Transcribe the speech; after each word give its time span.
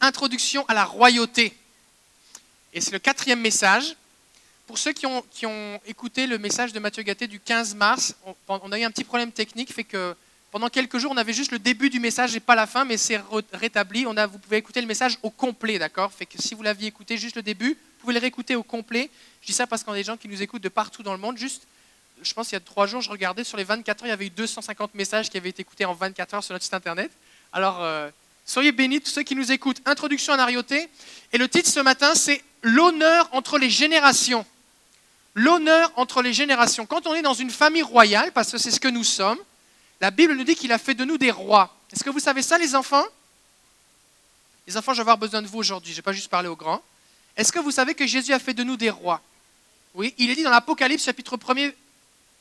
Introduction 0.00 0.64
à 0.68 0.74
la 0.74 0.84
royauté. 0.84 1.54
Et 2.72 2.80
c'est 2.80 2.92
le 2.92 2.98
quatrième 2.98 3.40
message. 3.40 3.96
Pour 4.66 4.78
ceux 4.78 4.92
qui 4.92 5.06
ont, 5.06 5.24
qui 5.30 5.46
ont, 5.46 5.80
écouté 5.86 6.26
le 6.26 6.38
message 6.38 6.72
de 6.72 6.78
Mathieu 6.78 7.02
Gatté 7.02 7.26
du 7.26 7.40
15 7.40 7.74
mars, 7.74 8.14
on, 8.48 8.70
a 8.70 8.78
eu 8.78 8.84
un 8.84 8.90
petit 8.90 9.04
problème 9.04 9.32
technique, 9.32 9.72
fait 9.72 9.84
que 9.84 10.14
pendant 10.50 10.68
quelques 10.68 10.98
jours, 10.98 11.12
on 11.12 11.16
avait 11.16 11.32
juste 11.32 11.52
le 11.52 11.58
début 11.58 11.90
du 11.90 12.00
message 12.00 12.36
et 12.36 12.40
pas 12.40 12.54
la 12.54 12.66
fin, 12.66 12.84
mais 12.84 12.96
c'est 12.96 13.20
rétabli. 13.52 14.04
Vous 14.04 14.38
pouvez 14.38 14.58
écouter 14.58 14.80
le 14.80 14.86
message 14.86 15.18
au 15.22 15.30
complet, 15.30 15.78
d'accord? 15.78 16.12
Fait 16.12 16.26
que 16.26 16.40
si 16.40 16.54
vous 16.54 16.62
l'aviez 16.62 16.88
écouté 16.88 17.16
juste 17.16 17.36
le 17.36 17.42
début, 17.42 17.70
vous 17.70 18.00
pouvez 18.00 18.14
le 18.14 18.20
réécouter 18.20 18.56
au 18.56 18.62
complet. 18.62 19.10
Je 19.42 19.46
dis 19.46 19.52
ça 19.52 19.66
parce 19.66 19.82
qu'on 19.84 19.92
a 19.92 19.96
des 19.96 20.04
gens 20.04 20.16
qui 20.16 20.28
nous 20.28 20.42
écoutent 20.42 20.62
de 20.62 20.68
partout 20.68 21.02
dans 21.02 21.12
le 21.12 21.18
monde. 21.18 21.36
Juste, 21.38 21.66
je 22.22 22.32
pense 22.34 22.48
qu'il 22.48 22.56
y 22.56 22.56
a 22.56 22.60
trois 22.60 22.86
jours, 22.86 23.00
je 23.00 23.10
regardais 23.10 23.44
sur 23.44 23.56
les 23.56 23.64
24 23.64 24.02
heures, 24.02 24.06
il 24.06 24.10
y 24.10 24.12
avait 24.12 24.26
eu 24.26 24.30
250 24.30 24.94
messages 24.94 25.30
qui 25.30 25.36
avaient 25.36 25.50
été 25.50 25.62
écoutés 25.62 25.84
en 25.84 25.94
24 25.94 26.34
heures 26.34 26.44
sur 26.44 26.52
notre 26.54 26.64
site 26.64 26.74
internet. 26.74 27.10
Alors, 27.52 27.82
euh, 27.82 28.10
Soyez 28.48 28.72
bénis 28.72 29.02
tous 29.02 29.10
ceux 29.10 29.22
qui 29.24 29.34
nous 29.36 29.52
écoutent. 29.52 29.82
Introduction 29.84 30.32
à 30.32 30.38
Narioté. 30.38 30.88
Et 31.34 31.38
le 31.38 31.48
titre 31.48 31.68
ce 31.68 31.80
matin, 31.80 32.14
c'est 32.14 32.42
L'honneur 32.62 33.28
entre 33.32 33.58
les 33.58 33.68
générations. 33.68 34.44
L'honneur 35.34 35.92
entre 35.96 36.22
les 36.22 36.32
générations. 36.32 36.86
Quand 36.86 37.06
on 37.06 37.14
est 37.14 37.20
dans 37.20 37.34
une 37.34 37.50
famille 37.50 37.82
royale, 37.82 38.32
parce 38.32 38.50
que 38.50 38.56
c'est 38.58 38.70
ce 38.70 38.80
que 38.80 38.88
nous 38.88 39.04
sommes, 39.04 39.38
la 40.00 40.10
Bible 40.10 40.34
nous 40.34 40.44
dit 40.44 40.56
qu'il 40.56 40.72
a 40.72 40.78
fait 40.78 40.94
de 40.94 41.04
nous 41.04 41.18
des 41.18 41.30
rois. 41.30 41.76
Est-ce 41.92 42.02
que 42.02 42.08
vous 42.08 42.20
savez 42.20 42.40
ça, 42.40 42.56
les 42.56 42.74
enfants? 42.74 43.04
Les 44.66 44.76
enfants, 44.78 44.92
je 44.92 44.96
vais 44.96 45.02
avoir 45.02 45.18
besoin 45.18 45.42
de 45.42 45.46
vous 45.46 45.58
aujourd'hui. 45.58 45.92
Je 45.92 45.96
ne 45.96 45.98
vais 45.98 46.04
pas 46.04 46.12
juste 46.12 46.30
parler 46.30 46.48
aux 46.48 46.56
grands. 46.56 46.82
Est-ce 47.36 47.52
que 47.52 47.58
vous 47.58 47.70
savez 47.70 47.94
que 47.94 48.06
Jésus 48.06 48.32
a 48.32 48.38
fait 48.38 48.54
de 48.54 48.64
nous 48.64 48.78
des 48.78 48.90
rois? 48.90 49.20
Oui, 49.94 50.14
il 50.16 50.30
est 50.30 50.34
dit 50.34 50.42
dans 50.42 50.50
l'Apocalypse, 50.50 51.04
chapitre 51.04 51.36
1er, 51.36 51.74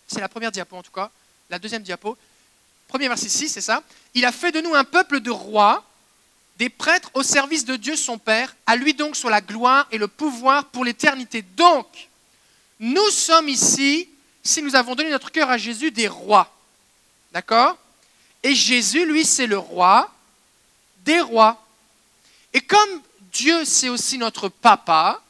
c'est 0.08 0.22
la 0.22 0.30
première 0.30 0.52
diapo 0.52 0.78
en 0.78 0.84
tout 0.84 0.92
cas, 0.92 1.12
la 1.50 1.60
deuxième 1.60 1.84
diapo, 1.84 2.18
premier 2.88 3.08
verset 3.08 3.30
6, 3.30 3.50
c'est 3.50 3.62
ça. 3.62 3.84
Il 4.14 4.26
a 4.26 4.32
fait 4.32 4.52
de 4.52 4.62
nous 4.62 4.74
un 4.74 4.84
peuple 4.84 5.20
de 5.20 5.32
rois 5.32 5.84
des 6.58 6.70
prêtres 6.70 7.12
au 7.14 7.24
service 7.24 7.66
de 7.66 7.76
Dieu 7.76 7.96
son 7.96 8.18
Père. 8.18 8.56
À 8.66 8.76
lui 8.76 8.94
donc 8.94 9.16
soit 9.16 9.32
la 9.32 9.42
gloire 9.42 9.88
et 9.92 9.98
le 9.98 10.08
pouvoir 10.08 10.66
pour 10.66 10.84
l'éternité. 10.84 11.44
Donc, 11.56 11.88
nous 12.80 13.10
sommes 13.10 13.50
ici, 13.50 14.10
si 14.44 14.62
nous 14.62 14.76
avons 14.76 14.96
donné 14.96 15.10
notre 15.10 15.32
cœur 15.32 15.50
à 15.50 15.58
Jésus, 15.58 15.92
des 15.92 16.08
rois. 16.08 16.52
D'accord? 17.32 17.78
Et 18.44 18.56
Jésus, 18.56 19.06
lui, 19.06 19.26
c'est 19.26 19.48
le 19.48 19.58
roi 19.58 20.12
des 21.04 21.22
rois. 21.22 21.64
Et 22.54 22.62
comme 22.62 23.02
Dieu, 23.32 23.66
c'est 23.66 23.90
aussi 23.90 24.18
notre 24.18 24.50
papa, 24.50 25.22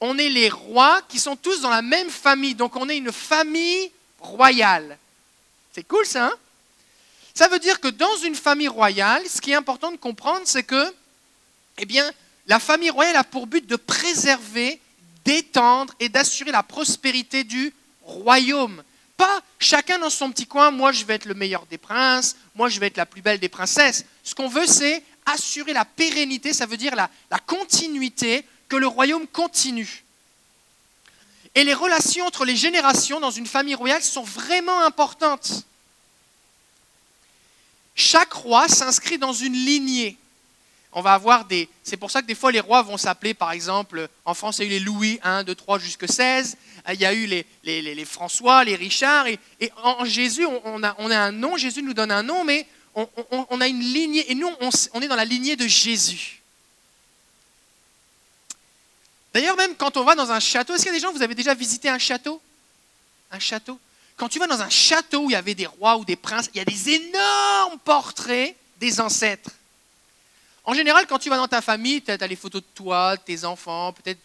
on 0.00 0.16
est 0.18 0.28
les 0.28 0.48
rois 0.48 1.02
qui 1.08 1.18
sont 1.18 1.36
tous 1.36 1.60
dans 1.60 1.70
la 1.70 1.82
même 1.82 2.10
famille. 2.10 2.54
Donc 2.54 2.76
on 2.76 2.88
est 2.88 2.96
une 2.96 3.12
famille 3.12 3.90
royale. 4.20 4.98
C'est 5.72 5.82
cool 5.82 6.06
ça, 6.06 6.26
hein? 6.26 6.32
Ça 7.38 7.46
veut 7.46 7.60
dire 7.60 7.78
que 7.78 7.86
dans 7.86 8.16
une 8.24 8.34
famille 8.34 8.66
royale, 8.66 9.22
ce 9.28 9.40
qui 9.40 9.52
est 9.52 9.54
important 9.54 9.92
de 9.92 9.96
comprendre, 9.96 10.40
c'est 10.44 10.64
que 10.64 10.92
eh 11.78 11.86
bien, 11.86 12.10
la 12.48 12.58
famille 12.58 12.90
royale 12.90 13.14
a 13.14 13.22
pour 13.22 13.46
but 13.46 13.64
de 13.64 13.76
préserver, 13.76 14.80
d'étendre 15.24 15.94
et 16.00 16.08
d'assurer 16.08 16.50
la 16.50 16.64
prospérité 16.64 17.44
du 17.44 17.72
royaume. 18.02 18.82
Pas 19.16 19.40
chacun 19.60 20.00
dans 20.00 20.10
son 20.10 20.32
petit 20.32 20.48
coin, 20.48 20.72
moi 20.72 20.90
je 20.90 21.04
vais 21.04 21.14
être 21.14 21.26
le 21.26 21.34
meilleur 21.34 21.64
des 21.66 21.78
princes, 21.78 22.34
moi 22.56 22.68
je 22.68 22.80
vais 22.80 22.88
être 22.88 22.96
la 22.96 23.06
plus 23.06 23.22
belle 23.22 23.38
des 23.38 23.48
princesses. 23.48 24.04
Ce 24.24 24.34
qu'on 24.34 24.48
veut, 24.48 24.66
c'est 24.66 25.00
assurer 25.24 25.72
la 25.72 25.84
pérennité, 25.84 26.52
ça 26.52 26.66
veut 26.66 26.76
dire 26.76 26.96
la, 26.96 27.08
la 27.30 27.38
continuité, 27.38 28.44
que 28.68 28.74
le 28.74 28.88
royaume 28.88 29.28
continue. 29.28 30.02
Et 31.54 31.62
les 31.62 31.74
relations 31.74 32.26
entre 32.26 32.44
les 32.44 32.56
générations 32.56 33.20
dans 33.20 33.30
une 33.30 33.46
famille 33.46 33.76
royale 33.76 34.02
sont 34.02 34.24
vraiment 34.24 34.80
importantes. 34.80 35.64
Chaque 37.98 38.32
roi 38.32 38.68
s'inscrit 38.68 39.18
dans 39.18 39.32
une 39.32 39.54
lignée. 39.54 40.16
On 40.92 41.02
va 41.02 41.14
avoir 41.14 41.46
des. 41.46 41.68
C'est 41.82 41.96
pour 41.96 42.12
ça 42.12 42.22
que 42.22 42.28
des 42.28 42.36
fois 42.36 42.52
les 42.52 42.60
rois 42.60 42.82
vont 42.82 42.96
s'appeler, 42.96 43.34
par 43.34 43.50
exemple, 43.50 44.08
en 44.24 44.34
France, 44.34 44.58
il 44.58 44.62
y 44.62 44.64
a 44.64 44.66
eu 44.68 44.78
les 44.78 44.80
Louis 44.80 45.18
1, 45.24 45.42
2, 45.42 45.52
3 45.52 45.80
jusqu'à 45.80 46.06
16. 46.06 46.56
Il 46.90 47.00
y 47.00 47.04
a 47.04 47.12
eu 47.12 47.26
les, 47.26 47.44
les, 47.64 48.04
François, 48.04 48.62
les 48.62 48.76
Richard. 48.76 49.26
Et, 49.26 49.40
en 49.82 50.04
Jésus, 50.04 50.46
on 50.46 50.82
a, 50.84 50.94
on 50.98 51.10
a, 51.10 51.18
un 51.18 51.32
nom. 51.32 51.56
Jésus 51.56 51.82
nous 51.82 51.92
donne 51.92 52.12
un 52.12 52.22
nom, 52.22 52.44
mais 52.44 52.68
on, 52.94 53.08
on 53.50 53.60
a 53.60 53.66
une 53.66 53.80
lignée. 53.80 54.30
Et 54.30 54.36
nous, 54.36 54.48
on, 54.94 55.02
est 55.02 55.08
dans 55.08 55.16
la 55.16 55.24
lignée 55.24 55.56
de 55.56 55.66
Jésus. 55.66 56.40
D'ailleurs, 59.34 59.56
même 59.56 59.74
quand 59.74 59.96
on 59.96 60.04
va 60.04 60.14
dans 60.14 60.30
un 60.30 60.40
château, 60.40 60.72
est-ce 60.72 60.84
qu'il 60.84 60.92
y 60.92 60.94
a 60.94 60.98
des 60.98 61.02
gens, 61.02 61.12
vous 61.12 61.22
avez 61.22 61.34
déjà 61.34 61.52
visité 61.52 61.88
un 61.88 61.98
château? 61.98 62.40
Un 63.32 63.40
château? 63.40 63.78
Quand 64.18 64.28
tu 64.28 64.38
vas 64.40 64.48
dans 64.48 64.60
un 64.60 64.68
château 64.68 65.20
où 65.20 65.30
il 65.30 65.32
y 65.32 65.36
avait 65.36 65.54
des 65.54 65.66
rois 65.66 65.96
ou 65.96 66.04
des 66.04 66.16
princes, 66.16 66.50
il 66.52 66.58
y 66.58 66.60
a 66.60 66.64
des 66.64 66.90
énormes 66.90 67.78
portraits 67.84 68.54
des 68.80 69.00
ancêtres. 69.00 69.50
En 70.64 70.74
général, 70.74 71.06
quand 71.06 71.18
tu 71.18 71.30
vas 71.30 71.36
dans 71.36 71.48
ta 71.48 71.62
famille, 71.62 72.02
tu 72.02 72.10
as 72.10 72.26
les 72.26 72.36
photos 72.36 72.60
de 72.60 72.66
toi, 72.74 73.16
de 73.16 73.22
tes 73.22 73.44
enfants, 73.44 73.92
peut-être 73.92 74.20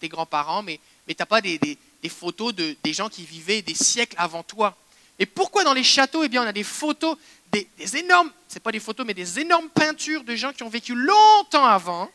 tes 0.00 0.08
grands-parents, 0.08 0.62
mais, 0.62 0.80
tu 1.08 1.14
n'as 1.18 1.26
pas 1.26 1.40
des, 1.40 1.78
photos 2.10 2.54
de, 2.54 2.76
des 2.82 2.92
gens 2.92 3.08
qui 3.08 3.24
vivaient 3.24 3.62
des 3.62 3.74
siècles 3.74 4.16
avant 4.18 4.42
toi. 4.42 4.76
Et 5.18 5.26
pourquoi 5.26 5.64
dans 5.64 5.72
les 5.72 5.84
châteaux, 5.84 6.24
eh 6.24 6.28
bien, 6.28 6.42
on 6.42 6.46
a 6.46 6.52
des 6.52 6.64
photos, 6.64 7.16
des, 7.52 7.68
des 7.78 7.96
énormes, 7.96 8.30
c'est 8.48 8.62
pas 8.62 8.72
des 8.72 8.80
photos, 8.80 9.06
mais 9.06 9.14
des 9.14 9.38
énormes 9.40 9.68
peintures 9.70 10.24
de 10.24 10.34
gens 10.34 10.52
qui 10.52 10.64
ont 10.64 10.68
vécu 10.68 10.94
longtemps 10.94 11.64
avant? 11.64 12.10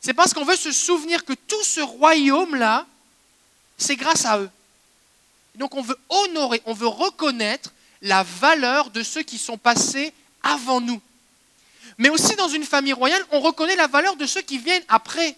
C'est 0.00 0.14
parce 0.14 0.34
qu'on 0.34 0.44
veut 0.44 0.56
se 0.56 0.72
souvenir 0.72 1.24
que 1.24 1.32
tout 1.32 1.62
ce 1.62 1.80
royaume-là, 1.80 2.86
c'est 3.78 3.96
grâce 3.96 4.24
à 4.24 4.40
eux. 4.40 4.50
Donc 5.56 5.74
on 5.74 5.82
veut 5.82 5.98
honorer, 6.08 6.62
on 6.66 6.74
veut 6.74 6.86
reconnaître 6.86 7.72
la 8.02 8.22
valeur 8.22 8.90
de 8.90 9.02
ceux 9.02 9.22
qui 9.22 9.38
sont 9.38 9.58
passés 9.58 10.12
avant 10.42 10.80
nous. 10.80 11.00
Mais 11.98 12.10
aussi 12.10 12.36
dans 12.36 12.48
une 12.48 12.64
famille 12.64 12.92
royale, 12.92 13.24
on 13.32 13.40
reconnaît 13.40 13.76
la 13.76 13.86
valeur 13.86 14.16
de 14.16 14.26
ceux 14.26 14.42
qui 14.42 14.58
viennent 14.58 14.84
après. 14.88 15.36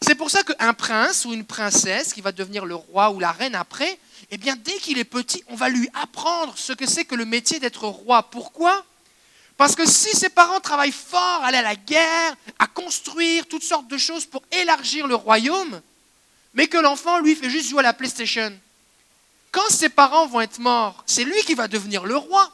C'est 0.00 0.14
pour 0.14 0.30
ça 0.30 0.42
qu'un 0.42 0.74
prince 0.74 1.24
ou 1.24 1.32
une 1.32 1.44
princesse 1.44 2.12
qui 2.12 2.22
va 2.22 2.32
devenir 2.32 2.64
le 2.64 2.74
roi 2.74 3.10
ou 3.10 3.20
la 3.20 3.30
reine 3.30 3.54
après, 3.54 3.98
eh 4.30 4.38
bien 4.38 4.56
dès 4.56 4.76
qu'il 4.78 4.98
est 4.98 5.04
petit, 5.04 5.44
on 5.48 5.54
va 5.54 5.68
lui 5.68 5.88
apprendre 5.94 6.54
ce 6.56 6.72
que 6.72 6.86
c'est 6.86 7.04
que 7.04 7.14
le 7.14 7.24
métier 7.24 7.60
d'être 7.60 7.86
roi. 7.86 8.22
Pourquoi? 8.22 8.84
Parce 9.56 9.76
que 9.76 9.86
si 9.86 10.16
ses 10.16 10.30
parents 10.30 10.60
travaillent 10.60 10.90
fort, 10.90 11.44
aller 11.44 11.58
à 11.58 11.62
la 11.62 11.76
guerre, 11.76 12.34
à 12.58 12.66
construire 12.66 13.46
toutes 13.46 13.62
sortes 13.62 13.86
de 13.86 13.98
choses 13.98 14.24
pour 14.24 14.42
élargir 14.50 15.06
le 15.06 15.14
royaume, 15.14 15.80
mais 16.54 16.66
que 16.66 16.78
l'enfant, 16.78 17.18
lui, 17.18 17.36
fait 17.36 17.50
juste 17.50 17.68
jouer 17.68 17.80
à 17.80 17.82
la 17.82 17.92
PlayStation, 17.92 18.52
quand 19.52 19.68
ses 19.68 19.90
parents 19.90 20.26
vont 20.26 20.40
être 20.40 20.58
morts, 20.58 21.04
c'est 21.06 21.24
lui 21.24 21.40
qui 21.42 21.54
va 21.54 21.68
devenir 21.68 22.04
le 22.04 22.16
roi. 22.16 22.50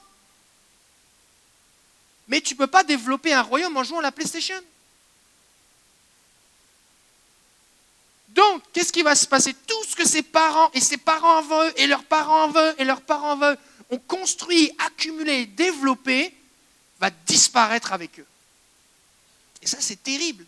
Mais 2.26 2.40
tu 2.40 2.54
ne 2.54 2.58
peux 2.58 2.66
pas 2.66 2.84
développer 2.84 3.32
un 3.32 3.42
royaume 3.42 3.76
en 3.76 3.84
jouant 3.84 4.00
à 4.00 4.02
la 4.02 4.12
PlayStation. 4.12 4.60
Donc, 8.30 8.62
qu'est-ce 8.72 8.92
qui 8.92 9.02
va 9.02 9.14
se 9.14 9.26
passer? 9.26 9.54
Tout 9.54 9.84
ce 9.88 9.96
que 9.96 10.06
ses 10.06 10.22
parents 10.22 10.70
et 10.74 10.80
ses 10.80 10.98
parents 10.98 11.38
en 11.38 11.42
veulent, 11.42 11.72
et 11.76 11.86
leurs 11.86 12.04
parents 12.04 12.44
en 12.44 12.50
veulent, 12.50 12.74
et 12.78 12.84
leurs 12.84 13.00
parents 13.00 13.32
en 13.32 13.36
veulent, 13.36 13.58
ont 13.90 13.98
construit, 13.98 14.70
accumulé, 14.78 15.46
développé, 15.46 16.34
va 17.00 17.10
disparaître 17.10 17.92
avec 17.92 18.18
eux. 18.18 18.26
Et 19.62 19.66
ça, 19.66 19.78
c'est 19.80 20.02
terrible. 20.02 20.44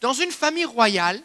Dans 0.00 0.12
une 0.12 0.32
famille 0.32 0.64
royale, 0.64 1.22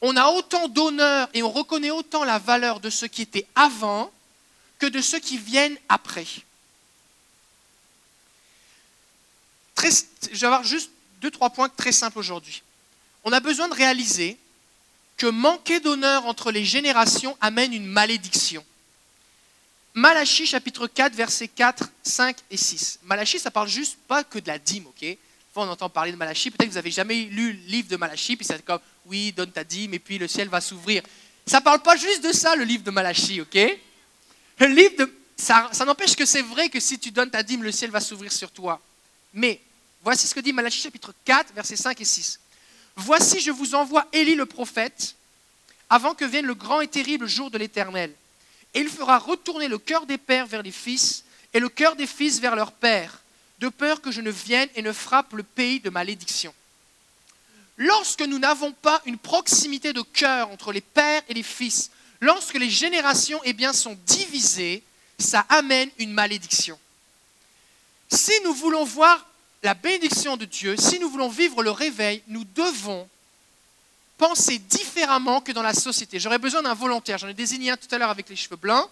on 0.00 0.16
a 0.16 0.28
autant 0.28 0.68
d'honneur 0.68 1.28
et 1.34 1.42
on 1.42 1.50
reconnaît 1.50 1.90
autant 1.90 2.24
la 2.24 2.38
valeur 2.38 2.80
de 2.80 2.90
ceux 2.90 3.08
qui 3.08 3.22
étaient 3.22 3.46
avant 3.54 4.12
que 4.78 4.86
de 4.86 5.00
ceux 5.00 5.18
qui 5.18 5.38
viennent 5.38 5.76
après. 5.88 6.26
je 9.82 10.38
vais 10.38 10.46
avoir 10.46 10.64
juste 10.64 10.90
deux, 11.20 11.30
trois 11.30 11.50
points 11.50 11.68
très 11.68 11.92
simples 11.92 12.18
aujourd'hui. 12.18 12.62
On 13.24 13.32
a 13.32 13.40
besoin 13.40 13.68
de 13.68 13.74
réaliser 13.74 14.36
que 15.16 15.26
manquer 15.26 15.80
d'honneur 15.80 16.26
entre 16.26 16.50
les 16.50 16.64
générations 16.64 17.36
amène 17.40 17.72
une 17.72 17.86
malédiction. 17.86 18.64
Malachie 19.94 20.46
chapitre 20.46 20.86
4, 20.86 21.14
versets 21.14 21.48
4, 21.48 21.90
5 22.04 22.36
et 22.50 22.56
6. 22.56 23.00
Malachie, 23.02 23.40
ça 23.40 23.50
parle 23.50 23.68
juste 23.68 23.98
pas 24.06 24.22
que 24.22 24.38
de 24.38 24.46
la 24.46 24.58
dîme, 24.58 24.86
ok? 24.86 25.16
On 25.54 25.68
entend 25.68 25.88
parler 25.88 26.12
de 26.12 26.16
Malachie. 26.16 26.50
Peut-être 26.50 26.68
que 26.68 26.72
vous 26.72 26.78
n'avez 26.78 26.90
jamais 26.90 27.22
lu 27.22 27.52
le 27.52 27.70
livre 27.70 27.88
de 27.88 27.96
Malachie, 27.96 28.36
puis 28.36 28.44
c'est 28.44 28.64
comme, 28.64 28.80
oui, 29.06 29.32
donne 29.32 29.50
ta 29.50 29.64
dîme, 29.64 29.94
et 29.94 29.98
puis 29.98 30.18
le 30.18 30.28
ciel 30.28 30.48
va 30.48 30.60
s'ouvrir. 30.60 31.02
Ça 31.46 31.60
parle 31.60 31.80
pas 31.80 31.96
juste 31.96 32.22
de 32.22 32.32
ça, 32.32 32.54
le 32.56 32.64
livre 32.64 32.84
de 32.84 32.90
Malachie, 32.90 33.40
ok? 33.40 33.58
Le 34.58 34.66
livre 34.66 34.96
de... 34.98 35.14
Ça, 35.36 35.68
ça 35.72 35.84
n'empêche 35.84 36.16
que 36.16 36.26
c'est 36.26 36.42
vrai 36.42 36.68
que 36.68 36.80
si 36.80 36.98
tu 36.98 37.10
donnes 37.10 37.30
ta 37.30 37.42
dîme, 37.42 37.62
le 37.62 37.72
ciel 37.72 37.90
va 37.90 38.00
s'ouvrir 38.00 38.32
sur 38.32 38.50
toi. 38.50 38.80
Mais, 39.32 39.60
voici 40.02 40.26
ce 40.26 40.34
que 40.34 40.40
dit 40.40 40.52
Malachie 40.52 40.80
chapitre 40.80 41.14
4, 41.24 41.54
versets 41.54 41.76
5 41.76 42.00
et 42.00 42.04
6. 42.04 42.40
Voici, 42.96 43.40
je 43.40 43.50
vous 43.50 43.74
envoie 43.74 44.06
Élie 44.12 44.34
le 44.34 44.46
prophète, 44.46 45.14
avant 45.88 46.14
que 46.14 46.24
vienne 46.24 46.46
le 46.46 46.54
grand 46.54 46.80
et 46.80 46.88
terrible 46.88 47.28
jour 47.28 47.50
de 47.50 47.58
l'Éternel. 47.58 48.12
Et 48.74 48.80
il 48.80 48.88
fera 48.88 49.18
retourner 49.18 49.68
le 49.68 49.78
cœur 49.78 50.06
des 50.06 50.18
pères 50.18 50.46
vers 50.46 50.62
les 50.62 50.72
fils, 50.72 51.24
et 51.54 51.60
le 51.60 51.68
cœur 51.68 51.96
des 51.96 52.06
fils 52.06 52.40
vers 52.40 52.56
leurs 52.56 52.72
pères 52.72 53.22
de 53.60 53.68
peur 53.68 54.00
que 54.00 54.10
je 54.10 54.20
ne 54.20 54.30
vienne 54.30 54.68
et 54.74 54.82
ne 54.82 54.92
frappe 54.92 55.32
le 55.32 55.42
pays 55.42 55.80
de 55.80 55.90
malédiction. 55.90 56.54
Lorsque 57.76 58.22
nous 58.22 58.38
n'avons 58.38 58.72
pas 58.72 59.00
une 59.06 59.18
proximité 59.18 59.92
de 59.92 60.02
cœur 60.02 60.50
entre 60.50 60.72
les 60.72 60.80
pères 60.80 61.22
et 61.28 61.34
les 61.34 61.42
fils, 61.42 61.90
lorsque 62.20 62.54
les 62.54 62.70
générations 62.70 63.40
eh 63.44 63.52
bien, 63.52 63.72
sont 63.72 63.96
divisées, 64.06 64.82
ça 65.18 65.46
amène 65.48 65.90
une 65.98 66.12
malédiction. 66.12 66.78
Si 68.10 68.32
nous 68.44 68.54
voulons 68.54 68.84
voir 68.84 69.26
la 69.62 69.74
bénédiction 69.74 70.36
de 70.36 70.44
Dieu, 70.44 70.76
si 70.76 70.98
nous 70.98 71.10
voulons 71.10 71.28
vivre 71.28 71.62
le 71.62 71.70
réveil, 71.70 72.22
nous 72.28 72.44
devons 72.44 73.08
penser 74.16 74.58
différemment 74.58 75.40
que 75.40 75.52
dans 75.52 75.62
la 75.62 75.74
société. 75.74 76.18
J'aurais 76.18 76.38
besoin 76.38 76.62
d'un 76.62 76.74
volontaire. 76.74 77.18
J'en 77.18 77.28
ai 77.28 77.34
désigné 77.34 77.70
un 77.70 77.76
tout 77.76 77.92
à 77.92 77.98
l'heure 77.98 78.10
avec 78.10 78.28
les 78.28 78.36
cheveux 78.36 78.56
blancs. 78.56 78.88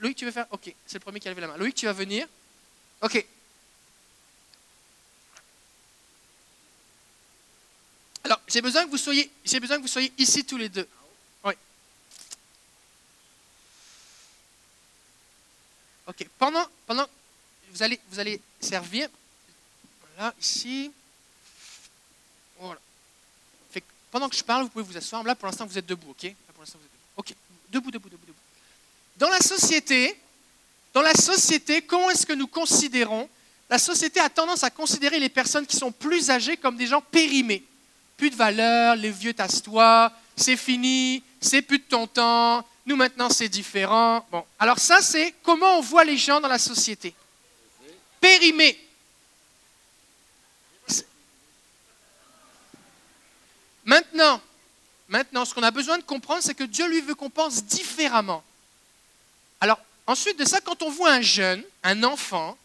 Loïc, 0.00 0.16
tu 0.16 0.24
veux 0.24 0.30
faire? 0.30 0.46
Ok, 0.50 0.74
c'est 0.86 0.94
le 0.94 1.00
premier 1.00 1.20
qui 1.20 1.28
a 1.28 1.30
levé 1.30 1.40
la 1.40 1.48
main. 1.48 1.56
Loïc, 1.56 1.74
tu 1.74 1.86
vas 1.86 1.92
venir? 1.92 2.26
Ok. 3.00 3.24
Alors, 8.24 8.40
j'ai 8.48 8.62
besoin 8.62 8.86
que 8.86 8.90
vous 8.90 8.96
soyez, 8.96 9.30
j'ai 9.44 9.60
besoin 9.60 9.76
que 9.76 9.82
vous 9.82 9.88
soyez 9.88 10.10
ici 10.16 10.44
tous 10.44 10.56
les 10.56 10.70
deux. 10.70 10.88
Oui. 11.44 11.52
Ok. 16.06 16.26
Pendant, 16.38 16.66
pendant, 16.86 17.06
vous 17.70 17.82
allez, 17.82 18.00
vous 18.08 18.18
allez 18.18 18.40
servir. 18.60 19.08
Voilà, 20.16 20.34
ici. 20.40 20.90
Pendant 24.10 24.28
que 24.28 24.36
je 24.36 24.44
parle, 24.44 24.62
vous 24.62 24.68
pouvez 24.68 24.84
vous 24.84 24.96
asseoir. 24.96 25.24
Là, 25.24 25.34
pour 25.34 25.46
l'instant, 25.46 25.66
vous 25.66 25.76
êtes 25.76 25.86
debout, 25.86 26.10
ok? 26.10 26.22
Vous 26.56 26.62
êtes 26.62 26.72
debout. 26.72 26.88
Ok. 27.16 27.34
Debout, 27.68 27.90
debout, 27.90 28.08
debout, 28.08 28.26
debout. 28.26 28.38
Dans 29.16 29.28
la 29.28 29.40
société, 29.40 30.16
dans 30.92 31.02
la 31.02 31.14
société, 31.14 31.82
comment 31.82 32.08
est-ce 32.10 32.24
que 32.24 32.32
nous 32.32 32.46
considérons? 32.46 33.28
La 33.68 33.78
société 33.78 34.20
a 34.20 34.30
tendance 34.30 34.62
à 34.62 34.70
considérer 34.70 35.18
les 35.18 35.28
personnes 35.28 35.66
qui 35.66 35.76
sont 35.76 35.90
plus 35.90 36.30
âgées 36.30 36.56
comme 36.56 36.76
des 36.76 36.86
gens 36.86 37.00
périmés 37.02 37.64
plus 38.16 38.30
de 38.30 38.36
valeur, 38.36 38.96
les 38.96 39.10
vieux 39.10 39.34
tasse-toi, 39.34 40.12
c'est 40.36 40.56
fini, 40.56 41.22
c'est 41.40 41.62
plus 41.62 41.78
de 41.78 41.84
ton 41.84 42.06
temps, 42.06 42.64
nous 42.86 42.96
maintenant 42.96 43.28
c'est 43.28 43.48
différent. 43.48 44.24
Bon, 44.30 44.44
alors 44.58 44.78
ça 44.78 45.00
c'est 45.00 45.34
comment 45.42 45.78
on 45.78 45.80
voit 45.80 46.04
les 46.04 46.16
gens 46.16 46.40
dans 46.40 46.48
la 46.48 46.58
société. 46.58 47.14
Périmé. 48.20 48.78
Maintenant, 53.84 54.40
maintenant, 55.08 55.44
ce 55.44 55.52
qu'on 55.54 55.62
a 55.62 55.70
besoin 55.70 55.98
de 55.98 56.02
comprendre, 56.04 56.42
c'est 56.42 56.54
que 56.54 56.64
Dieu 56.64 56.88
lui 56.88 57.02
veut 57.02 57.14
qu'on 57.14 57.28
pense 57.28 57.64
différemment. 57.64 58.42
Alors, 59.60 59.78
ensuite 60.06 60.38
de 60.38 60.44
ça, 60.44 60.60
quand 60.60 60.82
on 60.82 60.90
voit 60.90 61.12
un 61.12 61.20
jeune, 61.20 61.62
un 61.82 62.02
enfant, 62.02 62.56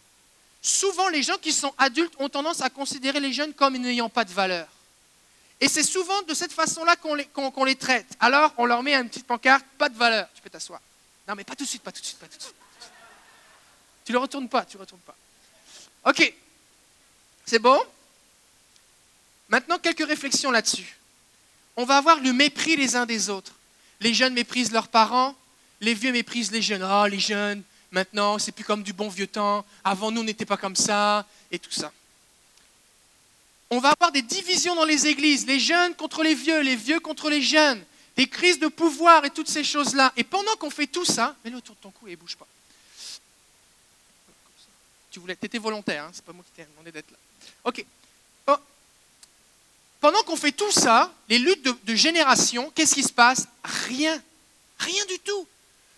souvent 0.62 1.10
les 1.10 1.24
gens 1.24 1.38
qui 1.38 1.52
sont 1.52 1.74
adultes 1.78 2.14
ont 2.20 2.30
tendance 2.30 2.62
à 2.62 2.70
considérer 2.70 3.20
les 3.20 3.34
jeunes 3.34 3.54
comme 3.54 3.76
n'ayant 3.76 4.10
pas 4.10 4.24
de 4.24 4.32
valeur. 4.32 4.68
Et 5.62 5.68
c'est 5.68 5.84
souvent 5.84 6.22
de 6.24 6.34
cette 6.34 6.54
façon-là 6.54 6.96
qu'on 6.96 7.16
les, 7.66 7.76
traite. 7.76 8.08
Alors, 8.20 8.54
on 8.58 8.66
leur 8.66 8.82
met 8.82 8.96
une 8.96 9.10
petite 9.10 9.28
pancarte, 9.28 9.66
pas 9.78 9.90
de 9.90 9.98
valeur. 9.98 10.28
Tu 10.34 10.42
peux 10.42 10.50
t'asseoir. 10.50 10.80
Non, 11.28 11.36
mais 11.36 11.44
pas 11.44 11.56
tout 11.56 11.66
de 11.66 11.70
suite, 11.70 11.84
pas 11.84 11.92
tout 11.92 12.02
de 12.02 12.06
suite, 12.06 12.18
pas 12.18 12.28
tout 12.28 12.38
de 12.38 12.42
suite. 12.42 12.56
Tu 14.06 14.12
ne 14.12 14.18
le 14.18 14.22
retournes 14.22 14.48
pas, 14.48 14.64
tu 14.64 14.78
ne 14.78 14.82
retournes 14.82 15.02
pas. 15.02 15.16
Ok. 16.06 16.34
C'est 17.46 17.60
bon? 17.60 17.80
Maintenant, 19.50 19.78
quelques 19.80 20.08
réflexions 20.08 20.52
là-dessus. 20.52 20.98
On 21.76 21.84
va 21.84 21.98
avoir 21.98 22.20
le 22.20 22.32
mépris 22.32 22.76
les 22.76 22.96
uns 22.96 23.06
des 23.06 23.30
autres. 23.30 23.54
Les 24.00 24.14
jeunes 24.14 24.34
méprisent 24.34 24.72
leurs 24.72 24.88
parents, 24.88 25.36
les 25.82 25.94
vieux 25.94 26.14
méprisent 26.14 26.52
les 26.52 26.62
jeunes. 26.62 26.84
Ah, 26.84 27.08
les 27.10 27.20
jeunes, 27.20 27.64
maintenant, 27.92 28.40
c'est 28.40 28.54
plus 28.54 28.64
comme 28.64 28.84
du 28.84 28.94
bon 28.94 29.10
vieux 29.10 29.28
temps. 29.28 29.66
Avant, 29.84 30.10
nous, 30.10 30.22
on 30.22 30.24
n'était 30.24 30.46
pas 30.46 30.58
comme 30.58 30.76
ça, 30.76 31.26
et 31.52 31.60
tout 31.60 31.72
ça 31.72 31.92
on 33.70 33.80
va 33.80 33.92
avoir 33.92 34.12
des 34.12 34.22
divisions 34.22 34.76
dans 34.76 34.86
les 34.86 35.08
églises, 35.08 35.46
les 35.46 35.60
jeunes 35.60 35.96
contre 35.96 36.24
les 36.24 36.36
vieux, 36.36 36.62
les 36.62 36.76
vieux 36.76 37.00
contre 37.00 37.30
les 37.30 37.42
jeunes, 37.42 37.84
des 38.16 38.28
crises 38.28 38.60
de 38.60 38.68
pouvoir 38.68 39.26
et 39.26 39.30
toutes 39.30 39.50
ces 39.50 39.64
choses-là. 39.64 40.12
Et 40.18 40.24
pendant 40.24 40.56
qu'on 40.56 40.70
fait 40.70 40.88
tout 40.88 41.06
ça, 41.06 41.36
mets-le 41.44 41.58
autour 41.58 41.76
de 41.76 41.82
ton 41.82 41.92
cou 41.92 42.08
et 42.08 42.16
bouge 42.16 42.36
pas. 42.36 42.48
Tu 45.12 45.20
voulais, 45.20 45.38
étais 45.42 45.58
volontaire, 45.58 46.06
hein, 46.06 46.12
c'est 46.14 46.24
pas 46.24 46.34
moi 46.34 46.44
qui 46.46 46.52
t'ai 46.52 46.68
demandé 46.72 46.92
d'être 46.92 47.10
là. 47.12 47.18
Ok. 47.64 47.86
Oh. 48.48 48.58
Pendant 50.02 50.22
qu'on 50.24 50.36
fait 50.36 50.52
tout 50.52 50.72
ça, 50.72 51.14
les 51.30 51.40
luttes 51.40 51.64
de, 51.64 51.76
de 51.84 51.96
génération, 51.96 52.72
qu'est-ce 52.76 52.96
qui 52.96 53.04
se 53.04 53.14
passe? 53.14 53.48
Rien. 53.64 54.22
Rien 54.80 55.06
du 55.06 55.20
tout. 55.20 55.48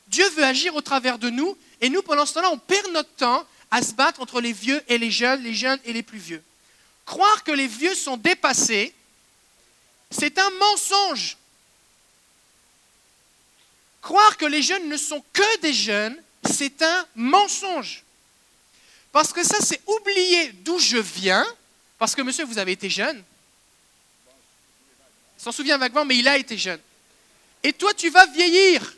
Dieu 0.07 0.27
veut 0.31 0.43
agir 0.43 0.75
au 0.75 0.81
travers 0.81 1.17
de 1.17 1.29
nous, 1.29 1.57
et 1.79 1.89
nous, 1.89 2.01
pendant 2.01 2.25
ce 2.25 2.33
temps-là, 2.33 2.51
on 2.51 2.57
perd 2.57 2.91
notre 2.91 3.09
temps 3.15 3.45
à 3.69 3.81
se 3.81 3.93
battre 3.93 4.21
entre 4.21 4.41
les 4.41 4.53
vieux 4.53 4.83
et 4.87 4.97
les 4.97 5.11
jeunes, 5.11 5.41
les 5.41 5.53
jeunes 5.53 5.79
et 5.85 5.93
les 5.93 6.03
plus 6.03 6.19
vieux. 6.19 6.43
Croire 7.05 7.43
que 7.43 7.51
les 7.51 7.67
vieux 7.67 7.95
sont 7.95 8.17
dépassés, 8.17 8.93
c'est 10.09 10.37
un 10.37 10.49
mensonge. 10.51 11.37
Croire 14.01 14.37
que 14.37 14.45
les 14.45 14.61
jeunes 14.61 14.89
ne 14.89 14.97
sont 14.97 15.23
que 15.33 15.59
des 15.61 15.73
jeunes, 15.73 16.21
c'est 16.43 16.81
un 16.81 17.07
mensonge. 17.15 18.03
Parce 19.11 19.33
que 19.33 19.43
ça, 19.43 19.59
c'est 19.61 19.81
oublier 19.87 20.51
d'où 20.53 20.79
je 20.79 20.97
viens, 20.97 21.45
parce 21.97 22.15
que 22.15 22.21
monsieur, 22.21 22.45
vous 22.45 22.57
avez 22.57 22.71
été 22.71 22.89
jeune. 22.89 23.23
S'en 25.37 25.51
souvient 25.51 25.77
vaguement, 25.77 26.05
mais 26.05 26.17
il 26.17 26.27
a 26.27 26.37
été 26.37 26.57
jeune. 26.57 26.79
Et 27.63 27.73
toi, 27.73 27.93
tu 27.93 28.09
vas 28.09 28.25
vieillir. 28.27 28.95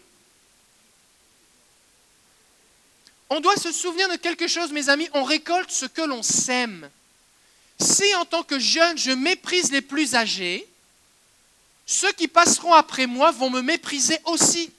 On 3.30 3.40
doit 3.40 3.58
se 3.58 3.72
souvenir 3.72 4.10
de 4.10 4.16
quelque 4.16 4.48
chose, 4.48 4.72
mes 4.72 4.90
amis, 4.90 5.10
on 5.14 5.24
récolte 5.24 5.72
ce 5.72 5.86
que 5.86 6.02
l'on 6.02 6.22
sème. 6.22 6.90
Si 7.80 8.16
en 8.16 8.26
tant 8.26 8.44
que 8.44 8.60
jeune, 8.60 8.98
je 8.98 9.12
méprise 9.12 9.72
les 9.72 9.82
plus 9.82 10.16
âgés, 10.16 10.68
ceux 11.86 12.12
qui 12.14 12.28
passeront 12.28 12.74
après 12.74 13.08
moi 13.08 13.32
vont 13.32 13.50
me 13.50 13.62
mépriser 13.62 14.18
aussi. 14.26 14.72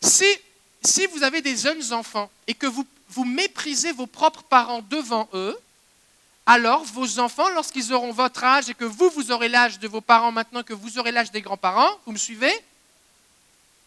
Si, 0.00 1.06
vous 1.12 1.22
avez 1.22 1.42
des 1.42 1.56
jeunes 1.56 1.92
enfants 1.92 2.30
et 2.46 2.54
que 2.54 2.66
vous, 2.66 2.86
vous 3.08 3.24
méprisez 3.24 3.92
vos 3.92 4.06
propres 4.06 4.42
parents 4.42 4.82
devant 4.82 5.28
eux, 5.34 5.58
alors 6.46 6.84
vos 6.84 7.18
enfants, 7.18 7.48
lorsqu'ils 7.50 7.92
auront 7.92 8.12
votre 8.12 8.42
âge 8.44 8.70
et 8.70 8.74
que 8.74 8.84
vous, 8.84 9.10
vous 9.10 9.30
aurez 9.32 9.48
l'âge 9.48 9.78
de 9.78 9.88
vos 9.88 10.00
parents 10.00 10.32
maintenant 10.32 10.62
que 10.62 10.72
vous 10.72 10.98
aurez 10.98 11.12
l'âge 11.12 11.30
des 11.30 11.42
grands-parents, 11.42 11.90
vous 12.06 12.12
me 12.12 12.18
suivez 12.18 12.52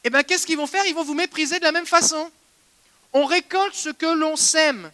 Eh 0.03 0.09
bien, 0.09 0.21
qu'est-ce 0.21 0.45
qu'ils 0.45 0.57
vont 0.57 0.67
faire? 0.67 0.85
Ils 0.85 0.93
vont 0.93 1.03
vous 1.03 1.15
mépriser 1.15 1.57
de 1.59 1.63
la 1.63 1.71
même 1.71 1.87
façon. 1.87 2.29
On 3.13 3.25
récolte 3.25 3.73
ce 3.73 3.89
que 3.89 4.05
l'on 4.05 4.35
sème. 4.35 4.91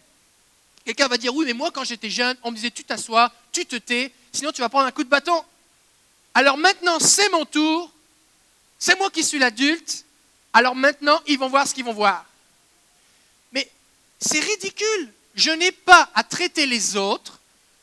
Quelqu'un 0.88 1.08
va 1.08 1.18
dire 1.18 1.34
oui, 1.34 1.44
mais 1.44 1.52
moi 1.52 1.70
quand 1.70 1.84
j'étais 1.84 2.08
jeune, 2.08 2.34
on 2.42 2.50
me 2.50 2.56
disait 2.56 2.70
tu 2.70 2.82
t'assois, 2.82 3.30
tu 3.52 3.66
te 3.66 3.76
tais, 3.76 4.10
sinon 4.32 4.52
tu 4.52 4.62
vas 4.62 4.70
prendre 4.70 4.86
un 4.86 4.90
coup 4.90 5.04
de 5.04 5.10
bâton. 5.10 5.44
Alors 6.32 6.56
maintenant, 6.56 6.98
c'est 6.98 7.28
mon 7.28 7.44
tour, 7.44 7.92
c'est 8.78 8.96
moi 8.96 9.10
qui 9.10 9.22
suis 9.22 9.38
l'adulte, 9.38 10.06
alors 10.54 10.74
maintenant, 10.74 11.20
ils 11.26 11.38
vont 11.38 11.50
voir 11.50 11.68
ce 11.68 11.74
qu'ils 11.74 11.84
vont 11.84 11.92
voir. 11.92 12.24
Mais 13.52 13.70
c'est 14.18 14.40
ridicule. 14.40 15.12
Je 15.34 15.50
n'ai 15.50 15.72
pas 15.72 16.08
à 16.14 16.24
traiter 16.24 16.64
les 16.64 16.96
autres 16.96 17.38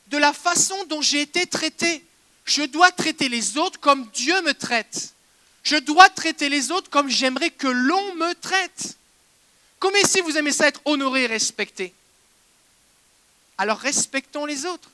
de 0.07 0.17
la 0.17 0.33
façon 0.33 0.83
dont 0.85 1.01
j'ai 1.03 1.21
été 1.21 1.45
traité. 1.45 2.03
Je 2.43 2.63
dois 2.63 2.89
traiter 2.89 3.29
les 3.29 3.59
autres 3.59 3.79
comme 3.79 4.07
Dieu 4.15 4.41
me 4.41 4.55
traite. 4.55 5.13
Je 5.61 5.75
dois 5.75 6.09
traiter 6.09 6.49
les 6.49 6.71
autres 6.71 6.89
comme 6.89 7.09
j'aimerais 7.09 7.51
que 7.51 7.67
l'on 7.67 8.15
me 8.15 8.33
traite. 8.33 8.97
Comme 9.77 9.95
ici, 9.97 10.21
vous 10.21 10.39
aimez 10.39 10.51
ça 10.51 10.65
être 10.65 10.81
honoré 10.85 11.25
et 11.25 11.27
respecté? 11.27 11.93
Alors 13.57 13.79
respectons 13.79 14.45
les 14.45 14.65
autres. 14.65 14.89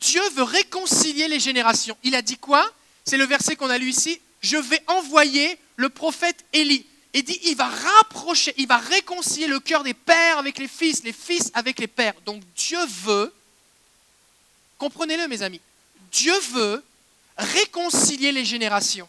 Dieu 0.00 0.22
veut 0.30 0.42
réconcilier 0.42 1.28
les 1.28 1.40
générations. 1.40 1.96
Il 2.02 2.14
a 2.14 2.22
dit 2.22 2.36
quoi? 2.36 2.70
C'est 3.04 3.16
le 3.16 3.24
verset 3.24 3.56
qu'on 3.56 3.70
a 3.70 3.78
lu 3.78 3.88
ici. 3.88 4.20
Je 4.42 4.56
vais 4.56 4.82
envoyer 4.88 5.58
le 5.76 5.88
prophète 5.88 6.44
Élie. 6.52 6.86
Et 7.14 7.22
dit, 7.22 7.40
il 7.44 7.56
va 7.56 7.68
rapprocher, 7.68 8.52
il 8.58 8.66
va 8.66 8.76
réconcilier 8.76 9.46
le 9.46 9.58
cœur 9.58 9.82
des 9.82 9.94
pères 9.94 10.36
avec 10.36 10.58
les 10.58 10.68
fils, 10.68 11.02
les 11.02 11.14
fils 11.14 11.50
avec 11.54 11.78
les 11.78 11.86
pères. 11.86 12.12
Donc 12.26 12.42
Dieu 12.54 12.84
veut, 12.84 13.32
comprenez-le 14.76 15.26
mes 15.26 15.40
amis, 15.40 15.62
Dieu 16.12 16.38
veut 16.52 16.84
réconcilier 17.38 18.32
les 18.32 18.44
générations. 18.44 19.08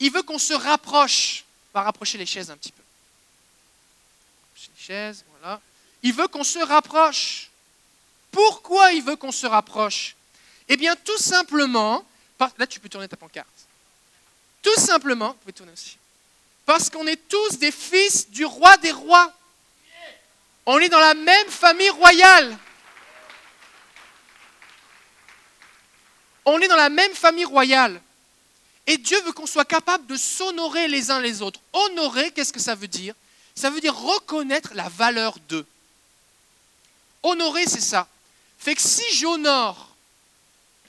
Il 0.00 0.10
veut 0.10 0.22
qu'on 0.22 0.38
se 0.38 0.54
rapproche. 0.54 1.44
On 1.72 1.78
va 1.78 1.84
rapprocher 1.84 2.18
les 2.18 2.26
chaises 2.26 2.50
un 2.50 2.56
petit 2.56 2.72
peu. 2.72 2.82
Les 4.56 4.82
chaises, 4.82 5.24
voilà. 5.38 5.60
Il 6.04 6.12
veut 6.12 6.28
qu'on 6.28 6.44
se 6.44 6.58
rapproche. 6.58 7.50
Pourquoi 8.30 8.92
il 8.92 9.02
veut 9.02 9.16
qu'on 9.16 9.32
se 9.32 9.46
rapproche? 9.46 10.14
Eh 10.68 10.76
bien, 10.76 10.94
tout 10.96 11.18
simplement, 11.18 12.04
là 12.58 12.66
tu 12.66 12.78
peux 12.78 12.90
tourner 12.90 13.08
ta 13.08 13.16
pancarte. 13.16 13.48
Tout 14.62 14.78
simplement, 14.78 15.28
vous 15.28 15.34
pouvez 15.34 15.52
tourner 15.52 15.72
aussi. 15.72 15.96
Parce 16.66 16.90
qu'on 16.90 17.06
est 17.06 17.28
tous 17.28 17.58
des 17.58 17.72
fils 17.72 18.28
du 18.30 18.44
roi 18.44 18.76
des 18.78 18.92
rois. 18.92 19.32
On 20.66 20.78
est 20.78 20.88
dans 20.88 21.00
la 21.00 21.14
même 21.14 21.48
famille 21.48 21.90
royale. 21.90 22.56
On 26.44 26.60
est 26.60 26.68
dans 26.68 26.76
la 26.76 26.90
même 26.90 27.14
famille 27.14 27.44
royale. 27.46 28.00
Et 28.86 28.98
Dieu 28.98 29.18
veut 29.22 29.32
qu'on 29.32 29.46
soit 29.46 29.64
capable 29.64 30.06
de 30.06 30.16
s'honorer 30.16 30.88
les 30.88 31.10
uns 31.10 31.20
les 31.20 31.40
autres. 31.40 31.60
Honorer, 31.72 32.30
qu'est-ce 32.32 32.52
que 32.52 32.60
ça 32.60 32.74
veut 32.74 32.88
dire? 32.88 33.14
Ça 33.54 33.70
veut 33.70 33.80
dire 33.80 33.96
reconnaître 33.96 34.74
la 34.74 34.90
valeur 34.90 35.38
d'eux. 35.48 35.66
Honorer, 37.24 37.66
c'est 37.66 37.80
ça. 37.80 38.06
Fait 38.58 38.74
que 38.74 38.82
si 38.82 39.02
j'honore, 39.14 39.88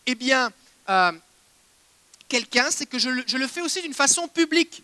eh 0.06 0.16
bien, 0.16 0.52
euh, 0.90 1.12
quelqu'un, 2.28 2.70
c'est 2.70 2.86
que 2.86 3.00
je 3.00 3.10
le, 3.10 3.48
fais 3.48 3.62
aussi 3.62 3.82
d'une 3.82 3.94
façon 3.94 4.28
publique. 4.28 4.84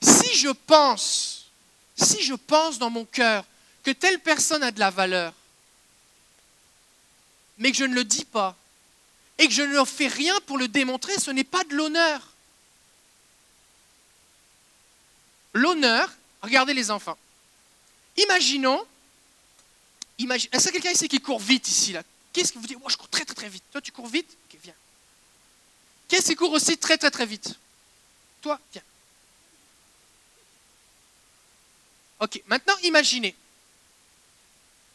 Si 0.00 0.36
je 0.36 0.48
pense, 0.48 1.50
si 1.96 2.22
je 2.22 2.34
pense 2.34 2.78
dans 2.78 2.88
mon 2.88 3.04
cœur 3.04 3.44
que 3.82 3.90
telle 3.90 4.20
personne 4.20 4.62
a 4.62 4.70
de 4.70 4.78
la 4.78 4.90
valeur, 4.90 5.34
mais 7.58 7.72
que 7.72 7.76
je 7.76 7.84
ne 7.84 7.94
le 7.94 8.04
dis 8.04 8.24
pas, 8.24 8.56
et 9.38 9.48
que 9.48 9.52
je 9.52 9.62
ne 9.62 9.72
leur 9.72 9.88
fais 9.88 10.06
rien 10.06 10.38
pour 10.46 10.56
le 10.56 10.68
démontrer, 10.68 11.18
ce 11.18 11.32
n'est 11.32 11.42
pas 11.42 11.64
de 11.64 11.74
l'honneur. 11.74 12.28
L'honneur, 15.52 16.12
regardez 16.42 16.74
les 16.74 16.92
enfants. 16.92 17.18
Imaginons, 18.16 18.86
imagine, 20.18 20.50
est-ce 20.52 20.68
a 20.68 20.72
quelqu'un 20.72 20.90
ici 20.90 21.08
qui 21.08 21.20
court 21.20 21.40
vite 21.40 21.68
ici 21.68 21.92
là 21.92 22.02
Qu'est-ce 22.32 22.52
que 22.52 22.58
vous 22.58 22.66
dites? 22.66 22.80
Moi, 22.80 22.88
je 22.90 22.96
cours 22.96 23.08
très 23.08 23.24
très 23.24 23.34
très 23.34 23.48
vite. 23.48 23.64
Toi, 23.70 23.80
tu 23.80 23.92
cours 23.92 24.06
vite? 24.06 24.36
Ok, 24.46 24.58
viens. 24.62 24.74
Qu'est-ce 26.08 26.28
qui 26.28 26.34
court 26.34 26.52
aussi 26.52 26.78
très 26.78 26.96
très 26.96 27.10
très 27.10 27.26
vite? 27.26 27.54
Toi, 28.40 28.58
viens. 28.72 28.82
Ok, 32.20 32.40
maintenant 32.46 32.76
imaginez. 32.84 33.34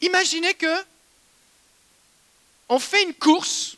Imaginez 0.00 0.54
que 0.54 0.84
on 2.68 2.78
fait 2.78 3.02
une 3.02 3.14
course, 3.14 3.76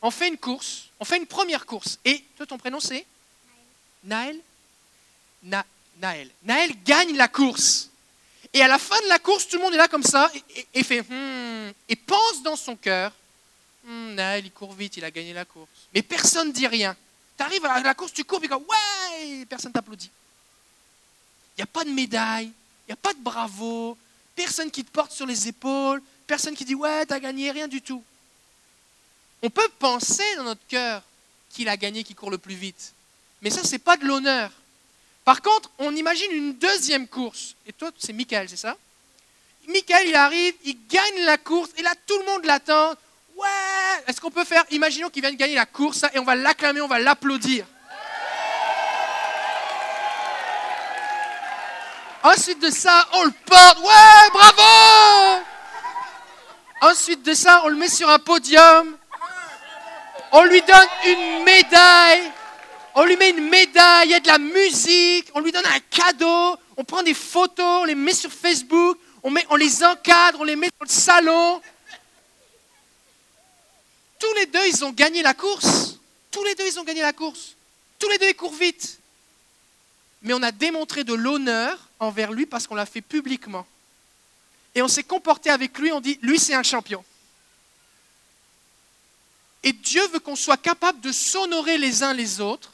on 0.00 0.10
fait 0.10 0.28
une 0.28 0.38
course, 0.38 0.88
on 1.00 1.04
fait 1.04 1.16
une 1.16 1.26
première 1.26 1.66
course. 1.66 1.98
Et 2.04 2.24
toi, 2.36 2.46
ton 2.46 2.58
prénom 2.58 2.80
c'est? 2.80 3.06
Naël? 4.04 4.38
Na, 5.42 5.64
Naël. 5.98 6.30
Naël 6.42 6.72
gagne 6.84 7.16
la 7.16 7.28
course. 7.28 7.88
Et 8.54 8.62
à 8.62 8.68
la 8.68 8.78
fin 8.78 9.00
de 9.02 9.08
la 9.08 9.18
course, 9.18 9.48
tout 9.48 9.56
le 9.56 9.62
monde 9.62 9.74
est 9.74 9.78
là 9.78 9.88
comme 9.88 10.02
ça 10.02 10.30
et, 10.74 10.82
fait 10.82 11.02
hmm, 11.02 11.72
et 11.88 11.96
pense 11.96 12.42
dans 12.42 12.56
son 12.56 12.76
cœur 12.76 13.12
hmm, 13.84 14.14
Naël, 14.14 14.44
il 14.44 14.52
court 14.52 14.74
vite, 14.74 14.96
il 14.98 15.04
a 15.04 15.10
gagné 15.10 15.32
la 15.32 15.44
course. 15.44 15.70
Mais 15.94 16.02
personne 16.02 16.48
ne 16.48 16.52
dit 16.52 16.66
rien. 16.66 16.94
Tu 17.36 17.42
arrives 17.42 17.64
à 17.64 17.80
la 17.80 17.94
course, 17.94 18.12
tu 18.12 18.24
cours, 18.24 18.44
et 18.44 18.48
comme 18.48 18.62
Ouais 18.62 19.46
Personne 19.46 19.72
t'applaudit. 19.72 20.10
Il 21.56 21.60
n'y 21.60 21.64
a 21.64 21.66
pas 21.66 21.84
de 21.84 21.90
médaille, 21.90 22.46
il 22.46 22.88
n'y 22.88 22.92
a 22.92 22.96
pas 22.96 23.14
de 23.14 23.20
bravo, 23.20 23.96
personne 24.34 24.70
qui 24.70 24.84
te 24.84 24.90
porte 24.90 25.12
sur 25.12 25.26
les 25.26 25.48
épaules, 25.48 26.02
personne 26.26 26.54
qui 26.54 26.64
dit 26.64 26.74
Ouais, 26.74 27.06
tu 27.06 27.14
as 27.14 27.20
gagné, 27.20 27.50
rien 27.50 27.68
du 27.68 27.80
tout. 27.80 28.02
On 29.42 29.50
peut 29.50 29.68
penser 29.78 30.36
dans 30.36 30.44
notre 30.44 30.66
cœur 30.68 31.02
qu'il 31.50 31.68
a 31.68 31.76
gagné, 31.76 32.04
qu'il 32.04 32.16
court 32.16 32.30
le 32.30 32.38
plus 32.38 32.54
vite. 32.54 32.92
Mais 33.40 33.50
ça, 33.50 33.64
ce 33.64 33.72
n'est 33.72 33.78
pas 33.78 33.96
de 33.96 34.04
l'honneur. 34.04 34.50
Par 35.24 35.40
contre, 35.40 35.70
on 35.78 35.94
imagine 35.94 36.30
une 36.32 36.54
deuxième 36.54 37.06
course. 37.06 37.54
Et 37.66 37.72
toi, 37.72 37.90
c'est 37.98 38.12
Michael, 38.12 38.48
c'est 38.48 38.56
ça? 38.56 38.76
Michael, 39.68 40.08
il 40.08 40.14
arrive, 40.16 40.54
il 40.64 40.76
gagne 40.88 41.24
la 41.24 41.38
course, 41.38 41.70
et 41.76 41.82
là, 41.82 41.92
tout 42.06 42.18
le 42.18 42.24
monde 42.24 42.44
l'attend. 42.44 42.90
Ouais 43.36 44.04
Est-ce 44.06 44.20
qu'on 44.20 44.30
peut 44.30 44.44
faire, 44.44 44.64
imaginons 44.70 45.08
qu'il 45.08 45.22
vient 45.22 45.30
de 45.30 45.36
gagner 45.36 45.54
la 45.54 45.66
course, 45.66 46.04
et 46.12 46.18
on 46.18 46.24
va 46.24 46.34
l'acclamer, 46.34 46.80
on 46.80 46.88
va 46.88 46.98
l'applaudir. 46.98 47.64
Ensuite 52.24 52.60
de 52.60 52.70
ça, 52.70 53.08
on 53.14 53.24
le 53.24 53.32
porte. 53.46 53.78
Ouais, 53.78 54.30
bravo 54.32 55.42
Ensuite 56.82 57.22
de 57.24 57.34
ça, 57.34 57.62
on 57.64 57.68
le 57.68 57.76
met 57.76 57.88
sur 57.88 58.08
un 58.08 58.18
podium. 58.18 58.96
On 60.32 60.42
lui 60.44 60.62
donne 60.62 60.88
une 61.04 61.44
médaille. 61.44 62.30
On 62.94 63.04
lui 63.04 63.16
met 63.16 63.30
une 63.30 63.48
médaille, 63.48 64.08
il 64.08 64.10
y 64.10 64.14
a 64.14 64.20
de 64.20 64.26
la 64.26 64.38
musique, 64.38 65.28
on 65.34 65.40
lui 65.40 65.52
donne 65.52 65.64
un 65.66 65.80
cadeau, 65.90 66.56
on 66.76 66.84
prend 66.84 67.02
des 67.02 67.14
photos, 67.14 67.82
on 67.82 67.84
les 67.84 67.94
met 67.94 68.12
sur 68.12 68.30
Facebook, 68.30 68.98
on, 69.22 69.56
les 69.56 69.84
encadre, 69.84 70.40
on 70.40 70.44
les 70.44 70.56
met 70.56 70.68
dans 70.68 70.84
le 70.84 70.92
salon. 70.92 71.62
Tous 74.18 74.34
les 74.34 74.46
deux, 74.46 74.66
ils 74.66 74.84
ont 74.84 74.90
gagné 74.90 75.22
la 75.22 75.34
course. 75.34 75.98
Tous 76.30 76.44
les 76.44 76.54
deux, 76.54 76.66
ils 76.66 76.78
ont 76.78 76.84
gagné 76.84 77.02
la 77.02 77.12
course. 77.12 77.56
Tous 77.98 78.08
les 78.08 78.18
deux, 78.18 78.28
ils 78.28 78.36
courent 78.36 78.54
vite. 78.54 78.98
Mais 80.22 80.34
on 80.34 80.42
a 80.42 80.52
démontré 80.52 81.02
de 81.02 81.14
l'honneur 81.14 81.78
envers 81.98 82.32
lui 82.32 82.46
parce 82.46 82.66
qu'on 82.66 82.74
l'a 82.74 82.86
fait 82.86 83.00
publiquement. 83.00 83.66
Et 84.74 84.82
on 84.82 84.88
s'est 84.88 85.02
comporté 85.02 85.50
avec 85.50 85.78
lui, 85.78 85.92
on 85.92 86.00
dit, 86.00 86.18
lui 86.22 86.38
c'est 86.38 86.54
un 86.54 86.62
champion. 86.62 87.04
Et 89.62 89.72
Dieu 89.72 90.06
veut 90.08 90.18
qu'on 90.18 90.36
soit 90.36 90.56
capable 90.56 91.00
de 91.00 91.12
s'honorer 91.12 91.78
les 91.78 92.02
uns 92.02 92.12
les 92.12 92.40
autres 92.40 92.71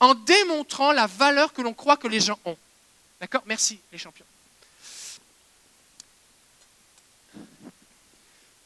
en 0.00 0.14
démontrant 0.14 0.92
la 0.92 1.06
valeur 1.06 1.52
que 1.52 1.62
l'on 1.62 1.74
croit 1.74 1.96
que 1.96 2.08
les 2.08 2.20
gens 2.20 2.38
ont. 2.44 2.56
D'accord? 3.20 3.42
Merci 3.46 3.78
les 3.92 3.98
champions. 3.98 4.24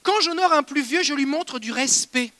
Quand 0.04 0.20
j'honore 0.20 0.52
un 0.52 0.62
plus 0.62 0.82
vieux, 0.82 1.02
je 1.02 1.14
lui 1.14 1.26
montre 1.26 1.58
du 1.58 1.72
respect. 1.72 2.32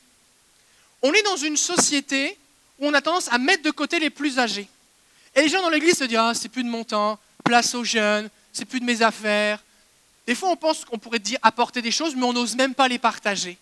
On 1.03 1.13
est 1.13 1.23
dans 1.23 1.37
une 1.37 1.57
société 1.57 2.39
où 2.79 2.87
on 2.87 2.95
a 2.95 3.03
tendance 3.03 3.33
à 3.33 3.39
mettre 3.39 3.63
de 3.63 3.71
côté 3.71 3.99
les 3.99 4.11
plus 4.11 4.39
âgés. 4.39 4.69
Et 5.35 5.43
les 5.43 5.49
gens 5.49 5.63
dans 5.63 5.71
l'église 5.71 5.99
se 5.99 6.05
disent 6.05 6.19
Ah, 6.19 6.33
c'est 6.35 6.49
plus 6.49 6.63
de 6.63 6.69
mon 6.69 6.85
temps, 6.85 7.19
place 7.43 7.75
aux 7.75 7.85
jeunes, 7.85 8.31
c'est 8.53 8.65
plus 8.65 8.81
de 8.81 8.85
mes 8.85 9.03
affaires. 9.03 9.63
Des 10.27 10.35
fois, 10.35 10.51
on 10.51 10.57
pense 10.57 10.85
qu'on 10.85 10.99
pourrait 10.99 11.19
dire 11.19 11.39
apporter 11.43 11.83
des 11.83 11.91
choses, 11.91 12.15
mais 12.15 12.23
on 12.23 12.33
n'ose 12.33 12.55
même 12.55 12.75
pas 12.75 12.87
les 12.87 12.99
partager. 12.99 13.59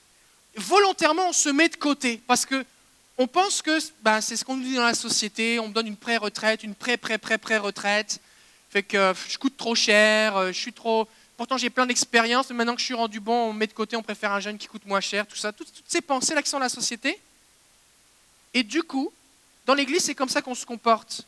Volontairement, 0.56 1.28
on 1.28 1.32
se 1.32 1.48
met 1.48 1.68
de 1.68 1.76
côté 1.76 2.20
parce 2.26 2.44
que 2.44 2.64
on 3.18 3.26
pense 3.26 3.62
que 3.62 3.78
ben, 4.02 4.20
c'est 4.20 4.36
ce 4.36 4.44
qu'on 4.44 4.56
nous 4.56 4.64
dit 4.64 4.74
dans 4.74 4.84
la 4.84 4.94
société. 4.94 5.58
On 5.58 5.68
me 5.68 5.72
donne 5.74 5.86
une 5.86 5.96
pré-retraite, 5.96 6.62
une 6.62 6.74
pré-pré-pré-pré-retraite. 6.74 8.20
Fait 8.70 8.82
que 8.82 9.12
je 9.28 9.36
coûte 9.36 9.56
trop 9.56 9.74
cher, 9.74 10.36
euh, 10.36 10.46
je 10.48 10.58
suis 10.58 10.72
trop. 10.72 11.06
Pourtant, 11.36 11.58
j'ai 11.58 11.70
plein 11.70 11.86
d'expérience, 11.86 12.48
mais 12.50 12.56
maintenant 12.56 12.74
que 12.74 12.80
je 12.80 12.86
suis 12.86 12.94
rendu 12.94 13.20
bon, 13.20 13.50
on 13.50 13.52
met 13.52 13.66
de 13.66 13.72
côté, 13.72 13.96
on 13.96 14.02
préfère 14.02 14.32
un 14.32 14.40
jeune 14.40 14.56
qui 14.56 14.66
coûte 14.66 14.86
moins 14.86 15.00
cher, 15.00 15.26
tout 15.26 15.36
ça. 15.36 15.52
Toutes, 15.52 15.72
toutes 15.72 15.84
ces 15.88 16.00
pensées 16.00 16.34
là 16.34 16.42
qui 16.42 16.48
sont 16.48 16.56
dans 16.56 16.64
la 16.64 16.68
société. 16.68 17.20
Et 18.54 18.62
du 18.62 18.82
coup, 18.82 19.12
dans 19.66 19.74
l'église, 19.74 20.04
c'est 20.04 20.14
comme 20.14 20.28
ça 20.28 20.40
qu'on 20.40 20.54
se 20.54 20.64
comporte. 20.64 21.26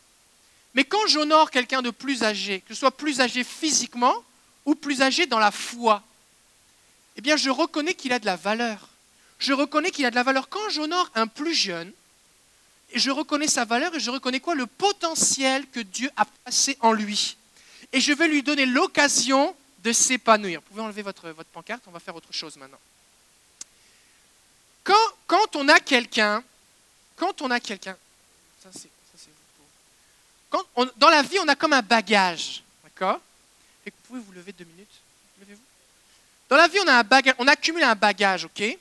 Mais 0.73 0.83
quand 0.83 1.07
j'honore 1.07 1.51
quelqu'un 1.51 1.81
de 1.81 1.89
plus 1.89 2.23
âgé, 2.23 2.61
que 2.61 2.73
ce 2.73 2.79
soit 2.79 2.91
plus 2.91 3.21
âgé 3.21 3.43
physiquement 3.43 4.15
ou 4.65 4.75
plus 4.75 5.01
âgé 5.01 5.25
dans 5.25 5.39
la 5.39 5.51
foi, 5.51 6.03
eh 7.15 7.21
bien, 7.21 7.37
je 7.37 7.49
reconnais 7.49 7.93
qu'il 7.93 8.11
a 8.11 8.19
de 8.19 8.25
la 8.25 8.35
valeur. 8.35 8.89
Je 9.39 9.53
reconnais 9.53 9.91
qu'il 9.91 10.05
a 10.05 10.11
de 10.11 10.15
la 10.15 10.23
valeur. 10.23 10.49
Quand 10.49 10.69
j'honore 10.69 11.09
un 11.15 11.27
plus 11.27 11.53
jeune, 11.53 11.91
je 12.93 13.11
reconnais 13.11 13.47
sa 13.47 13.65
valeur 13.65 13.93
et 13.95 13.99
je 13.99 14.09
reconnais 14.09 14.39
quoi? 14.39 14.55
Le 14.55 14.65
potentiel 14.65 15.67
que 15.69 15.79
Dieu 15.79 16.09
a 16.15 16.25
placé 16.25 16.77
en 16.81 16.93
lui. 16.93 17.37
Et 17.91 17.99
je 17.99 18.13
vais 18.13 18.27
lui 18.27 18.43
donner 18.43 18.65
l'occasion 18.65 19.55
de 19.83 19.91
s'épanouir. 19.91 20.61
Vous 20.61 20.67
pouvez 20.69 20.81
enlever 20.81 21.01
votre, 21.01 21.29
votre 21.29 21.49
pancarte, 21.49 21.83
on 21.87 21.91
va 21.91 21.99
faire 21.99 22.15
autre 22.15 22.33
chose 22.33 22.55
maintenant. 22.57 22.79
Quand, 24.83 24.93
quand 25.27 25.55
on 25.55 25.67
a 25.67 25.79
quelqu'un, 25.79 26.43
quand 27.15 27.41
on 27.41 27.51
a 27.51 27.59
quelqu'un, 27.59 27.97
ça 28.63 28.69
c'est 28.73 28.89
dans 30.97 31.09
la 31.09 31.21
vie, 31.21 31.39
on 31.39 31.47
a 31.47 31.55
comme 31.55 31.73
un 31.73 31.81
bagage. 31.81 32.63
D'accord? 32.83 33.19
Vous 33.85 33.91
pouvez 34.07 34.19
vous 34.19 34.31
lever 34.31 34.51
deux 34.51 34.65
minutes 34.65 35.01
Levez-vous. 35.39 35.61
Dans 36.49 36.55
la 36.55 36.67
vie, 36.67 36.79
on 36.83 36.87
a 36.87 36.93
un 36.93 37.03
bagage, 37.03 37.35
on 37.39 37.47
accumule 37.47 37.83
un 37.83 37.95
bagage, 37.95 38.45
ok? 38.45 38.77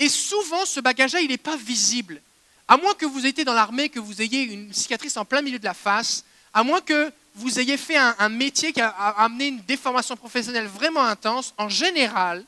Et 0.00 0.08
souvent, 0.08 0.64
ce 0.64 0.80
bagage-là, 0.80 1.20
il 1.20 1.28
n'est 1.28 1.36
pas 1.36 1.56
visible. 1.56 2.20
À 2.66 2.78
moins 2.78 2.94
que 2.94 3.04
vous 3.04 3.26
été 3.26 3.44
dans 3.44 3.52
l'armée, 3.52 3.90
que 3.90 4.00
vous 4.00 4.22
ayez 4.22 4.42
une 4.42 4.72
cicatrice 4.72 5.16
en 5.18 5.26
plein 5.26 5.42
milieu 5.42 5.58
de 5.58 5.64
la 5.64 5.74
face, 5.74 6.24
à 6.54 6.64
moins 6.64 6.80
que 6.80 7.12
vous 7.34 7.60
ayez 7.60 7.76
fait 7.76 7.96
un, 7.96 8.28
métier 8.28 8.72
qui 8.72 8.80
a, 8.80 8.88
amené 8.88 9.48
une 9.48 9.60
déformation 9.60 10.16
professionnelle 10.16 10.66
vraiment 10.66 11.04
intense, 11.04 11.54
en 11.58 11.68
général, 11.68 12.44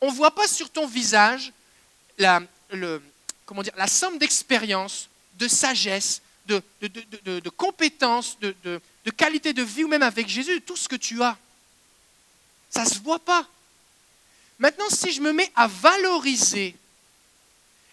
on 0.00 0.10
ne 0.10 0.16
voit 0.16 0.34
pas 0.34 0.46
sur 0.46 0.70
ton 0.70 0.86
visage 0.86 1.52
la, 2.16 2.40
le, 2.70 3.02
comment 3.44 3.62
dire, 3.62 3.74
la 3.76 3.86
somme 3.86 4.18
d'expérience, 4.18 5.08
de 5.34 5.48
sagesse, 5.48 6.22
de, 6.46 6.62
compétences, 7.56 8.38
de, 8.40 8.54
de, 8.64 9.10
qualité 9.10 9.52
de 9.52 9.62
vie, 9.62 9.84
ou 9.84 9.88
même 9.88 10.02
avec 10.02 10.28
Jésus, 10.28 10.60
tout 10.62 10.76
ce 10.76 10.88
que 10.88 10.96
tu 10.96 11.22
as. 11.22 11.36
Ça 12.70 12.84
ne 12.84 12.88
se 12.88 12.98
voit 13.00 13.18
pas. 13.18 13.46
Maintenant, 14.58 14.90
si 14.90 15.12
je 15.12 15.20
me 15.20 15.32
mets 15.32 15.52
à 15.54 15.66
valoriser 15.66 16.76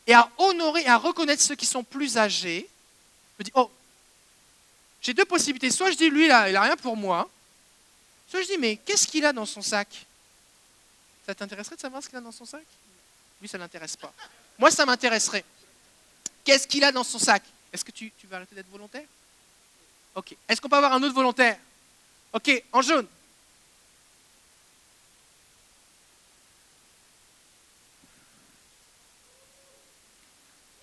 et 0.08 0.14
à 0.14 0.30
honorer 0.38 0.82
et 0.82 0.88
à 0.88 0.98
reconnaître 0.98 1.42
ceux 1.42 1.56
qui 1.56 1.66
sont 1.66 1.84
plus 1.84 2.18
âgés, 2.18 2.68
je 3.38 3.44
me 3.44 3.46
dis, 3.46 3.52
oh, 3.56 3.72
j'ai 5.02 5.14
deux 5.14 5.26
possibilités. 5.26 5.70
Soit 5.70 5.92
je 5.92 5.98
dis, 5.98 6.10
lui, 6.10 6.26
il 6.26 6.30
n'a 6.30 6.62
rien 6.62 6.78
pour 6.78 6.98
moi. 6.98 7.30
Soit 8.28 8.42
je 8.42 8.48
dis, 8.48 8.58
mais 8.58 8.78
qu'est-ce 8.78 9.06
qu'il 9.06 9.26
a 9.26 9.34
dans 9.34 9.46
son 9.46 9.62
sac? 9.62 10.06
Ça 11.26 11.36
t'intéresserait 11.36 11.76
de 11.76 11.82
savoir 11.82 12.02
ce 12.02 12.10
qu'il 12.10 12.18
a 12.18 12.22
dans 12.22 12.32
son 12.32 12.46
sac? 12.46 12.64
Lui, 13.42 13.48
ça 13.48 13.58
ne 13.58 13.64
l'intéresse 13.64 13.96
pas. 13.96 14.14
Moi, 14.58 14.72
ça 14.72 14.86
m'intéresserait. 14.86 15.46
Qu'est-ce 16.44 16.68
qu'il 16.68 16.84
a 16.84 16.92
dans 16.92 17.04
son 17.04 17.20
sac? 17.20 17.44
Est-ce 17.72 17.84
que 17.84 17.92
tu, 17.92 18.12
tu 18.18 18.26
vas 18.28 18.38
arrêter 18.38 18.56
d'être 18.56 18.70
volontaire? 18.70 19.06
Ok. 20.16 20.36
Est-ce 20.48 20.62
qu'on 20.62 20.70
peut 20.70 20.78
avoir 20.78 20.94
un 20.94 21.04
autre 21.04 21.14
volontaire? 21.14 21.60
Ok, 22.34 22.64
en 22.72 22.82
jaune. 22.82 23.08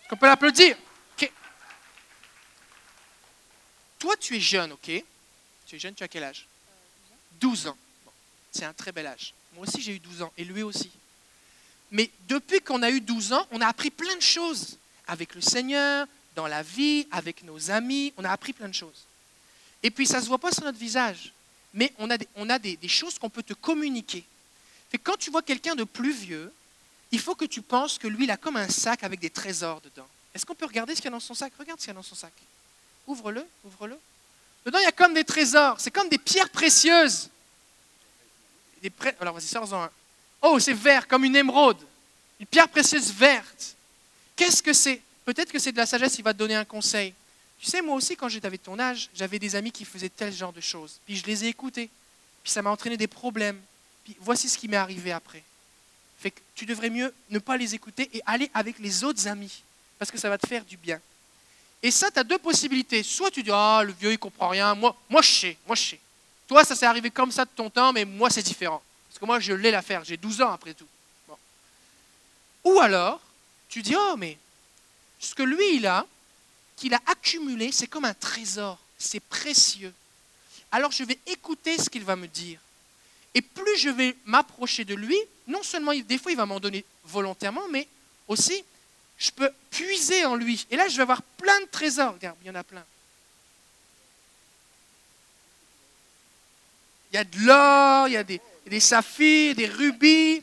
Est-ce 0.00 0.01
qu'on 0.12 0.18
peut 0.18 0.26
l'applaudir. 0.26 0.76
Toi, 3.98 4.14
tu 4.20 4.36
es 4.36 4.40
jeune, 4.40 4.72
ok? 4.72 4.90
Tu 5.66 5.76
es 5.76 5.78
jeune, 5.78 5.94
tu 5.94 6.02
as 6.04 6.08
quel 6.08 6.24
âge? 6.24 6.46
12 7.40 7.68
ans. 7.68 7.76
C'est 8.50 8.66
un 8.66 8.74
très 8.74 8.92
bel 8.92 9.06
âge. 9.06 9.32
Moi 9.54 9.66
aussi, 9.66 9.80
j'ai 9.80 9.94
eu 9.94 10.00
12 10.00 10.20
ans, 10.20 10.32
et 10.36 10.44
lui 10.44 10.62
aussi. 10.62 10.90
Mais 11.90 12.10
depuis 12.28 12.60
qu'on 12.60 12.82
a 12.82 12.90
eu 12.90 13.00
12 13.00 13.32
ans, 13.32 13.46
on 13.52 13.62
a 13.62 13.66
appris 13.66 13.90
plein 13.90 14.14
de 14.14 14.20
choses 14.20 14.76
avec 15.06 15.34
le 15.34 15.40
Seigneur, 15.40 16.06
dans 16.34 16.46
la 16.46 16.62
vie, 16.62 17.06
avec 17.10 17.42
nos 17.44 17.70
amis. 17.70 18.12
On 18.18 18.24
a 18.24 18.30
appris 18.30 18.52
plein 18.52 18.68
de 18.68 18.74
choses. 18.74 19.06
Et 19.82 19.90
puis 19.90 20.06
ça 20.06 20.18
ne 20.18 20.24
se 20.24 20.28
voit 20.28 20.38
pas 20.38 20.52
sur 20.52 20.64
notre 20.64 20.78
visage. 20.78 21.32
mais 21.72 21.94
on 21.96 22.10
a 22.10 22.18
des, 22.18 22.28
on 22.36 22.50
a 22.50 22.58
des, 22.58 22.76
choses 22.86 23.18
qu'on 23.18 23.30
peut 23.30 23.42
te 23.42 23.54
communiquer. 23.54 24.24
Fait 24.90 24.98
quand 24.98 25.16
tu 25.16 25.30
vois 25.30 25.40
quelqu'un 25.40 25.74
de 25.74 25.84
plus 25.84 26.12
vieux, 26.12 26.52
il 27.12 27.20
faut 27.20 27.34
que 27.34 27.44
tu 27.44 27.62
penses 27.62 27.98
que 27.98 28.08
lui, 28.08 28.24
il 28.24 28.30
a 28.30 28.36
comme 28.36 28.56
un 28.56 28.68
sac 28.68 29.04
avec 29.04 29.20
des 29.20 29.30
trésors 29.30 29.80
dedans. 29.82 30.08
Est-ce 30.34 30.46
qu'on 30.46 30.54
peut 30.54 30.64
regarder 30.64 30.94
ce 30.94 31.00
qu'il 31.00 31.06
y 31.06 31.08
a 31.08 31.12
dans 31.12 31.20
son 31.20 31.34
sac? 31.34 31.52
Regarde 31.58 31.78
ce 31.78 31.84
qu'il 31.84 31.90
y 31.90 31.96
a 31.96 32.00
dans 32.00 32.02
son 32.02 32.14
sac. 32.14 32.32
Ouvre-le, 33.06 33.46
ouvre-le. 33.64 33.98
Dedans, 34.64 34.78
il 34.78 34.84
y 34.84 34.86
a 34.86 34.92
comme 34.92 35.12
des 35.12 35.24
trésors. 35.24 35.78
C'est 35.78 35.90
comme 35.90 36.08
des 36.08 36.18
pierres 36.18 36.48
précieuses. 36.48 37.28
Alors, 39.20 39.34
vas-y, 39.34 39.46
sors-en 39.46 39.84
un. 39.84 39.90
Oh, 40.40 40.58
c'est 40.58 40.72
vert, 40.72 41.06
comme 41.06 41.24
une 41.24 41.36
émeraude. 41.36 41.78
Une 42.40 42.46
pierre 42.46 42.68
précieuse 42.68 43.12
verte. 43.12 43.76
Qu'est-ce 44.34 44.62
que 44.62 44.72
c'est? 44.72 45.02
Peut-être 45.24 45.52
que 45.52 45.58
c'est 45.58 45.72
de 45.72 45.76
la 45.76 45.86
sagesse, 45.86 46.18
il 46.18 46.22
va 46.24 46.32
te 46.32 46.38
donner 46.38 46.54
un 46.54 46.64
conseil. 46.64 47.12
Tu 47.60 47.70
sais, 47.70 47.82
moi 47.82 47.94
aussi, 47.94 48.16
quand 48.16 48.28
j'étais 48.28 48.46
avec 48.46 48.62
ton 48.62 48.78
âge, 48.78 49.10
j'avais 49.14 49.38
des 49.38 49.54
amis 49.54 49.70
qui 49.70 49.84
faisaient 49.84 50.08
tel 50.08 50.32
genre 50.32 50.52
de 50.52 50.60
choses. 50.60 50.98
Puis 51.04 51.16
je 51.16 51.26
les 51.26 51.44
ai 51.44 51.48
écoutés. 51.48 51.90
Puis 52.42 52.52
ça 52.52 52.62
m'a 52.62 52.70
entraîné 52.70 52.96
des 52.96 53.06
problèmes. 53.06 53.60
Puis 54.04 54.16
voici 54.18 54.48
ce 54.48 54.58
qui 54.58 54.66
m'est 54.66 54.76
arrivé 54.76 55.12
après. 55.12 55.44
Tu 56.54 56.66
devrais 56.66 56.90
mieux 56.90 57.12
ne 57.30 57.38
pas 57.38 57.56
les 57.56 57.74
écouter 57.74 58.08
et 58.12 58.20
aller 58.26 58.50
avec 58.54 58.78
les 58.78 59.04
autres 59.04 59.26
amis. 59.26 59.62
Parce 59.98 60.10
que 60.10 60.18
ça 60.18 60.28
va 60.28 60.38
te 60.38 60.46
faire 60.46 60.64
du 60.64 60.76
bien. 60.76 61.00
Et 61.82 61.90
ça, 61.90 62.10
tu 62.10 62.18
as 62.18 62.24
deux 62.24 62.38
possibilités. 62.38 63.02
Soit 63.02 63.30
tu 63.30 63.42
dis, 63.42 63.50
ah, 63.52 63.82
le 63.84 63.92
vieux, 63.92 64.12
il 64.12 64.18
comprend 64.18 64.48
rien. 64.48 64.74
Moi, 64.74 64.96
moi, 65.08 65.22
je 65.22 65.30
sais. 65.30 65.56
Moi, 65.66 65.74
je 65.74 65.82
sais. 65.82 66.00
Toi, 66.46 66.64
ça 66.64 66.76
s'est 66.76 66.86
arrivé 66.86 67.10
comme 67.10 67.32
ça 67.32 67.44
de 67.44 67.50
ton 67.50 67.70
temps, 67.70 67.92
mais 67.92 68.04
moi, 68.04 68.30
c'est 68.30 68.42
différent. 68.42 68.82
Parce 69.08 69.18
que 69.18 69.24
moi, 69.24 69.40
je 69.40 69.52
l'ai 69.52 69.70
l'affaire. 69.70 70.04
J'ai 70.04 70.16
12 70.16 70.42
ans 70.42 70.52
après 70.52 70.74
tout. 70.74 70.86
Ou 72.64 72.78
alors, 72.78 73.20
tu 73.68 73.82
dis, 73.82 73.96
oh, 73.96 74.14
mais 74.16 74.38
ce 75.18 75.34
que 75.34 75.42
lui, 75.42 75.76
il 75.76 75.86
a, 75.86 76.06
qu'il 76.76 76.94
a 76.94 77.00
accumulé, 77.06 77.72
c'est 77.72 77.86
comme 77.88 78.04
un 78.04 78.14
trésor. 78.14 78.78
C'est 78.98 79.20
précieux. 79.20 79.92
Alors, 80.70 80.92
je 80.92 81.02
vais 81.04 81.18
écouter 81.26 81.78
ce 81.78 81.90
qu'il 81.90 82.04
va 82.04 82.14
me 82.14 82.28
dire. 82.28 82.60
Et 83.34 83.42
plus 83.42 83.78
je 83.78 83.88
vais 83.88 84.16
m'approcher 84.24 84.84
de 84.84 84.94
lui, 84.94 85.16
non 85.46 85.62
seulement, 85.62 85.92
des 85.94 86.18
fois, 86.18 86.32
il 86.32 86.36
va 86.36 86.46
m'en 86.46 86.60
donner 86.60 86.84
volontairement, 87.04 87.66
mais 87.70 87.88
aussi, 88.28 88.64
je 89.18 89.30
peux 89.30 89.50
puiser 89.70 90.24
en 90.24 90.34
lui. 90.34 90.66
Et 90.70 90.76
là, 90.76 90.88
je 90.88 90.96
vais 90.96 91.02
avoir 91.02 91.22
plein 91.22 91.60
de 91.60 91.66
trésors. 91.66 92.14
Regarde, 92.14 92.36
il 92.42 92.48
y 92.48 92.50
en 92.50 92.54
a 92.54 92.64
plein. 92.64 92.84
Il 97.12 97.16
y 97.16 97.18
a 97.18 97.24
de 97.24 97.38
l'or, 97.40 98.08
il 98.08 98.12
y 98.12 98.16
a 98.16 98.24
des, 98.24 98.40
des 98.66 98.80
saphirs, 98.80 99.54
des 99.54 99.66
rubis. 99.66 100.42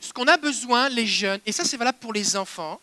Ce 0.00 0.12
qu'on 0.12 0.26
a 0.26 0.36
besoin, 0.36 0.88
les 0.88 1.06
jeunes, 1.06 1.40
et 1.46 1.52
ça 1.52 1.64
c'est 1.64 1.76
valable 1.76 1.98
pour 1.98 2.12
les 2.12 2.36
enfants, 2.36 2.80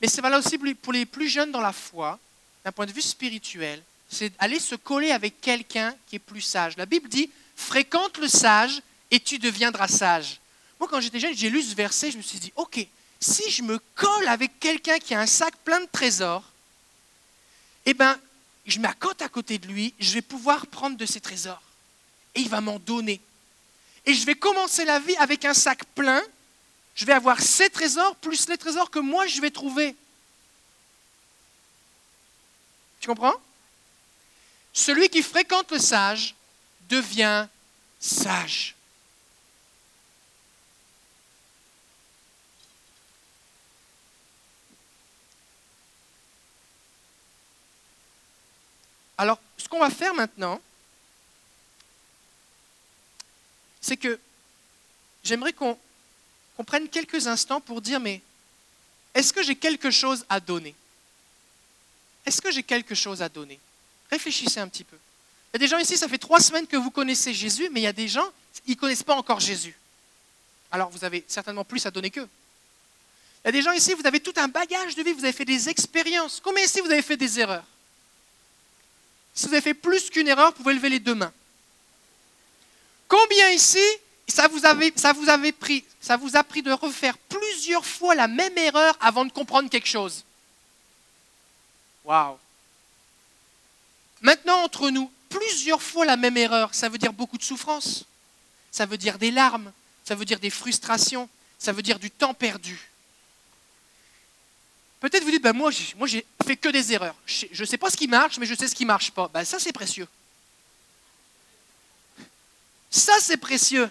mais 0.00 0.08
c'est 0.08 0.20
valable 0.20 0.46
aussi 0.46 0.58
pour 0.74 0.92
les 0.92 1.06
plus 1.06 1.28
jeunes 1.28 1.50
dans 1.50 1.60
la 1.60 1.72
foi, 1.72 2.18
d'un 2.64 2.72
point 2.72 2.86
de 2.86 2.92
vue 2.92 3.02
spirituel, 3.02 3.82
c'est 4.08 4.32
aller 4.38 4.60
se 4.60 4.74
coller 4.74 5.10
avec 5.10 5.40
quelqu'un 5.40 5.94
qui 6.06 6.16
est 6.16 6.20
plus 6.20 6.40
sage. 6.40 6.76
La 6.76 6.86
Bible 6.86 7.08
dit, 7.08 7.30
fréquente 7.56 8.18
le 8.18 8.28
sage 8.28 8.80
et 9.10 9.20
tu 9.20 9.38
deviendras 9.38 9.88
sage. 9.88 10.40
Moi, 10.78 10.88
quand 10.88 11.00
j'étais 11.00 11.20
jeune, 11.20 11.34
j'ai 11.34 11.50
lu 11.50 11.62
ce 11.62 11.74
verset, 11.74 12.10
je 12.10 12.18
me 12.18 12.22
suis 12.22 12.38
dit, 12.38 12.52
ok, 12.56 12.86
si 13.20 13.50
je 13.50 13.62
me 13.62 13.78
colle 13.94 14.28
avec 14.28 14.60
quelqu'un 14.60 14.98
qui 14.98 15.14
a 15.14 15.20
un 15.20 15.26
sac 15.26 15.54
plein 15.64 15.80
de 15.80 15.88
trésors, 15.90 16.44
eh 17.86 17.94
bien, 17.94 18.18
je 18.66 18.78
m'accote 18.80 19.22
à 19.22 19.28
côté 19.28 19.58
de 19.58 19.66
lui, 19.66 19.94
je 19.98 20.12
vais 20.14 20.22
pouvoir 20.22 20.66
prendre 20.66 20.96
de 20.96 21.06
ses 21.06 21.20
trésors. 21.20 21.62
Et 22.34 22.40
il 22.40 22.48
va 22.48 22.60
m'en 22.60 22.78
donner. 22.78 23.20
Et 24.04 24.14
je 24.14 24.26
vais 24.26 24.34
commencer 24.34 24.84
la 24.84 25.00
vie 25.00 25.16
avec 25.16 25.44
un 25.44 25.54
sac 25.54 25.84
plein. 25.94 26.22
Je 26.94 27.04
vais 27.04 27.12
avoir 27.12 27.40
ses 27.40 27.70
trésors 27.70 28.14
plus 28.16 28.48
les 28.48 28.58
trésors 28.58 28.90
que 28.90 28.98
moi 28.98 29.26
je 29.26 29.40
vais 29.40 29.50
trouver. 29.50 29.96
Tu 33.00 33.08
comprends? 33.08 33.34
Celui 34.76 35.08
qui 35.08 35.22
fréquente 35.22 35.72
le 35.72 35.78
sage 35.78 36.34
devient 36.86 37.48
sage. 37.98 38.74
Alors, 49.16 49.40
ce 49.56 49.66
qu'on 49.66 49.78
va 49.78 49.88
faire 49.88 50.12
maintenant, 50.12 50.60
c'est 53.80 53.96
que 53.96 54.20
j'aimerais 55.24 55.54
qu'on 55.54 55.78
qu 56.58 56.64
prenne 56.64 56.86
quelques 56.90 57.26
instants 57.26 57.62
pour 57.62 57.80
dire, 57.80 57.98
mais 57.98 58.20
est-ce 59.14 59.32
que 59.32 59.42
j'ai 59.42 59.56
quelque 59.56 59.90
chose 59.90 60.26
à 60.28 60.38
donner? 60.38 60.74
Est-ce 62.26 62.42
que 62.42 62.50
j'ai 62.50 62.62
quelque 62.62 62.94
chose 62.94 63.22
à 63.22 63.30
donner? 63.30 63.58
Réfléchissez 64.10 64.60
un 64.60 64.68
petit 64.68 64.84
peu. 64.84 64.96
Il 65.52 65.56
y 65.56 65.56
a 65.56 65.58
des 65.58 65.68
gens 65.68 65.78
ici, 65.78 65.96
ça 65.96 66.08
fait 66.08 66.18
trois 66.18 66.40
semaines 66.40 66.66
que 66.66 66.76
vous 66.76 66.90
connaissez 66.90 67.32
Jésus, 67.32 67.68
mais 67.72 67.80
il 67.80 67.84
y 67.84 67.88
a 67.88 67.92
des 67.92 68.08
gens, 68.08 68.28
ils 68.66 68.72
ne 68.72 68.76
connaissent 68.76 69.02
pas 69.02 69.14
encore 69.14 69.40
Jésus. 69.40 69.76
Alors 70.70 70.90
vous 70.90 71.04
avez 71.04 71.24
certainement 71.28 71.64
plus 71.64 71.86
à 71.86 71.90
donner 71.90 72.10
qu'eux. 72.10 72.28
Il 73.44 73.46
y 73.46 73.48
a 73.48 73.52
des 73.52 73.62
gens 73.62 73.72
ici, 73.72 73.94
vous 73.94 74.06
avez 74.06 74.20
tout 74.20 74.34
un 74.36 74.48
bagage 74.48 74.94
de 74.94 75.02
vie, 75.02 75.12
vous 75.12 75.24
avez 75.24 75.32
fait 75.32 75.44
des 75.44 75.68
expériences. 75.68 76.40
Combien 76.42 76.64
ici 76.64 76.80
vous 76.80 76.90
avez 76.90 77.02
fait 77.02 77.16
des 77.16 77.38
erreurs? 77.40 77.64
Si 79.34 79.46
vous 79.46 79.52
avez 79.52 79.62
fait 79.62 79.74
plus 79.74 80.10
qu'une 80.10 80.28
erreur, 80.28 80.48
vous 80.48 80.62
pouvez 80.62 80.74
lever 80.74 80.88
les 80.88 81.00
deux 81.00 81.14
mains. 81.14 81.32
Combien 83.08 83.50
ici, 83.50 83.78
ça 84.26 84.48
vous, 84.48 84.64
avait, 84.66 84.92
ça, 84.96 85.12
vous 85.12 85.26
pris, 85.52 85.84
ça 86.00 86.16
vous 86.16 86.36
a 86.36 86.42
pris 86.42 86.62
de 86.62 86.72
refaire 86.72 87.16
plusieurs 87.18 87.86
fois 87.86 88.14
la 88.14 88.28
même 88.28 88.56
erreur 88.58 88.96
avant 89.00 89.24
de 89.24 89.30
comprendre 89.30 89.70
quelque 89.70 89.88
chose? 89.88 90.24
Waouh 92.04 92.38
Maintenant, 94.22 94.62
entre 94.64 94.90
nous, 94.90 95.10
plusieurs 95.28 95.82
fois 95.82 96.04
la 96.04 96.16
même 96.16 96.36
erreur, 96.36 96.74
ça 96.74 96.88
veut 96.88 96.98
dire 96.98 97.12
beaucoup 97.12 97.38
de 97.38 97.42
souffrance, 97.42 98.04
ça 98.70 98.86
veut 98.86 98.98
dire 98.98 99.18
des 99.18 99.30
larmes, 99.30 99.72
ça 100.04 100.14
veut 100.14 100.24
dire 100.24 100.40
des 100.40 100.50
frustrations, 100.50 101.28
ça 101.58 101.72
veut 101.72 101.82
dire 101.82 101.98
du 101.98 102.10
temps 102.10 102.34
perdu. 102.34 102.90
Peut-être 105.00 105.24
vous 105.24 105.30
dites, 105.30 105.42
ben 105.42 105.52
moi, 105.52 105.70
j'ai, 105.70 105.94
moi 105.96 106.06
j'ai 106.06 106.24
fait 106.44 106.56
que 106.56 106.68
des 106.68 106.92
erreurs. 106.92 107.14
Je 107.26 107.46
ne 107.58 107.66
sais 107.66 107.78
pas 107.78 107.90
ce 107.90 107.96
qui 107.96 108.08
marche, 108.08 108.38
mais 108.38 108.46
je 108.46 108.54
sais 108.54 108.66
ce 108.66 108.74
qui 108.74 108.84
ne 108.84 108.88
marche 108.88 109.10
pas. 109.10 109.28
Ben, 109.28 109.44
ça, 109.44 109.58
c'est 109.58 109.72
précieux. 109.72 110.08
Ça, 112.90 113.12
c'est 113.20 113.36
précieux. 113.36 113.90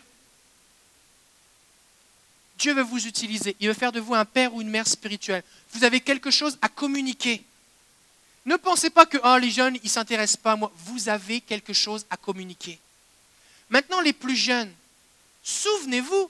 Dieu 2.57 2.73
veut 2.73 2.83
vous 2.83 3.05
utiliser. 3.05 3.55
Il 3.59 3.67
veut 3.67 3.73
faire 3.73 3.91
de 3.91 3.99
vous 3.99 4.15
un 4.15 4.25
père 4.25 4.53
ou 4.53 4.61
une 4.61 4.69
mère 4.69 4.87
spirituelle. 4.87 5.43
Vous 5.73 5.83
avez 5.83 5.99
quelque 5.99 6.31
chose 6.31 6.57
à 6.61 6.69
communiquer. 6.69 7.43
Ne 8.45 8.57
pensez 8.57 8.89
pas 8.89 9.05
que 9.05 9.17
oh, 9.23 9.37
les 9.37 9.49
jeunes, 9.49 9.75
ils 9.75 9.85
ne 9.85 9.89
s'intéressent 9.89 10.41
pas 10.41 10.51
à 10.51 10.55
moi. 10.55 10.71
Vous 10.85 11.09
avez 11.09 11.41
quelque 11.41 11.73
chose 11.73 12.05
à 12.09 12.17
communiquer. 12.17 12.79
Maintenant, 13.69 14.01
les 14.01 14.13
plus 14.13 14.35
jeunes, 14.35 14.71
souvenez-vous 15.43 16.29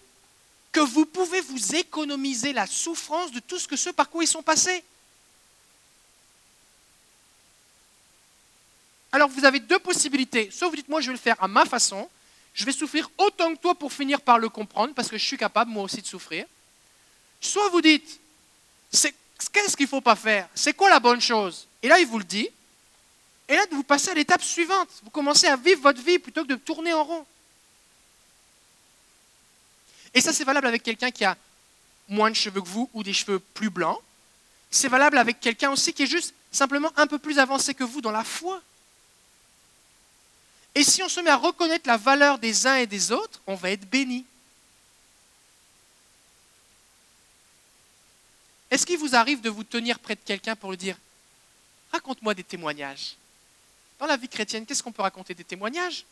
que 0.72 0.80
vous 0.80 1.06
pouvez 1.06 1.42
vous 1.42 1.76
économiser 1.76 2.54
la 2.54 2.68
souffrance 2.68 3.32
de 3.32 3.40
tout 3.40 3.60
ce 3.60 3.68
que 3.68 3.76
ceux 3.76 3.94
par 3.94 4.10
quoi 4.10 4.24
ils 4.24 4.28
sont 4.28 4.44
passés. 4.44 4.84
Alors, 9.12 9.30
vous 9.30 9.46
avez 9.46 9.60
deux 9.60 9.80
possibilités. 9.80 10.52
Soit 10.52 10.70
vous 10.70 10.76
dites, 10.76 10.90
moi, 10.90 11.02
je 11.02 11.08
vais 11.08 11.14
le 11.14 11.20
faire 11.20 11.42
à 11.42 11.48
ma 11.48 11.66
façon, 11.66 12.10
je 12.54 12.66
vais 12.66 12.74
souffrir 12.74 13.10
autant 13.18 13.54
que 13.56 13.62
toi 13.62 13.76
pour 13.76 13.92
finir 13.92 14.22
par 14.22 14.40
le 14.40 14.50
comprendre, 14.50 14.94
parce 14.94 15.10
que 15.10 15.18
je 15.18 15.26
suis 15.26 15.38
capable 15.38 15.72
moi 15.72 15.84
aussi 15.84 16.02
de 16.02 16.08
souffrir. 16.08 16.46
Soit 17.40 17.70
vous 17.70 17.82
dites, 17.82 18.20
qu'est-ce 18.92 19.76
qu'il 19.76 19.86
ne 19.86 19.90
faut 19.90 20.02
pas 20.02 20.16
faire? 20.16 20.48
C'est 20.56 20.74
quoi 20.74 20.90
la 20.90 21.00
bonne 21.00 21.22
chose? 21.22 21.68
Et 21.86 21.88
là, 21.88 22.00
il 22.00 22.08
vous 22.08 22.18
le 22.18 22.24
dit. 22.24 22.50
Et 23.48 23.54
là, 23.54 23.64
vous 23.70 23.84
passez 23.84 24.10
à 24.10 24.16
l'étape 24.16 24.42
suivante. 24.42 24.90
Vous 25.04 25.12
commencez 25.12 25.46
à 25.46 25.56
vivre 25.56 25.82
votre 25.82 26.02
vie 26.02 26.18
plutôt 26.18 26.42
que 26.42 26.48
de 26.48 26.56
tourner 26.56 26.92
en 26.94 27.04
rond. 27.04 27.24
Et 30.16 30.20
ça, 30.20 30.34
c'est 30.34 30.46
valable 30.46 30.66
avec 30.66 30.82
quelqu'un 30.82 31.12
qui 31.12 31.24
a 31.24 31.38
moins 32.08 32.32
de 32.32 32.36
cheveux 32.36 32.60
que 32.60 32.68
vous 32.68 32.90
ou 32.96 33.04
des 33.04 33.14
cheveux 33.14 33.38
plus 33.38 33.70
blancs. 33.70 34.00
C'est 34.72 34.88
valable 34.88 35.20
avec 35.20 35.40
quelqu'un 35.40 35.70
aussi 35.70 35.94
qui 35.94 36.02
est 36.02 36.08
juste 36.08 36.34
simplement 36.52 36.92
un 36.98 37.06
peu 37.06 37.20
plus 37.20 37.38
avancé 37.38 37.76
que 37.76 37.84
vous 37.84 38.02
dans 38.02 38.10
la 38.10 38.24
foi. 38.24 38.60
Et 40.74 40.84
si 40.84 41.04
on 41.04 41.10
se 41.10 41.20
met 41.20 41.30
à 41.30 41.38
reconnaître 41.38 41.88
la 41.88 41.98
valeur 41.98 42.40
des 42.40 42.66
uns 42.66 42.78
et 42.78 42.88
des 42.88 43.12
autres, 43.12 43.40
on 43.46 43.54
va 43.54 43.70
être 43.70 43.88
béni. 43.88 44.26
Est-ce 48.72 48.88
qu'il 48.88 48.98
vous 48.98 49.16
arrive 49.16 49.42
de 49.42 49.52
vous 49.52 49.64
tenir 49.64 50.00
près 50.00 50.16
de 50.16 50.22
quelqu'un 50.26 50.56
pour 50.56 50.72
lui 50.72 50.78
dire 50.78 50.98
Raconte-moi 51.96 52.34
des 52.34 52.44
témoignages 52.44 53.16
Dans 53.98 54.06
la 54.06 54.18
vie 54.18 54.28
chrétienne, 54.28 54.66
qu'est-ce 54.66 54.84
qu'on 54.84 54.92
peut 54.92 55.02
raconter 55.02 55.34
Des 55.34 55.46
témoignages? 55.46 56.04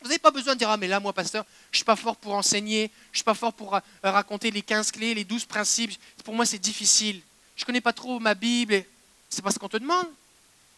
Vous 0.00 0.08
n'avez 0.08 0.18
pas 0.18 0.30
besoin 0.30 0.54
de 0.54 0.58
dire 0.60 0.70
Ah, 0.70 0.78
mais 0.78 0.88
là, 0.88 0.98
moi, 0.98 1.12
pasteur, 1.12 1.44
je 1.70 1.74
ne 1.74 1.76
suis 1.76 1.84
pas 1.84 1.94
fort 1.94 2.16
pour 2.16 2.32
enseigner, 2.32 2.90
je 3.12 3.16
ne 3.16 3.16
suis 3.16 3.24
pas 3.24 3.34
fort 3.34 3.52
pour 3.52 3.78
raconter 4.02 4.50
les 4.50 4.62
15 4.62 4.90
clés, 4.92 5.12
les 5.12 5.24
12 5.24 5.44
principes. 5.44 5.92
Pour 6.24 6.32
moi, 6.32 6.46
c'est 6.46 6.58
difficile. 6.58 7.20
Je 7.54 7.62
ne 7.62 7.66
connais 7.66 7.82
pas 7.82 7.92
trop 7.92 8.18
ma 8.18 8.32
Bible. 8.32 8.82
C'est 9.28 9.42
pas 9.42 9.50
ce 9.50 9.58
qu'on 9.58 9.68
te 9.68 9.76
demande. 9.76 10.06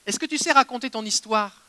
Est-ce 0.05 0.19
que 0.19 0.27
tu 0.27 0.39
sais 0.39 0.51
raconter 0.51 0.91
ton 0.91 1.05
histoire? 1.05 1.63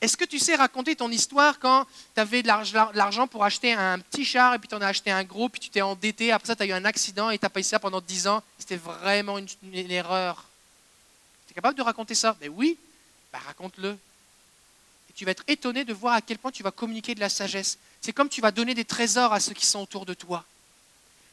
Est-ce 0.00 0.16
que 0.16 0.24
tu 0.24 0.38
sais 0.38 0.54
raconter 0.54 0.94
ton 0.94 1.10
histoire 1.10 1.58
quand 1.58 1.84
tu 2.14 2.20
avais 2.20 2.42
de 2.42 2.46
l'argent 2.46 3.26
pour 3.26 3.42
acheter 3.42 3.72
un 3.72 3.98
petit 3.98 4.24
char 4.24 4.54
et 4.54 4.60
puis 4.60 4.68
tu 4.68 4.76
en 4.76 4.82
as 4.82 4.86
acheté 4.86 5.10
un 5.10 5.24
gros, 5.24 5.48
puis 5.48 5.58
tu 5.58 5.68
t'es 5.68 5.82
endetté, 5.82 6.30
après 6.30 6.46
ça 6.46 6.54
tu 6.54 6.62
as 6.62 6.66
eu 6.66 6.72
un 6.72 6.84
accident 6.84 7.30
et 7.30 7.38
tu 7.38 7.44
as 7.44 7.50
payé 7.50 7.64
ça 7.64 7.80
pendant 7.80 8.00
10 8.00 8.28
ans? 8.28 8.40
C'était 8.56 8.76
vraiment 8.76 9.38
une 9.38 9.90
erreur. 9.90 10.47
Capable 11.58 11.76
de 11.76 11.82
raconter 11.82 12.14
ça 12.14 12.36
Ben 12.40 12.52
oui, 12.54 12.78
ben 13.32 13.40
raconte-le. 13.40 13.90
Et 13.90 15.12
tu 15.12 15.24
vas 15.24 15.32
être 15.32 15.42
étonné 15.48 15.84
de 15.84 15.92
voir 15.92 16.14
à 16.14 16.22
quel 16.22 16.38
point 16.38 16.52
tu 16.52 16.62
vas 16.62 16.70
communiquer 16.70 17.16
de 17.16 17.20
la 17.20 17.28
sagesse. 17.28 17.78
C'est 18.00 18.12
comme 18.12 18.28
tu 18.28 18.40
vas 18.40 18.52
donner 18.52 18.76
des 18.76 18.84
trésors 18.84 19.32
à 19.32 19.40
ceux 19.40 19.54
qui 19.54 19.66
sont 19.66 19.80
autour 19.80 20.06
de 20.06 20.14
toi. 20.14 20.44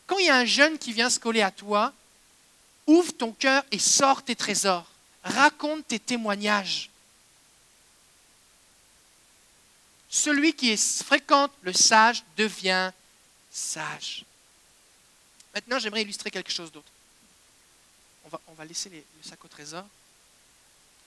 Quand 0.08 0.18
il 0.18 0.26
y 0.26 0.30
a 0.30 0.38
un 0.38 0.46
jeune 0.46 0.80
qui 0.80 0.94
vient 0.94 1.12
se 1.12 1.20
coller 1.20 1.44
à 1.44 1.52
toi, 1.52 1.94
ouvre 2.88 3.12
ton 3.12 3.34
cœur 3.34 3.64
et 3.70 3.78
sors 3.78 4.24
tes 4.24 4.36
trésors. 4.36 4.90
Raconte 5.24 5.88
tes 5.88 6.00
témoignages. 6.00 6.90
Celui 10.10 10.56
qui 10.56 10.76
fréquente 10.76 11.52
le 11.62 11.74
sage 11.74 12.24
devient 12.36 12.92
sage. 13.52 14.26
Maintenant, 15.54 15.78
j'aimerais 15.78 16.02
illustrer 16.02 16.32
quelque 16.32 16.52
chose 16.52 16.72
d'autre. 16.72 16.90
On 18.48 18.54
va 18.54 18.66
laisser 18.66 18.90
le 18.90 19.04
sac 19.22 19.46
au 19.46 19.48
trésor. 19.48 19.86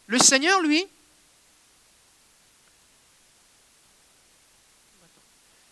Le 0.09 0.19
Seigneur, 0.19 0.61
lui, 0.63 0.87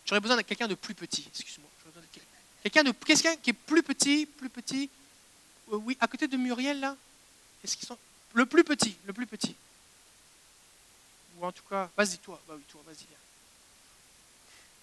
j'aurais 0.05 0.21
besoin 0.21 0.37
de 0.37 0.43
quelqu'un 0.43 0.69
de 0.69 0.75
plus 0.75 0.95
petit. 0.95 1.27
Excuse-moi. 1.29 1.71
Quelqu'un 2.63 2.85
de 2.85 2.93
qui 2.93 3.51
est 3.51 3.53
plus 3.53 3.83
petit, 3.83 4.27
plus 4.27 4.51
petit. 4.51 4.91
Euh, 5.73 5.77
oui, 5.77 5.97
à 6.01 6.07
côté 6.07 6.29
de 6.29 6.37
Muriel 6.37 6.81
là? 6.81 6.97
Est-ce 7.65 7.77
qu'ils 7.77 7.87
sont 7.89 7.99
le 8.35 8.45
plus 8.45 8.65
petit, 8.65 8.97
le 9.07 9.13
plus 9.13 9.27
petit? 9.27 9.55
Ou 11.39 11.47
en 11.47 11.53
tout 11.53 11.63
cas, 11.69 11.89
vas-y 11.97 12.19
toi, 12.19 12.41
bah 12.47 12.55
oui 12.57 12.65
toi, 12.69 12.83
vas-y. 12.87 13.07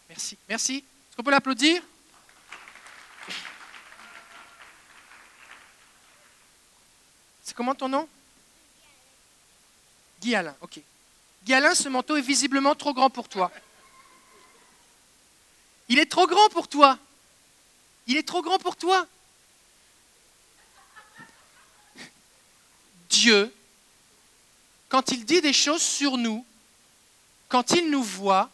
Merci, 0.09 0.37
merci. 0.47 0.77
Est-ce 0.77 1.15
qu'on 1.17 1.23
peut 1.23 1.31
l'applaudir? 1.31 1.83
C'est 7.43 7.53
comment 7.53 7.75
ton 7.75 7.89
nom? 7.89 8.07
Guy 10.23 10.35
Alain, 10.35 10.55
ok. 10.61 10.79
Guy 11.43 11.53
Alain, 11.53 11.75
ce 11.75 11.89
manteau 11.89 12.15
est 12.15 12.21
visiblement 12.21 12.75
trop 12.75 12.93
grand 12.93 13.09
pour 13.09 13.27
toi. 13.27 13.51
Il 15.89 15.99
est 15.99 16.05
trop 16.05 16.27
grand 16.27 16.47
pour 16.49 16.69
toi. 16.69 16.97
Il 18.07 18.15
est 18.15 18.25
trop 18.25 18.41
grand 18.41 18.57
pour 18.57 18.77
toi. 18.77 19.05
Dieu, 23.09 23.53
quand 24.87 25.11
il 25.11 25.25
dit 25.25 25.41
des 25.41 25.51
choses 25.51 25.81
sur 25.81 26.17
nous, 26.17 26.45
quand 27.49 27.71
il 27.71 27.91
nous 27.91 28.03
voit, 28.03 28.49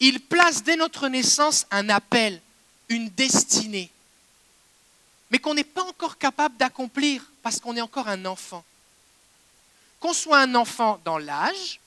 il 0.00 0.20
place 0.20 0.62
dès 0.62 0.76
notre 0.76 1.08
naissance 1.08 1.66
un 1.70 1.90
appel, 1.90 2.40
une 2.88 3.10
destinée, 3.10 3.90
mais 5.30 5.38
qu'on 5.38 5.52
n'est 5.52 5.64
pas 5.64 5.84
encore 5.84 6.16
capable 6.16 6.56
d'accomplir 6.56 7.30
parce 7.42 7.60
qu'on 7.60 7.76
est 7.76 7.82
encore 7.82 8.08
un 8.08 8.24
enfant. 8.24 8.64
Qu'on 10.04 10.12
soit 10.12 10.40
un 10.40 10.54
enfant 10.54 11.00
dans 11.02 11.16
l'âge 11.16 11.80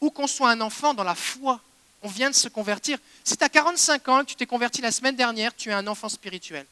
ou 0.00 0.10
qu'on 0.10 0.26
soit 0.26 0.50
un 0.50 0.60
enfant 0.60 0.92
dans 0.92 1.04
la 1.04 1.14
foi, 1.14 1.60
on 2.02 2.08
vient 2.08 2.28
de 2.28 2.34
se 2.34 2.48
convertir. 2.48 2.98
Si 3.22 3.36
tu 3.36 3.44
as 3.44 3.48
45 3.48 4.08
ans, 4.08 4.24
tu 4.24 4.34
t'es 4.34 4.44
converti 4.44 4.80
la 4.80 4.90
semaine 4.90 5.14
dernière, 5.14 5.54
tu 5.54 5.70
es 5.70 5.72
un 5.72 5.86
enfant 5.86 6.08
spirituel. 6.08 6.66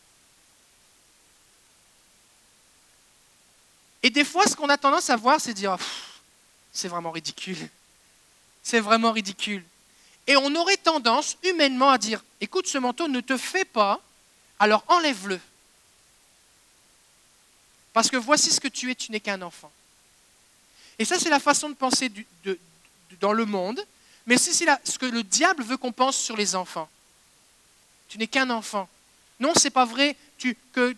Et 4.03 4.11
des 4.11 4.25
fois, 4.25 4.45
ce 4.45 4.57
qu'on 4.57 4.69
a 4.71 4.77
tendance 4.77 5.09
à 5.09 5.15
voir, 5.15 5.41
c'est 5.41 5.55
dire, 5.55 5.77
c'est 6.73 6.89
vraiment 6.89 7.13
ridicule. 7.13 7.69
C'est 8.65 8.81
vraiment 8.81 9.13
ridicule. 9.13 9.65
Et 10.27 10.35
on 10.37 10.53
aurait 10.57 10.79
tendance 10.79 11.37
humainement 11.45 11.91
à 11.91 11.99
dire, 11.99 12.25
écoute, 12.41 12.67
ce 12.67 12.79
manteau 12.79 13.07
ne 13.07 13.21
te 13.21 13.37
fait 13.37 13.67
pas, 13.67 14.01
alors 14.59 14.83
enlève-le. 14.89 15.39
Parce 17.93 18.11
que 18.11 18.17
voici 18.17 18.51
ce 18.51 18.59
que 18.59 18.67
tu 18.67 18.91
es, 18.91 18.97
tu 18.97 19.13
n'es 19.13 19.21
qu'un 19.21 19.43
enfant. 19.43 19.71
Et 20.99 21.05
ça, 21.05 21.19
c'est 21.19 21.31
la 21.31 21.41
façon 21.41 21.69
de 21.69 21.75
penser 21.75 22.11
dans 23.21 23.33
le 23.33 23.45
monde, 23.45 23.85
mais 24.27 24.39
c'est 24.39 24.53
ce 24.53 24.99
que 24.99 25.07
le 25.07 25.23
diable 25.23 25.63
veut 25.63 25.77
qu'on 25.77 25.93
pense 25.93 26.17
sur 26.17 26.37
les 26.37 26.55
enfants. 26.55 26.89
Tu 28.09 28.19
n'es 28.19 28.27
qu'un 28.27 28.51
enfant. 28.51 28.89
Non, 29.41 29.53
c'est 29.57 29.71
pas 29.71 29.85
vrai 29.85 30.17
qu'il 30.39 30.55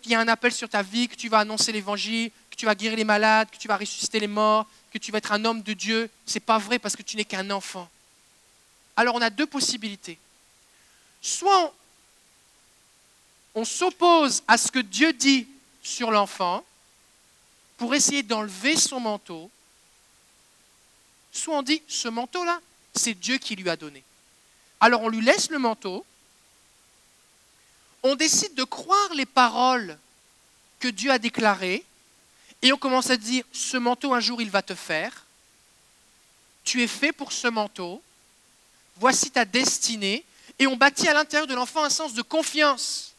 y 0.06 0.14
a 0.14 0.20
un 0.20 0.28
appel 0.28 0.52
sur 0.52 0.68
ta 0.68 0.82
vie, 0.82 1.08
que 1.08 1.14
tu 1.14 1.28
vas 1.28 1.38
annoncer 1.38 1.72
l'évangile, 1.72 2.30
que 2.50 2.56
tu 2.56 2.66
vas 2.66 2.74
guérir 2.74 2.96
les 2.96 3.04
malades, 3.04 3.48
que 3.50 3.56
tu 3.56 3.68
vas 3.68 3.76
ressusciter 3.76 4.20
les 4.20 4.26
morts, 4.26 4.66
que 4.92 4.98
tu 4.98 5.10
vas 5.12 5.18
être 5.18 5.32
un 5.32 5.44
homme 5.44 5.62
de 5.62 5.72
Dieu. 5.72 6.10
C'est 6.26 6.40
pas 6.40 6.58
vrai 6.58 6.78
parce 6.78 6.96
que 6.96 7.02
tu 7.02 7.16
n'es 7.16 7.24
qu'un 7.24 7.50
enfant. 7.50 7.88
Alors 8.96 9.14
on 9.14 9.22
a 9.22 9.30
deux 9.30 9.46
possibilités. 9.46 10.18
Soit 11.22 11.74
on 13.54 13.64
s'oppose 13.64 14.42
à 14.46 14.58
ce 14.58 14.70
que 14.70 14.80
Dieu 14.80 15.12
dit 15.12 15.46
sur 15.82 16.10
l'enfant 16.10 16.64
pour 17.76 17.94
essayer 17.94 18.22
d'enlever 18.22 18.76
son 18.76 19.00
manteau, 19.00 19.50
on 21.52 21.62
dit 21.62 21.82
ce 21.88 22.08
manteau-là, 22.08 22.60
c'est 22.94 23.14
Dieu 23.14 23.38
qui 23.38 23.56
lui 23.56 23.68
a 23.68 23.76
donné. 23.76 24.02
Alors 24.80 25.02
on 25.02 25.08
lui 25.08 25.20
laisse 25.20 25.50
le 25.50 25.58
manteau, 25.58 26.04
on 28.02 28.14
décide 28.14 28.54
de 28.54 28.64
croire 28.64 29.14
les 29.14 29.26
paroles 29.26 29.98
que 30.78 30.88
Dieu 30.88 31.10
a 31.10 31.18
déclarées, 31.18 31.84
et 32.62 32.72
on 32.72 32.76
commence 32.76 33.10
à 33.10 33.16
dire, 33.16 33.44
ce 33.52 33.76
manteau 33.76 34.14
un 34.14 34.20
jour 34.20 34.40
il 34.42 34.50
va 34.50 34.62
te 34.62 34.74
faire, 34.74 35.24
tu 36.64 36.82
es 36.82 36.86
fait 36.86 37.12
pour 37.12 37.32
ce 37.32 37.48
manteau, 37.48 38.02
voici 38.96 39.30
ta 39.30 39.44
destinée, 39.44 40.24
et 40.58 40.66
on 40.66 40.76
bâtit 40.76 41.08
à 41.08 41.14
l'intérieur 41.14 41.46
de 41.46 41.54
l'enfant 41.54 41.82
un 41.82 41.90
sens 41.90 42.14
de 42.14 42.22
confiance. 42.22 43.14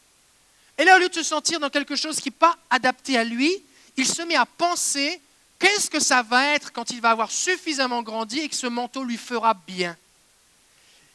Et 0.78 0.84
là, 0.84 0.96
au 0.96 0.98
lieu 0.98 1.08
de 1.08 1.14
se 1.14 1.22
sentir 1.22 1.60
dans 1.60 1.70
quelque 1.70 1.96
chose 1.96 2.20
qui 2.20 2.28
n'est 2.28 2.36
pas 2.36 2.56
adapté 2.70 3.16
à 3.16 3.24
lui, 3.24 3.62
il 3.96 4.06
se 4.06 4.22
met 4.22 4.36
à 4.36 4.46
penser 4.46 5.20
qu'est-ce 5.58 5.90
que 5.90 6.00
ça 6.00 6.22
va 6.22 6.54
être 6.54 6.72
quand 6.72 6.90
il 6.90 7.00
va 7.00 7.10
avoir 7.10 7.30
suffisamment 7.30 8.02
grandi 8.02 8.40
et 8.40 8.48
que 8.48 8.54
ce 8.56 8.66
manteau 8.66 9.04
lui 9.04 9.16
fera 9.16 9.54
bien? 9.54 9.96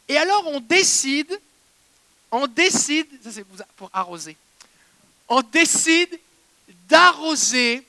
Et 0.07 0.17
alors 0.17 0.47
on 0.47 0.59
décide, 0.59 1.39
on 2.31 2.47
décide, 2.47 3.07
ça 3.23 3.31
c'est 3.31 3.45
pour 3.75 3.89
arroser, 3.93 4.35
on 5.27 5.41
décide 5.41 6.19
d'arroser, 6.87 7.85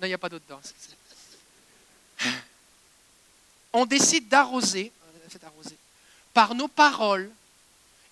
non 0.00 0.06
il 0.06 0.08
n'y 0.08 0.14
a 0.14 0.18
pas 0.18 0.28
d'autre 0.28 0.44
danse, 0.48 0.74
on 3.72 3.86
décide 3.86 4.28
d'arroser, 4.28 4.92
par 6.34 6.54
nos 6.54 6.68
paroles 6.68 7.30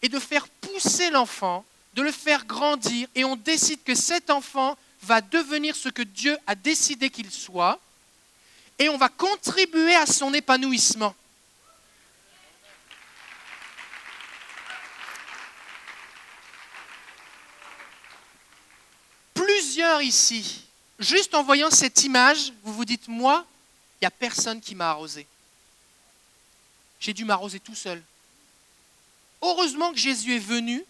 et 0.03 0.09
de 0.09 0.19
faire 0.19 0.47
pousser 0.49 1.11
l'enfant, 1.11 1.65
de 1.95 2.03
le 2.03 2.13
faire 2.13 2.45
grandir, 2.45 3.09
et 3.15 3.25
on 3.25 3.37
décide 3.37 3.83
que 3.83 3.95
cet 3.95 4.31
enfant 4.31 4.77
va 5.03 5.21
devenir 5.21 5.77
ce 5.77 5.89
que 5.89 6.03
Dieu 6.03 6.37
a 6.47 6.55
décidé 6.55 7.11
qu'il 7.11 7.31
soit, 7.31 7.81
et 8.79 8.89
on 8.89 8.97
va 8.97 9.09
contribuer 9.09 9.95
à 9.95 10.07
son 10.07 10.35
épanouissement. 10.35 11.15
Plusieurs 19.35 20.03
ici, 20.03 20.65
juste 20.99 21.35
en 21.35 21.43
voyant 21.43 21.71
cette 21.71 22.03
image, 22.05 22.53
vous 22.63 22.75
vous 22.75 22.85
dites, 22.85 23.09
moi, 23.09 23.47
il 23.95 24.05
n'y 24.05 24.07
a 24.07 24.11
personne 24.11 24.61
qui 24.61 24.75
m'a 24.75 24.91
arrosé. 24.91 25.27
J'ai 27.01 27.13
dû 27.13 27.25
m'arroser 27.25 27.61
tout 27.61 27.75
seul. 27.75 28.03
Heureusement 29.41 29.93
que 29.93 29.99
Jésus 29.99 30.35
est 30.35 30.41
venu, 30.41 30.83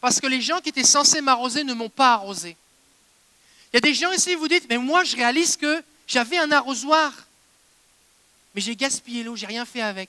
parce 0.00 0.20
que 0.20 0.26
les 0.26 0.40
gens 0.40 0.60
qui 0.60 0.68
étaient 0.68 0.84
censés 0.84 1.20
m'arroser 1.20 1.64
ne 1.64 1.74
m'ont 1.74 1.88
pas 1.88 2.12
arrosé. 2.12 2.56
Il 3.74 3.78
y 3.78 3.78
a 3.78 3.80
des 3.80 3.94
gens 3.94 4.12
ici, 4.12 4.36
vous 4.36 4.46
dites, 4.46 4.68
mais 4.68 4.78
moi 4.78 5.02
je 5.02 5.16
réalise 5.16 5.56
que 5.56 5.82
j'avais 6.06 6.38
un 6.38 6.52
arrosoir, 6.52 7.12
mais 8.54 8.60
j'ai 8.60 8.76
gaspillé 8.76 9.24
l'eau, 9.24 9.34
j'ai 9.34 9.46
rien 9.46 9.64
fait 9.64 9.80
avec. 9.80 10.08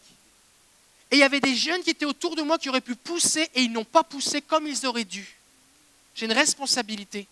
Et 1.10 1.16
il 1.16 1.20
y 1.20 1.24
avait 1.24 1.40
des 1.40 1.56
jeunes 1.56 1.82
qui 1.82 1.90
étaient 1.90 2.06
autour 2.06 2.36
de 2.36 2.44
moi 2.44 2.60
qui 2.60 2.70
auraient 2.70 2.80
pu 2.80 2.94
pousser 2.94 3.50
et 3.56 3.64
ils 3.64 3.72
n'ont 3.72 3.84
pas 3.84 4.04
poussé 4.04 4.40
comme 4.40 4.68
ils 4.68 4.86
auraient 4.86 5.04
dû. 5.04 5.36
J'ai 6.14 6.28
une 6.28 6.34
responsabilité. 6.34 7.26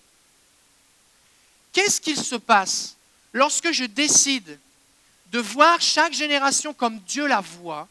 Qu'est-ce 1.72 2.02
qu'il 2.02 2.17
se 2.17 2.36
passe 2.36 2.96
lorsque 3.32 3.72
je 3.72 3.84
décide 3.84 4.58
de 5.32 5.38
voir 5.38 5.80
chaque 5.82 6.13
génération 6.13 6.74
comme 6.74 6.98
Dieu 7.02 7.28
la 7.28 7.41
voit, 7.41 7.88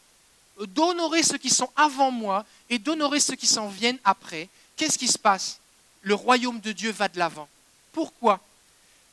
d'honorer 0.59 1.23
ceux 1.23 1.37
qui 1.37 1.49
sont 1.49 1.69
avant 1.77 2.11
moi 2.11 2.45
et 2.69 2.77
d'honorer 2.77 3.21
ceux 3.21 3.37
qui 3.37 3.47
s'en 3.47 3.69
viennent 3.69 3.99
après? 4.03 4.49
Qu'est-ce 4.75 4.97
qui 4.97 5.07
se 5.07 5.17
passe? 5.17 5.61
Le 6.01 6.13
royaume 6.13 6.59
de 6.59 6.73
Dieu 6.73 6.91
va 6.91 7.07
de 7.07 7.17
l'avant. 7.17 7.47
Pourquoi? 7.93 8.41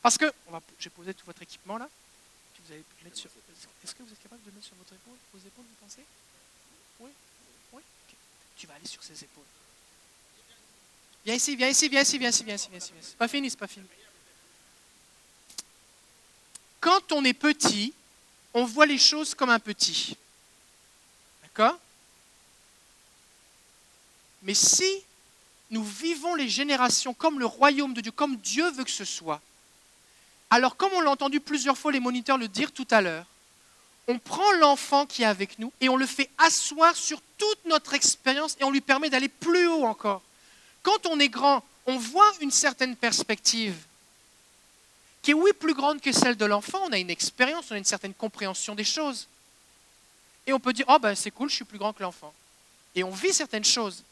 Parce 0.02 0.18
que, 0.18 0.32
on 0.48 0.52
va, 0.52 0.60
j'ai 0.78 0.90
posé 0.90 1.14
tout 1.14 1.26
votre 1.26 1.42
équipement 1.42 1.78
là. 1.78 1.88
Est-ce 2.70 3.94
que 3.94 4.02
vous 4.02 4.12
êtes 4.12 4.22
capable 4.22 4.42
de 4.44 4.50
mettre 4.50 4.66
sur 4.66 4.76
votre 4.76 4.92
épaule, 4.94 5.16
vos 5.32 5.38
épaules, 5.38 5.64
vous 5.64 5.86
pensez? 5.86 6.04
Oui 7.00 7.10
Oui? 7.72 7.82
Tu 8.56 8.66
vas 8.66 8.74
aller 8.74 8.86
sur 8.86 9.02
ses 9.02 9.22
épaules. 9.24 9.44
Viens 11.24 11.34
ici, 11.34 11.56
viens 11.56 11.68
ici, 11.68 11.88
viens 11.88 12.00
ici, 12.00 12.18
viens 12.18 12.28
ici, 12.30 12.44
viens 12.44 12.54
ici, 12.54 12.68
viens 12.70 12.78
ici. 12.78 12.92
C'est 13.02 13.16
pas 13.16 13.28
fini, 13.28 13.50
c'est 13.50 13.58
pas 13.58 13.66
fini. 13.66 13.86
Quand 16.80 17.12
on 17.12 17.24
est 17.24 17.34
petit, 17.34 17.92
on 18.54 18.64
voit 18.64 18.86
les 18.86 18.98
choses 18.98 19.34
comme 19.34 19.50
un 19.50 19.58
petit. 19.58 20.16
D'accord? 21.42 21.78
Mais 24.42 24.54
si 24.54 25.02
nous 25.70 25.84
vivons 25.84 26.34
les 26.34 26.48
générations 26.48 27.14
comme 27.14 27.38
le 27.38 27.46
royaume 27.46 27.94
de 27.94 28.00
Dieu, 28.00 28.12
comme 28.12 28.36
Dieu 28.36 28.70
veut 28.70 28.84
que 28.84 28.90
ce 28.90 29.04
soit. 29.04 29.40
Alors, 30.50 30.76
comme 30.76 30.92
on 30.94 31.00
l'a 31.00 31.10
entendu 31.10 31.38
plusieurs 31.40 31.78
fois 31.78 31.92
les 31.92 32.00
moniteurs 32.00 32.36
le 32.36 32.48
dire 32.48 32.72
tout 32.72 32.88
à 32.90 33.00
l'heure, 33.00 33.24
on 34.08 34.18
prend 34.18 34.50
l'enfant 34.52 35.06
qui 35.06 35.22
est 35.22 35.26
avec 35.26 35.58
nous 35.60 35.72
et 35.80 35.88
on 35.88 35.96
le 35.96 36.06
fait 36.06 36.28
asseoir 36.38 36.96
sur 36.96 37.20
toute 37.38 37.64
notre 37.66 37.94
expérience 37.94 38.56
et 38.58 38.64
on 38.64 38.70
lui 38.70 38.80
permet 38.80 39.10
d'aller 39.10 39.28
plus 39.28 39.68
haut 39.68 39.84
encore. 39.84 40.22
Quand 40.82 41.06
on 41.06 41.20
est 41.20 41.28
grand, 41.28 41.62
on 41.86 41.96
voit 41.96 42.32
une 42.40 42.50
certaine 42.50 42.96
perspective 42.96 43.76
qui 45.22 45.32
est 45.32 45.34
oui 45.34 45.52
plus 45.52 45.74
grande 45.74 46.00
que 46.00 46.12
celle 46.12 46.36
de 46.36 46.44
l'enfant. 46.44 46.80
On 46.88 46.92
a 46.92 46.98
une 46.98 47.10
expérience, 47.10 47.70
on 47.70 47.74
a 47.74 47.78
une 47.78 47.84
certaine 47.84 48.14
compréhension 48.14 48.74
des 48.74 48.84
choses. 48.84 49.28
Et 50.46 50.52
on 50.52 50.58
peut 50.58 50.72
dire, 50.72 50.86
oh 50.88 50.98
ben 50.98 51.14
c'est 51.14 51.30
cool, 51.30 51.48
je 51.48 51.56
suis 51.56 51.64
plus 51.64 51.78
grand 51.78 51.92
que 51.92 52.02
l'enfant. 52.02 52.32
Et 52.94 53.04
on 53.04 53.10
vit 53.10 53.32
certaines 53.32 53.64
choses. 53.64 54.02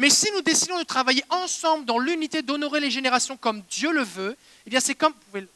Mais 0.00 0.08
si 0.08 0.30
nous 0.32 0.40
décidons 0.40 0.78
de 0.78 0.84
travailler 0.84 1.22
ensemble 1.28 1.84
dans 1.84 1.98
l'unité 1.98 2.40
d'honorer 2.40 2.80
les 2.80 2.90
générations 2.90 3.36
comme 3.36 3.60
Dieu 3.68 3.92
le 3.92 4.02
veut, 4.02 4.34
eh 4.66 4.70
bien 4.70 4.80
c'est 4.80 4.94
comme... 4.94 5.12
Vous 5.12 5.18
pouvez, 5.30 5.46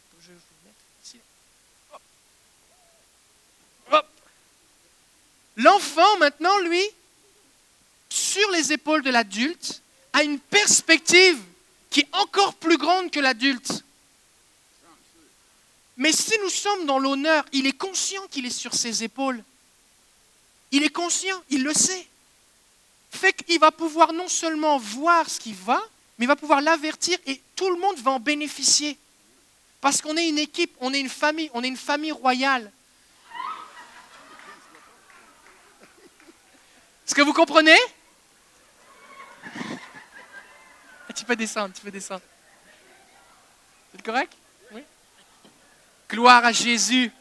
L'enfant, 5.56 6.18
maintenant, 6.18 6.58
lui, 6.58 6.82
sur 8.10 8.50
les 8.50 8.70
épaules 8.70 9.02
de 9.02 9.08
l'adulte, 9.08 9.80
a 10.12 10.22
une 10.22 10.38
perspective 10.38 11.40
qui 11.88 12.00
est 12.00 12.08
encore 12.12 12.52
plus 12.52 12.76
grande 12.76 13.10
que 13.10 13.20
l'adulte. 13.20 13.82
Mais 15.96 16.12
si 16.12 16.36
nous 16.42 16.50
sommes 16.50 16.84
dans 16.84 16.98
l'honneur, 16.98 17.46
il 17.52 17.66
est 17.66 17.78
conscient 17.78 18.26
qu'il 18.30 18.44
est 18.44 18.50
sur 18.50 18.74
ses 18.74 19.04
épaules. 19.04 19.42
Il 20.70 20.82
est 20.82 20.92
conscient, 20.92 21.42
il 21.48 21.62
le 21.62 21.72
sait. 21.72 22.06
Fait 23.14 23.32
qu'il 23.32 23.60
va 23.60 23.70
pouvoir 23.70 24.12
non 24.12 24.28
seulement 24.28 24.76
voir 24.76 25.30
ce 25.30 25.38
qui 25.38 25.52
va, 25.52 25.80
mais 26.18 26.24
il 26.24 26.28
va 26.28 26.36
pouvoir 26.36 26.60
l'avertir 26.60 27.16
et 27.26 27.40
tout 27.54 27.70
le 27.70 27.76
monde 27.78 27.96
va 27.98 28.10
en 28.10 28.20
bénéficier. 28.20 28.98
Parce 29.80 30.02
qu'on 30.02 30.16
est 30.16 30.28
une 30.28 30.38
équipe, 30.38 30.74
on 30.80 30.92
est 30.92 30.98
une 30.98 31.08
famille, 31.08 31.48
on 31.54 31.62
est 31.62 31.68
une 31.68 31.76
famille 31.76 32.10
royale. 32.10 32.72
Est-ce 37.06 37.14
que 37.14 37.22
vous 37.22 37.32
comprenez? 37.32 37.78
Tu 41.14 41.24
peux 41.24 41.36
descendre, 41.36 41.72
tu 41.72 41.80
peux 41.80 41.92
descendre. 41.92 42.22
C'est 43.92 44.02
correct? 44.02 44.32
Oui. 44.72 44.82
Gloire 46.10 46.44
à 46.44 46.50
Jésus. 46.50 47.12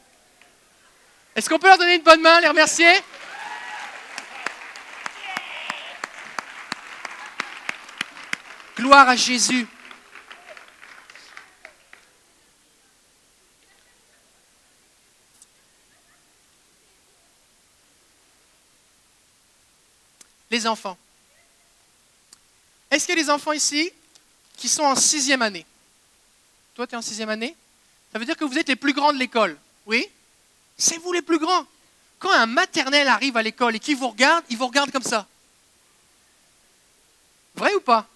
Est-ce 1.36 1.48
qu'on 1.48 1.60
peut 1.60 1.68
leur 1.68 1.78
donner 1.78 1.96
une 1.96 2.02
bonne 2.02 2.22
main, 2.22 2.42
les 2.42 2.48
remercier? 2.48 2.92
Gloire 8.84 9.08
à 9.08 9.16
Jésus. 9.16 9.66
les 20.52 20.68
enfants. 20.68 20.98
Est-ce 22.92 23.06
qu'il 23.08 23.18
y 23.18 23.20
a 23.20 23.24
des 23.24 23.30
enfants 23.32 23.54
ici 23.54 23.90
qui 24.58 24.68
sont 24.68 24.84
en 24.84 24.96
sixième 24.96 25.42
année? 25.42 25.66
Toi, 26.76 26.86
tu 26.86 26.94
es 26.94 26.98
en 26.98 27.02
sixième 27.02 27.30
année? 27.30 27.56
Ça 28.12 28.20
veut 28.20 28.26
dire 28.26 28.36
que 28.36 28.44
vous 28.44 28.60
êtes 28.60 28.68
les 28.68 28.76
plus 28.76 28.94
grands 28.94 29.14
de 29.14 29.18
l'école. 29.18 29.58
Oui? 29.88 30.08
C'est 30.78 30.98
vous 30.98 31.14
les 31.14 31.24
plus 31.24 31.40
grands. 31.40 31.66
Quand 32.20 32.32
un 32.32 32.46
maternel 32.46 33.08
arrive 33.08 33.38
à 33.38 33.42
l'école 33.42 33.78
et 33.78 33.80
qu'il 33.80 33.96
vous 33.96 34.10
regarde, 34.10 34.44
il 34.50 34.58
vous 34.58 34.68
regarde 34.68 34.92
comme 34.92 35.02
ça. 35.02 35.26
Vrai 37.56 37.74
ou 37.74 37.80
pas? 37.80 38.08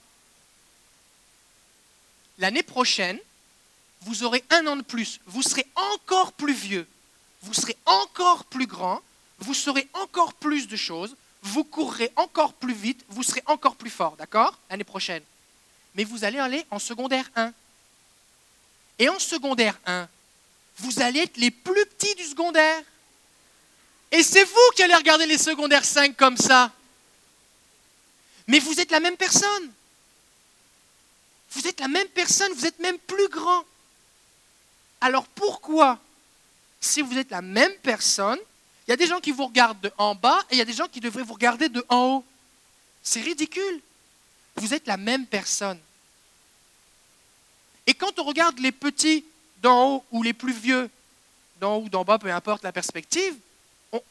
L'année 2.38 2.64
prochaine, 2.64 3.20
vous 4.02 4.24
aurez 4.24 4.44
un 4.50 4.66
an 4.68 4.76
de 4.76 4.84
plus. 4.84 5.20
Vous 5.26 5.42
serez 5.42 5.66
encore 5.76 6.34
plus 6.34 6.54
vieux. 6.54 6.88
Vous 7.42 7.54
serez 7.54 7.78
encore 7.86 8.46
plus 8.46 8.68
grand. 8.68 9.02
Vous 9.40 9.54
saurez 9.54 9.88
encore 9.94 10.34
plus 10.34 10.68
de 10.68 10.76
choses 10.76 11.16
vous 11.48 11.64
courrez 11.64 12.12
encore 12.16 12.54
plus 12.54 12.74
vite, 12.74 13.04
vous 13.10 13.24
serez 13.24 13.44
encore 13.46 13.76
plus 13.76 13.90
fort, 13.90 14.16
d'accord 14.18 14.60
L'année 14.70 14.84
prochaine. 14.84 15.24
Mais 15.96 16.04
vous 16.04 16.24
allez 16.24 16.40
aller 16.40 16.66
en 16.72 16.80
secondaire 16.80 17.30
1. 17.36 17.54
Et 19.00 19.10
en 19.10 19.20
secondaire 19.20 19.80
1, 19.86 20.08
vous 20.80 21.02
allez 21.02 21.22
être 21.22 21.38
les 21.38 21.52
plus 21.52 21.86
petits 21.86 22.16
du 22.16 22.24
secondaire. 22.24 22.84
Et 24.12 24.24
c'est 24.24 24.44
vous 24.44 24.70
qui 24.76 24.84
allez 24.84 24.96
regarder 24.96 25.26
les 25.26 25.38
secondaires 25.38 25.86
5 25.86 26.16
comme 26.16 26.38
ça. 26.38 26.72
Mais 28.48 28.60
vous 28.60 28.80
êtes 28.80 28.92
la 28.92 29.00
même 29.00 29.18
personne. 29.18 29.72
Vous 31.58 31.68
êtes 31.68 31.80
la 31.80 31.88
même 31.88 32.08
personne, 32.10 32.54
vous 32.54 32.68
êtes 32.68 32.78
même 32.78 33.00
plus 33.00 33.28
grand. 33.30 33.66
Alors 35.02 35.26
pourquoi, 35.26 36.00
si 36.80 37.02
vous 37.02 37.18
êtes 37.18 37.32
la 37.32 37.42
même 37.42 37.74
personne, 37.82 38.38
il 38.88 38.92
y 38.92 38.94
a 38.94 38.96
des 38.96 39.08
gens 39.08 39.20
qui 39.20 39.32
vous 39.32 39.48
regardent 39.48 39.82
de 39.82 39.92
en 39.98 40.14
bas 40.14 40.40
et 40.52 40.56
il 40.56 40.58
y 40.60 40.62
a 40.62 40.66
des 40.66 40.74
gens 40.74 40.88
qui 40.88 41.00
devraient 41.00 41.24
vous 41.24 41.34
regarder 41.34 41.68
de 41.68 41.84
en 41.90 42.18
haut. 42.18 42.26
C'est 43.02 43.22
ridicule. 43.22 43.82
Vous 44.56 44.76
êtes 44.76 44.86
la 44.86 44.98
même 44.98 45.26
personne. 45.26 45.80
Et 47.88 47.96
quand 47.96 48.20
on 48.20 48.24
regarde 48.24 48.60
les 48.60 48.72
petits 48.72 49.26
d'en 49.64 49.96
haut 49.96 50.06
ou 50.12 50.22
les 50.22 50.34
plus 50.34 50.54
vieux 50.54 50.92
d'en 51.60 51.78
haut 51.78 51.86
ou 51.86 51.90
d'en 51.90 52.04
bas, 52.04 52.20
peu 52.20 52.32
importe 52.32 52.64
la 52.64 52.72
perspective, 52.72 53.36
on, 53.92 54.02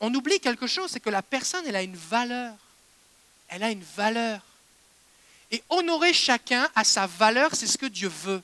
on 0.00 0.14
oublie 0.14 0.40
quelque 0.40 0.66
chose, 0.66 0.90
c'est 0.90 1.00
que 1.00 1.08
la 1.08 1.22
personne, 1.22 1.64
elle 1.66 1.76
a 1.76 1.82
une 1.82 1.96
valeur. 1.96 2.54
Elle 3.48 3.62
a 3.62 3.70
une 3.70 3.84
valeur. 3.96 4.42
Et 5.50 5.62
honorer 5.68 6.12
chacun 6.12 6.68
à 6.74 6.84
sa 6.84 7.06
valeur, 7.06 7.54
c'est 7.54 7.66
ce 7.66 7.78
que 7.78 7.86
Dieu 7.86 8.08
veut. 8.08 8.42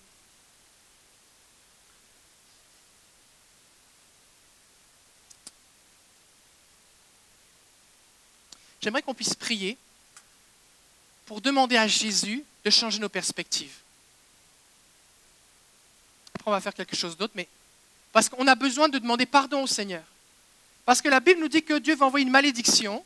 j'aimerais 8.82 9.02
qu'on 9.02 9.14
puisse 9.14 9.34
prier 9.34 9.78
pour 11.26 11.40
demander 11.40 11.76
à 11.76 11.86
Jésus 11.86 12.44
de 12.64 12.70
changer 12.70 12.98
nos 12.98 13.08
perspectives. 13.08 13.74
Après, 16.34 16.50
on 16.50 16.52
va 16.52 16.60
faire 16.60 16.74
quelque 16.74 16.96
chose 16.96 17.16
d'autre, 17.16 17.32
mais 17.36 17.48
parce 18.12 18.28
qu'on 18.28 18.46
a 18.46 18.54
besoin 18.54 18.88
de 18.88 18.98
demander 18.98 19.24
pardon 19.24 19.62
au 19.62 19.66
Seigneur. 19.66 20.02
Parce 20.84 21.00
que 21.00 21.08
la 21.08 21.20
Bible 21.20 21.40
nous 21.40 21.48
dit 21.48 21.62
que 21.62 21.78
Dieu 21.78 21.94
va 21.94 22.06
envoyer 22.06 22.26
une 22.26 22.32
malédiction. 22.32 23.04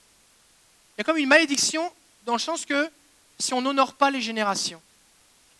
Il 0.96 0.98
y 0.98 1.00
a 1.02 1.04
comme 1.04 1.18
une 1.18 1.28
malédiction 1.28 1.92
dans 2.24 2.32
le 2.32 2.38
sens 2.38 2.64
que 2.64 2.90
si 3.38 3.54
on 3.54 3.60
n'honore 3.60 3.94
pas 3.94 4.10
les 4.10 4.20
générations. 4.20 4.80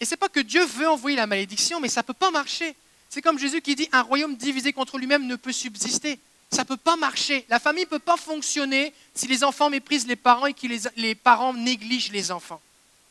Et 0.01 0.05
ce 0.05 0.11
n'est 0.11 0.17
pas 0.17 0.29
que 0.29 0.41
Dieu 0.41 0.65
veut 0.65 0.89
envoyer 0.89 1.17
la 1.17 1.27
malédiction, 1.27 1.81
mais 1.81 1.89
ça 1.89 2.01
ne 2.01 2.07
peut 2.07 2.15
pas 2.15 2.31
marcher. 2.31 2.75
C'est 3.09 3.23
comme 3.23 3.39
Jésus 3.39 3.63
qui 3.63 3.75
dit, 3.75 3.89
un 3.93 4.03
royaume 4.03 4.37
divisé 4.37 4.73
contre 4.73 4.99
lui-même 4.99 5.27
ne 5.27 5.37
peut 5.37 5.53
subsister. 5.53 6.19
Ça 6.51 6.63
ne 6.63 6.69
peut 6.69 6.77
pas 6.77 6.97
marcher. 6.97 7.45
La 7.49 7.59
famille 7.59 7.85
ne 7.85 7.89
peut 7.89 7.99
pas 7.99 8.17
fonctionner 8.17 8.93
si 9.15 9.27
les 9.27 9.43
enfants 9.43 9.71
méprisent 9.71 10.07
les 10.07 10.17
parents 10.17 10.47
et 10.47 10.55
que 10.55 10.67
les, 10.97 11.15
parents 11.15 11.55
négligent 11.55 12.13
les 12.13 12.31
enfants. 12.31 12.61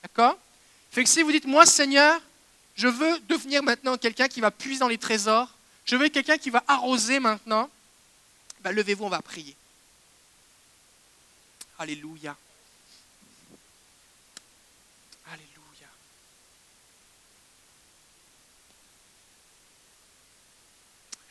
D'accord? 0.04 0.38
Fait 0.91 1.04
que 1.04 1.10
si 1.10 1.21
vous 1.21 1.32
dites, 1.32 1.45
moi 1.45 1.65
Seigneur, 1.65 2.21
je 2.75 2.88
veux 2.88 3.19
devenir 3.28 3.63
maintenant 3.63 3.97
quelqu'un 3.97 4.28
qui 4.28 4.41
va 4.41 4.51
puiser 4.51 4.80
dans 4.80 4.88
les 4.88 4.97
trésors, 4.97 5.49
je 5.86 5.95
veux 5.95 6.10
quelqu'un 6.10 6.38
qui 6.38 6.49
va 6.49 6.63
arroser 6.67 7.19
maintenant, 7.19 7.69
ben, 8.62 8.71
levez-vous, 8.71 9.06
on 9.06 9.10
va 9.10 9.21
prier. 9.21 9.56
Alléluia. 11.78 12.36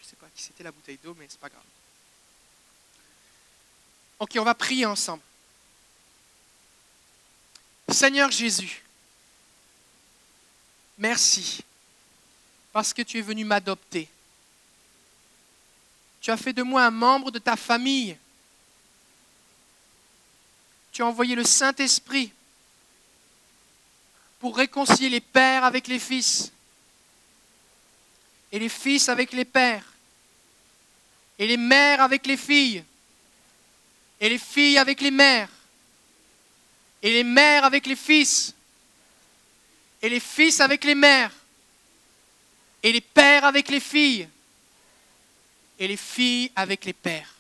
Je 0.04 0.08
ne 0.08 0.10
sais 0.10 0.16
pas 0.16 0.26
qui 0.33 0.33
c'était 0.44 0.62
la 0.64 0.72
bouteille 0.72 0.98
d'eau, 1.02 1.16
mais 1.18 1.26
c'est 1.26 1.40
pas 1.40 1.48
grave. 1.48 1.62
Ok, 4.18 4.32
on 4.38 4.44
va 4.44 4.54
prier 4.54 4.84
ensemble. 4.84 5.22
Seigneur 7.88 8.30
Jésus, 8.30 8.82
merci 10.98 11.62
parce 12.72 12.92
que 12.92 13.02
tu 13.02 13.18
es 13.18 13.22
venu 13.22 13.44
m'adopter. 13.44 14.08
Tu 16.20 16.30
as 16.30 16.36
fait 16.36 16.52
de 16.52 16.62
moi 16.62 16.84
un 16.84 16.90
membre 16.90 17.30
de 17.30 17.38
ta 17.38 17.56
famille. 17.56 18.16
Tu 20.92 21.02
as 21.02 21.06
envoyé 21.06 21.34
le 21.34 21.44
Saint-Esprit 21.44 22.32
pour 24.40 24.56
réconcilier 24.56 25.08
les 25.08 25.20
pères 25.20 25.64
avec 25.64 25.86
les 25.86 25.98
fils 25.98 26.52
et 28.52 28.58
les 28.58 28.68
fils 28.68 29.08
avec 29.08 29.32
les 29.32 29.46
pères 29.46 29.93
et 31.38 31.46
les 31.46 31.56
mères 31.56 32.00
avec 32.00 32.26
les 32.26 32.36
filles. 32.36 32.84
Et 34.20 34.28
les 34.28 34.38
filles 34.38 34.78
avec 34.78 35.00
les 35.00 35.10
mères, 35.10 35.50
et 37.02 37.12
les 37.12 37.24
mères 37.24 37.64
avec 37.64 37.84
les 37.86 37.96
fils, 37.96 38.54
et 40.00 40.08
les 40.08 40.20
fils 40.20 40.60
avec 40.60 40.84
les 40.84 40.94
mères, 40.94 41.32
et 42.82 42.92
les 42.92 43.00
pères 43.00 43.44
avec 43.44 43.68
les 43.68 43.80
filles, 43.80 44.28
et 45.78 45.88
les 45.88 45.96
filles 45.96 46.50
avec 46.54 46.84
les 46.84 46.92
pères. 46.92 47.34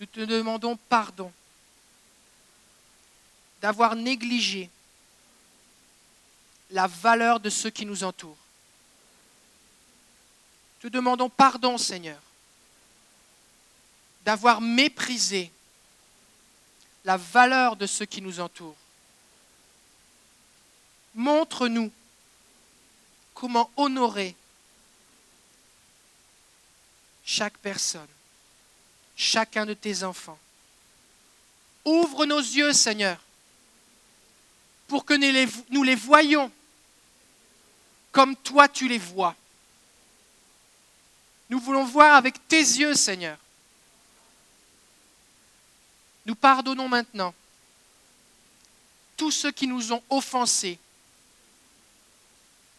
Nous 0.00 0.06
te 0.06 0.20
demandons 0.20 0.76
pardon 0.76 1.32
d'avoir 3.62 3.94
négligé 3.94 4.68
la 6.70 6.86
valeur 6.86 7.40
de 7.40 7.48
ceux 7.48 7.70
qui 7.70 7.86
nous 7.86 8.04
entourent 8.04 8.43
te 10.84 10.88
demandons 10.88 11.30
pardon, 11.30 11.78
Seigneur, 11.78 12.20
d'avoir 14.26 14.60
méprisé 14.60 15.50
la 17.06 17.16
valeur 17.16 17.76
de 17.76 17.86
ceux 17.86 18.04
qui 18.04 18.20
nous 18.20 18.38
entourent. 18.38 18.76
Montre-nous 21.14 21.90
comment 23.32 23.70
honorer 23.78 24.36
chaque 27.24 27.56
personne, 27.56 28.06
chacun 29.16 29.64
de 29.64 29.72
tes 29.72 30.02
enfants. 30.02 30.38
Ouvre 31.86 32.26
nos 32.26 32.40
yeux, 32.40 32.74
Seigneur, 32.74 33.18
pour 34.86 35.06
que 35.06 35.14
nous 35.14 35.82
les 35.82 35.94
voyions 35.94 36.52
comme 38.12 38.36
toi 38.36 38.68
tu 38.68 38.86
les 38.86 38.98
vois. 38.98 39.34
Nous 41.54 41.60
voulons 41.60 41.84
voir 41.84 42.16
avec 42.16 42.48
tes 42.48 42.56
yeux, 42.56 42.96
Seigneur. 42.96 43.38
Nous 46.26 46.34
pardonnons 46.34 46.88
maintenant 46.88 47.32
tous 49.16 49.30
ceux 49.30 49.52
qui 49.52 49.68
nous 49.68 49.92
ont 49.92 50.02
offensés 50.10 50.80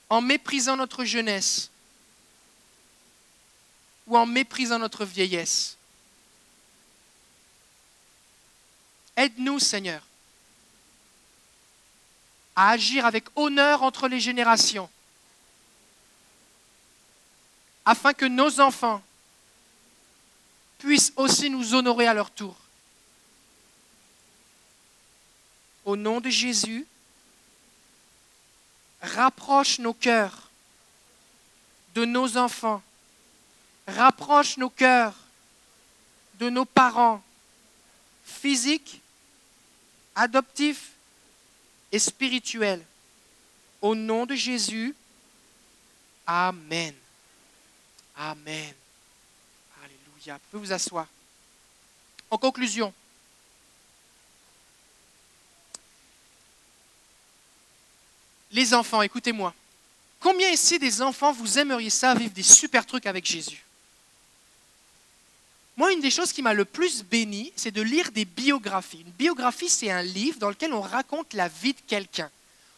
en 0.10 0.20
méprisant 0.20 0.76
notre 0.76 1.06
jeunesse 1.06 1.70
ou 4.08 4.18
en 4.18 4.26
méprisant 4.26 4.78
notre 4.78 5.06
vieillesse. 5.06 5.78
Aide-nous, 9.16 9.60
Seigneur, 9.60 10.06
à 12.58 12.72
agir 12.72 13.06
avec 13.06 13.24
honneur 13.38 13.84
entre 13.84 14.10
les 14.10 14.20
générations, 14.20 14.90
afin 17.86 18.13
que 18.13 18.26
nos 18.26 18.60
enfants 18.60 19.02
puissent 20.80 21.13
aussi 21.15 21.50
nous 21.50 21.74
honorer 21.74 22.08
à 22.08 22.13
leur 22.13 22.32
tour. 22.32 22.56
Au 25.86 25.95
nom 25.95 26.19
de 26.19 26.30
Jésus, 26.30 26.86
rapproche 29.02 29.80
nos 29.80 29.93
cœurs 29.93 30.50
de 31.93 32.06
nos 32.06 32.38
enfants, 32.38 32.82
rapproche 33.88 34.58
nos 34.58 34.69
cœurs 34.69 35.15
de 36.39 36.50
nos 36.50 36.65
parents 36.65 37.24
physiques, 38.26 39.02
adoptifs 40.15 40.91
et 41.91 42.00
spirituels. 42.00 42.84
Au 43.82 43.95
nom 43.95 44.26
de 44.26 44.36
Jésus, 44.36 44.95
Amen. 46.28 46.95
Amen. 48.17 48.73
Alléluia. 49.84 50.36
Vous 50.36 50.39
pouvez 50.51 50.67
vous 50.67 50.73
asseoir. 50.73 51.08
En 52.32 52.38
conclusion, 52.38 52.93
les 58.51 58.73
enfants, 58.73 59.01
écoutez-moi. 59.01 59.54
Combien 60.19 60.49
ici 60.49 60.80
des 60.80 61.01
enfants 61.01 61.34
vous 61.34 61.60
aimeriez 61.60 61.89
ça 61.89 62.15
vivre 62.15 62.34
des 62.34 62.43
super 62.43 62.86
trucs 62.86 63.06
avec 63.06 63.25
Jésus? 63.25 63.63
Moi, 65.78 65.91
une 65.91 65.99
des 65.99 66.10
choses 66.10 66.32
qui 66.32 66.41
m'a 66.41 66.54
le 66.54 66.63
plus 66.63 67.04
béni, 67.04 67.51
c'est 67.56 67.71
de 67.71 67.82
lire 67.82 68.12
des 68.12 68.23
biographies. 68.23 69.01
Une 69.01 69.12
biographie, 69.12 69.69
c'est 69.69 69.91
un 69.91 70.01
livre 70.01 70.39
dans 70.39 70.49
lequel 70.49 70.73
on 70.73 70.82
raconte 70.82 71.34
la 71.34 71.49
vie 71.49 71.73
de 71.73 71.82
quelqu'un. 71.86 72.32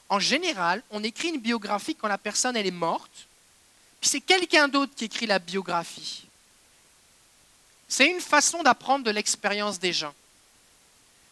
En 0.09 0.19
général, 0.19 0.81
on 0.89 1.03
écrit 1.03 1.29
une 1.29 1.39
biographie 1.39 1.95
quand 1.95 2.07
la 2.07 2.17
personne 2.17 2.55
elle 2.55 2.65
est 2.65 2.71
morte, 2.71 3.26
puis 3.99 4.09
c'est 4.09 4.21
quelqu'un 4.21 4.67
d'autre 4.67 4.93
qui 4.95 5.05
écrit 5.05 5.25
la 5.25 5.39
biographie. 5.39 6.23
C'est 7.87 8.07
une 8.07 8.21
façon 8.21 8.63
d'apprendre 8.63 9.05
de 9.05 9.11
l'expérience 9.11 9.79
des 9.79 9.93
gens. 9.93 10.13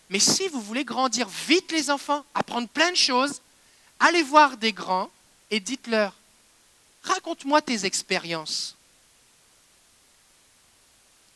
Mais 0.10 0.20
si 0.20 0.48
vous 0.48 0.62
voulez 0.62 0.86
grandir 0.86 1.28
vite 1.28 1.72
les 1.72 1.90
enfants, 1.90 2.24
apprendre 2.34 2.68
plein 2.68 2.92
de 2.92 2.98
choses, 2.98 3.42
allez 4.00 4.24
voir 4.24 4.58
des 4.58 4.72
grands 4.72 5.10
et 5.52 5.60
dites-leur, 5.60 6.14
raconte-moi 7.04 7.62
tes 7.62 7.86
expériences. 7.86 8.76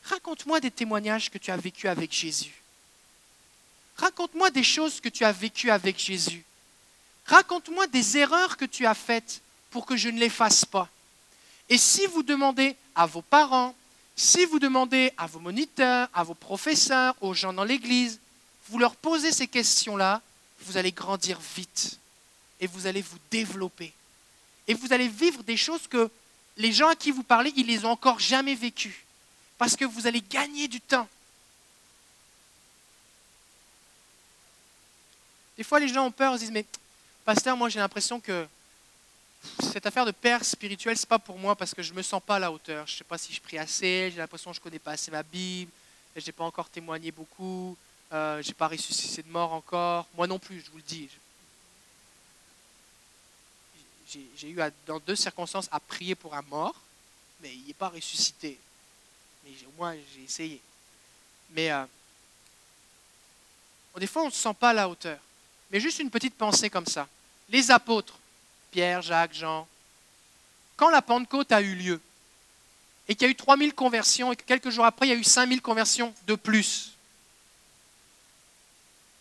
Raconte-moi 0.04 0.60
des 0.60 0.72
témoignages 0.72 1.30
que 1.30 1.38
tu 1.38 1.52
as 1.52 1.58
vécus 1.58 1.89
avec 1.89 2.12
Jésus. 2.12 2.54
Raconte-moi 3.98 4.50
des 4.50 4.63
choses 4.63 5.02
que 5.02 5.10
tu 5.10 5.26
as 5.26 5.32
vécues 5.32 5.72
avec 5.72 6.00
Jésus. 6.00 6.44
Raconte-moi 7.26 7.86
des 7.88 8.18
erreurs 8.18 8.58
que 8.58 8.65
tu 8.65 8.86
as 8.86 8.96
faites 8.96 9.42
pour 9.70 9.86
que 9.86 9.98
je 9.98 10.10
ne 10.10 10.20
les 10.20 10.30
fasse 10.30 10.65
pas. 10.65 10.89
Et 11.69 11.77
si 11.77 12.05
vous 12.08 12.23
demandez 12.23 12.75
à 12.95 13.05
vos 13.05 13.21
parents, 13.21 13.75
si 14.15 14.45
vous 14.45 14.60
demandez 14.60 15.13
à 15.17 15.27
vos 15.27 15.39
moniteurs, 15.39 16.10
à 16.13 16.23
vos 16.23 16.34
professeurs, 16.34 17.15
aux 17.21 17.34
gens 17.34 17.53
dans 17.53 17.63
l'Église, 17.63 18.19
vous 18.67 18.79
leur 18.79 18.95
posez 18.95 19.32
ces 19.32 19.47
questions-là, 19.47 20.21
vous 20.62 20.77
allez 20.77 20.91
grandir 20.91 21.39
vite 21.55 21.99
et 22.60 22.67
vous 22.67 22.88
allez 22.88 23.01
vous 23.01 23.17
développer. 23.32 23.93
Et 24.67 24.73
vous 24.73 24.93
allez 24.93 25.08
vivre 25.08 25.43
des 25.43 25.58
choses 25.58 25.88
que 25.88 26.10
les 26.58 26.73
gens 26.73 26.89
à 26.89 26.95
qui 26.95 27.12
vous 27.12 27.23
parlez, 27.23 27.53
ils 27.55 27.65
les 27.65 27.86
ont 27.86 27.91
encore 27.91 28.19
jamais 28.19 28.55
vécues. 28.55 29.05
Parce 29.58 29.75
que 29.75 29.86
vous 29.86 30.08
allez 30.08 30.21
gagner 30.21 30.67
du 30.67 30.82
temps. 30.82 31.08
Des 35.58 35.63
fois, 35.63 35.79
les 35.79 35.88
gens 35.88 36.05
ont 36.05 36.12
peur, 36.12 36.34
ils 36.36 36.39
disent, 36.39 36.51
mais 36.51 36.65
pasteur, 37.25 37.58
moi 37.58 37.69
j'ai 37.69 37.79
l'impression 37.79 38.19
que 38.19 38.47
cette 39.62 39.86
affaire 39.86 40.06
de 40.06 40.12
père 40.12 40.43
spirituel, 40.43 40.97
ce 40.97 41.04
n'est 41.04 41.08
pas 41.08 41.19
pour 41.19 41.38
moi 41.38 41.56
parce 41.56 41.73
que 41.73 41.82
je 41.82 41.91
ne 41.91 41.97
me 41.97 42.02
sens 42.02 42.21
pas 42.21 42.36
à 42.36 42.39
la 42.39 42.52
hauteur. 42.52 42.86
Je 42.88 42.93
ne 42.93 42.97
sais 42.97 43.04
pas 43.04 43.17
si 43.17 43.34
je 43.34 43.41
prie 43.41 43.58
assez, 43.58 44.12
j'ai 44.12 44.17
l'impression 44.17 44.52
que 44.52 44.56
je 44.56 44.60
ne 44.60 44.63
connais 44.63 44.80
pas 44.80 44.91
assez 44.91 45.12
ma 45.12 45.23
Bible, 45.23 45.71
je 46.15 46.25
n'ai 46.25 46.32
pas 46.32 46.43
encore 46.43 46.69
témoigné 46.69 47.12
beaucoup, 47.12 47.78
euh, 48.12 48.41
je 48.41 48.47
n'ai 48.47 48.54
pas 48.54 48.67
ressuscité 48.67 49.23
de 49.23 49.30
mort 49.30 49.54
encore. 49.54 50.08
Moi 50.15 50.28
non 50.28 50.39
plus, 50.39 50.62
je 50.62 50.71
vous 50.71 50.78
le 50.78 50.84
dis 50.84 51.10
j'ai 54.36 54.49
eu 54.49 54.60
dans 54.88 54.99
deux 54.99 55.15
circonstances 55.15 55.67
à 55.71 55.80
prier 55.80 56.15
pour 56.15 56.34
un 56.34 56.41
mort, 56.43 56.75
mais 57.41 57.54
il 57.54 57.67
n'est 57.67 57.73
pas 57.73 57.89
ressuscité. 57.89 58.58
Mais 59.43 59.52
au 59.67 59.71
moins, 59.78 59.95
j'ai 60.13 60.23
essayé. 60.23 60.62
Mais 61.52 61.71
euh, 61.71 61.86
des 63.97 64.08
fois, 64.08 64.23
on 64.23 64.28
ne 64.28 64.32
se 64.32 64.41
sent 64.41 64.54
pas 64.60 64.69
à 64.69 64.73
la 64.73 64.89
hauteur. 64.89 65.19
Mais 65.71 65.80
juste 65.80 65.99
une 65.99 66.10
petite 66.10 66.36
pensée 66.36 66.69
comme 66.69 66.86
ça. 66.86 67.08
Les 67.49 67.69
apôtres, 67.71 68.17
Pierre, 68.71 69.01
Jacques, 69.01 69.34
Jean, 69.34 69.67
quand 70.77 70.89
la 70.89 71.01
Pentecôte 71.01 71.51
a 71.51 71.62
eu 71.62 71.75
lieu, 71.75 72.01
et 73.08 73.15
qu'il 73.15 73.25
y 73.25 73.27
a 73.27 73.32
eu 73.32 73.36
3000 73.36 73.73
conversions, 73.73 74.32
et 74.32 74.36
que 74.36 74.43
quelques 74.43 74.69
jours 74.69 74.86
après, 74.86 75.08
il 75.08 75.10
y 75.10 75.13
a 75.13 75.15
eu 75.15 75.23
5000 75.23 75.62
conversions 75.62 76.13
de 76.27 76.36
plus, 76.36 76.91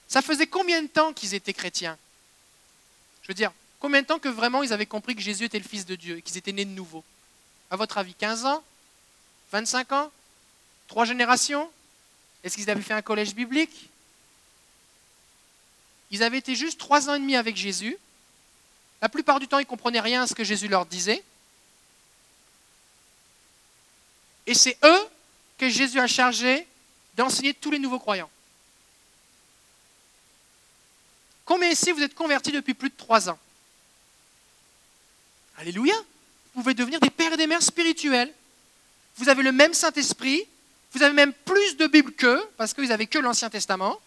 ça 0.09 0.23
faisait 0.23 0.47
combien 0.47 0.83
de 0.83 0.89
temps 0.89 1.13
qu'ils 1.13 1.35
étaient 1.35 1.53
chrétiens? 1.53 1.99
Je 3.23 3.29
veux 3.29 3.35
dire, 3.35 3.53
Combien 3.81 4.03
de 4.03 4.07
temps 4.07 4.19
que 4.19 4.29
vraiment 4.29 4.63
ils 4.63 4.73
avaient 4.73 4.87
compris 4.87 5.15
que 5.15 5.23
Jésus 5.23 5.45
était 5.45 5.59
le 5.59 5.65
Fils 5.65 5.87
de 5.87 5.95
Dieu 5.95 6.19
et 6.19 6.23
qu'ils 6.23 6.37
étaient 6.37 6.53
nés 6.53 6.65
de 6.65 6.71
nouveau? 6.71 7.05
À 7.71 7.77
votre 7.77 7.99
avis, 7.99 8.15
15 8.15 8.45
ans? 8.45 8.63
25 9.53 9.93
ans? 9.93 10.11
Trois 10.89 11.05
générations? 11.05 11.71
Est-ce 12.43 12.57
qu'ils 12.57 12.71
avaient 12.71 12.83
fait 12.83 12.95
un 12.95 13.03
collège 13.03 13.35
biblique? 13.35 13.89
Ils 16.11 16.23
avaient 16.23 16.39
été 16.39 16.57
juste 16.57 16.79
trois 16.79 17.09
ans 17.09 17.15
et 17.15 17.21
demi 17.21 17.37
avec 17.37 17.57
Jésus. 17.57 17.97
La 19.01 19.09
plupart 19.09 19.39
du 19.39 19.47
temps, 19.47 19.59
ils 19.59 19.63
ne 19.63 19.69
comprenaient 19.69 20.01
rien 20.01 20.23
à 20.23 20.27
ce 20.27 20.35
que 20.35 20.45
Jésus 20.45 20.69
leur 20.69 20.87
disait. 20.87 21.23
Et 24.47 24.55
c'est 24.55 24.77
eux 24.83 25.09
que 25.59 25.69
Jésus 25.69 26.01
a 26.01 26.07
chargé 26.07 26.67
d'enseigner 27.17 27.55
tous 27.55 27.71
les 27.71 27.79
nouveaux 27.79 27.99
croyants. 27.99 28.31
Combien 31.45 31.69
ici 31.71 31.93
vous 31.93 32.03
êtes 32.03 32.15
convertis 32.15 32.53
depuis 32.53 32.75
plus 32.75 32.91
de 32.91 32.97
trois 32.97 33.29
ans? 33.29 33.39
Alléluia. 35.59 35.95
Vous 36.55 36.63
pouvez 36.63 36.75
devenir 36.75 37.01
des 37.01 37.11
pères 37.11 37.33
et 37.33 37.37
des 37.37 37.47
mères 37.47 37.63
spirituels. 37.63 38.33
Vous 39.17 39.29
avez 39.29 39.43
le 39.43 39.53
même 39.53 39.75
Saint-Esprit. 39.75 40.47
Vous 40.93 41.03
avez 41.03 41.15
même 41.15 41.33
plus 41.33 41.77
de 41.77 41.87
Bible 41.87 42.13
qu'eux, 42.13 42.43
parce 42.57 42.73
qu'ils 42.73 42.89
n'avaient 42.89 43.07
que 43.07 43.19
l'Ancien 43.19 43.51
Testament. 43.51 44.01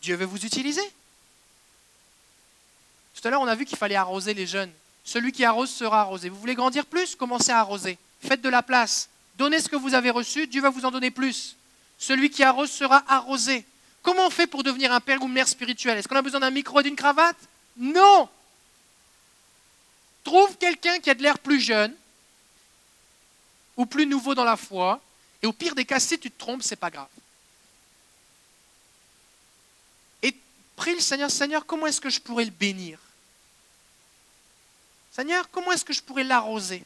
Dieu 0.00 0.16
veut 0.16 0.24
vous 0.24 0.44
utiliser. 0.44 0.82
Tout 3.16 3.26
à 3.26 3.30
l'heure, 3.30 3.40
on 3.40 3.46
a 3.46 3.54
vu 3.54 3.64
qu'il 3.64 3.78
fallait 3.78 3.96
arroser 3.96 4.34
les 4.34 4.46
jeunes. 4.46 4.70
Celui 5.04 5.32
qui 5.32 5.44
arrose 5.44 5.70
sera 5.70 6.02
arrosé. 6.02 6.28
Vous 6.28 6.38
voulez 6.38 6.54
grandir 6.54 6.84
plus 6.86 7.16
Commencez 7.16 7.50
à 7.50 7.60
arroser. 7.60 7.98
Faites 8.20 8.42
de 8.42 8.48
la 8.48 8.62
place. 8.62 9.08
Donnez 9.36 9.60
ce 9.60 9.68
que 9.68 9.76
vous 9.76 9.94
avez 9.94 10.10
reçu, 10.10 10.46
Dieu 10.46 10.60
va 10.60 10.70
vous 10.70 10.84
en 10.84 10.90
donner 10.90 11.10
plus. 11.10 11.56
Celui 11.98 12.30
qui 12.30 12.42
arrose 12.42 12.70
sera 12.70 13.04
arrosé. 13.08 13.64
Comment 14.02 14.26
on 14.26 14.30
fait 14.30 14.46
pour 14.46 14.62
devenir 14.62 14.92
un 14.92 15.00
père 15.00 15.22
ou 15.22 15.26
une 15.26 15.32
mère 15.32 15.48
spirituel? 15.48 15.98
Est-ce 15.98 16.08
qu'on 16.08 16.16
a 16.16 16.22
besoin 16.22 16.40
d'un 16.40 16.50
micro 16.50 16.80
et 16.80 16.82
d'une 16.82 16.96
cravate? 16.96 17.36
Non. 17.76 18.28
Trouve 20.24 20.56
quelqu'un 20.56 20.98
qui 20.98 21.10
a 21.10 21.14
de 21.14 21.22
l'air 21.22 21.38
plus 21.38 21.60
jeune 21.60 21.94
ou 23.76 23.86
plus 23.86 24.06
nouveau 24.06 24.34
dans 24.34 24.44
la 24.44 24.56
foi, 24.56 25.00
et 25.42 25.46
au 25.46 25.52
pire 25.52 25.74
des 25.74 25.84
cas, 25.84 26.00
si 26.00 26.18
tu 26.18 26.30
te 26.30 26.38
trompes, 26.38 26.62
c'est 26.62 26.76
pas 26.76 26.90
grave. 26.90 27.08
Et 30.22 30.34
prie 30.76 30.94
le 30.94 31.00
Seigneur, 31.00 31.30
Seigneur, 31.30 31.66
comment 31.66 31.86
est-ce 31.86 32.00
que 32.00 32.08
je 32.08 32.20
pourrais 32.20 32.46
le 32.46 32.50
bénir? 32.50 32.98
Seigneur, 35.16 35.48
comment 35.50 35.72
est-ce 35.72 35.82
que 35.86 35.94
je 35.94 36.02
pourrais 36.02 36.24
l'arroser? 36.24 36.84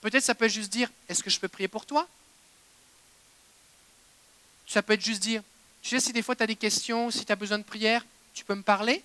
Peut-être 0.00 0.24
ça 0.24 0.34
peut 0.34 0.46
être 0.46 0.52
juste 0.52 0.72
dire, 0.72 0.90
est-ce 1.08 1.22
que 1.22 1.30
je 1.30 1.38
peux 1.38 1.46
prier 1.46 1.68
pour 1.68 1.86
toi? 1.86 2.08
Ça 4.66 4.82
peut 4.82 4.94
être 4.94 5.04
juste 5.04 5.22
dire, 5.22 5.40
tu 5.82 5.90
sais, 5.90 6.00
si 6.00 6.12
des 6.12 6.20
fois 6.20 6.34
tu 6.34 6.42
as 6.42 6.48
des 6.48 6.56
questions, 6.56 7.12
si 7.12 7.24
tu 7.24 7.30
as 7.30 7.36
besoin 7.36 7.58
de 7.58 7.62
prière, 7.62 8.04
tu 8.34 8.44
peux 8.44 8.56
me 8.56 8.64
parler? 8.64 9.04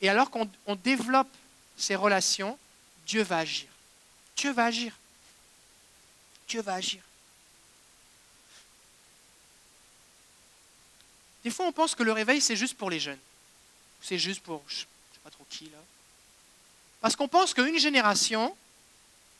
Et 0.00 0.08
alors 0.08 0.28
qu'on 0.28 0.48
développe 0.82 1.32
ces 1.76 1.94
relations, 1.94 2.58
Dieu 3.06 3.22
va 3.22 3.38
agir. 3.38 3.68
Dieu 4.36 4.50
va 4.50 4.64
agir. 4.64 4.98
Dieu 6.48 6.60
va 6.60 6.74
agir. 6.74 7.02
Des 11.48 11.54
fois, 11.54 11.64
on 11.64 11.72
pense 11.72 11.94
que 11.94 12.02
le 12.02 12.12
réveil, 12.12 12.42
c'est 12.42 12.56
juste 12.56 12.74
pour 12.74 12.90
les 12.90 13.00
jeunes. 13.00 13.18
C'est 14.02 14.18
juste 14.18 14.42
pour, 14.42 14.62
je 14.68 14.74
ne 14.74 14.80
sais 14.80 15.20
pas 15.24 15.30
trop 15.30 15.46
qui 15.48 15.64
là. 15.64 15.78
Parce 17.00 17.16
qu'on 17.16 17.26
pense 17.26 17.54
qu'une 17.54 17.78
génération, 17.78 18.54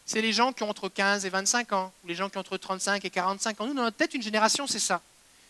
c'est 0.07 0.23
les 0.23 0.33
gens 0.33 0.55
qui 0.55 0.63
ont 0.63 0.71
entre 0.71 0.89
15 0.89 1.27
et 1.27 1.29
25 1.29 1.71
ans, 1.75 1.93
ou 2.03 2.09
les 2.09 2.15
gens 2.15 2.31
qui 2.31 2.39
ont 2.39 2.41
entre 2.41 2.57
35 2.57 3.05
et 3.05 3.11
45 3.11 3.61
ans. 3.61 3.67
Nous, 3.67 3.75
dans 3.75 3.83
notre 3.83 3.99
tête, 3.99 4.15
une 4.15 4.23
génération, 4.23 4.67
c'est 4.67 4.79
ça. 4.79 5.03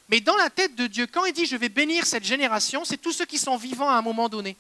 Mais 0.09 0.21
dans 0.21 0.35
la 0.35 0.51
tête 0.51 0.75
de 0.75 0.89
Dieu, 0.89 1.07
quand 1.07 1.27
il 1.27 1.33
dit 1.33 1.47
je 1.47 1.55
vais 1.55 1.69
bénir 1.69 2.05
cette 2.05 2.25
génération, 2.25 2.85
c'est 2.85 2.97
tous 2.97 3.13
ceux 3.13 3.27
qui 3.27 3.39
sont 3.39 3.57
vivants 3.57 3.89
à 3.89 3.95
un 3.95 4.03
moment 4.03 4.29
donné. 4.29 4.57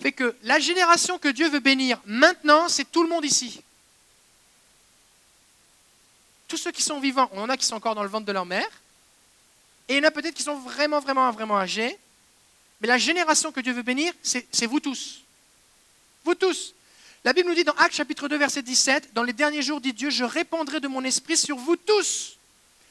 Fait 0.00 0.12
que 0.12 0.36
la 0.42 0.58
génération 0.58 1.18
que 1.18 1.28
Dieu 1.28 1.48
veut 1.48 1.60
bénir 1.60 1.98
maintenant, 2.04 2.68
c'est 2.68 2.92
tout 2.92 3.04
le 3.04 3.08
monde 3.08 3.24
ici. 3.24 3.62
Tous 6.46 6.58
ceux 6.58 6.72
qui 6.72 6.82
sont 6.82 7.00
vivants, 7.00 7.30
on 7.32 7.44
en 7.44 7.48
a 7.48 7.56
qui 7.56 7.64
sont 7.64 7.76
encore 7.76 7.94
dans 7.94 8.02
le 8.02 8.10
ventre 8.10 8.26
de 8.26 8.32
leur 8.32 8.44
mère, 8.44 8.68
et 9.88 9.94
il 9.94 9.96
y 9.96 10.00
en 10.00 10.08
a 10.08 10.10
peut-être 10.10 10.34
qui 10.34 10.42
sont 10.42 10.58
vraiment, 10.58 11.00
vraiment, 11.00 11.30
vraiment 11.30 11.58
âgés, 11.58 11.98
mais 12.80 12.88
la 12.88 12.98
génération 12.98 13.52
que 13.52 13.60
Dieu 13.60 13.72
veut 13.72 13.82
bénir, 13.82 14.12
c'est 14.22 14.66
vous 14.66 14.80
tous. 14.80 15.22
Vous 16.24 16.34
tous. 16.34 16.74
La 17.24 17.32
Bible 17.32 17.48
nous 17.48 17.54
dit 17.54 17.64
dans 17.64 17.72
Actes 17.74 17.94
chapitre 17.94 18.28
2, 18.28 18.36
verset 18.36 18.62
17, 18.62 19.14
Dans 19.14 19.22
les 19.22 19.32
derniers 19.32 19.62
jours, 19.62 19.80
dit 19.80 19.92
Dieu, 19.92 20.10
je 20.10 20.24
répandrai 20.24 20.80
de 20.80 20.88
mon 20.88 21.02
esprit 21.04 21.36
sur 21.36 21.56
vous 21.56 21.76
tous. 21.76 22.36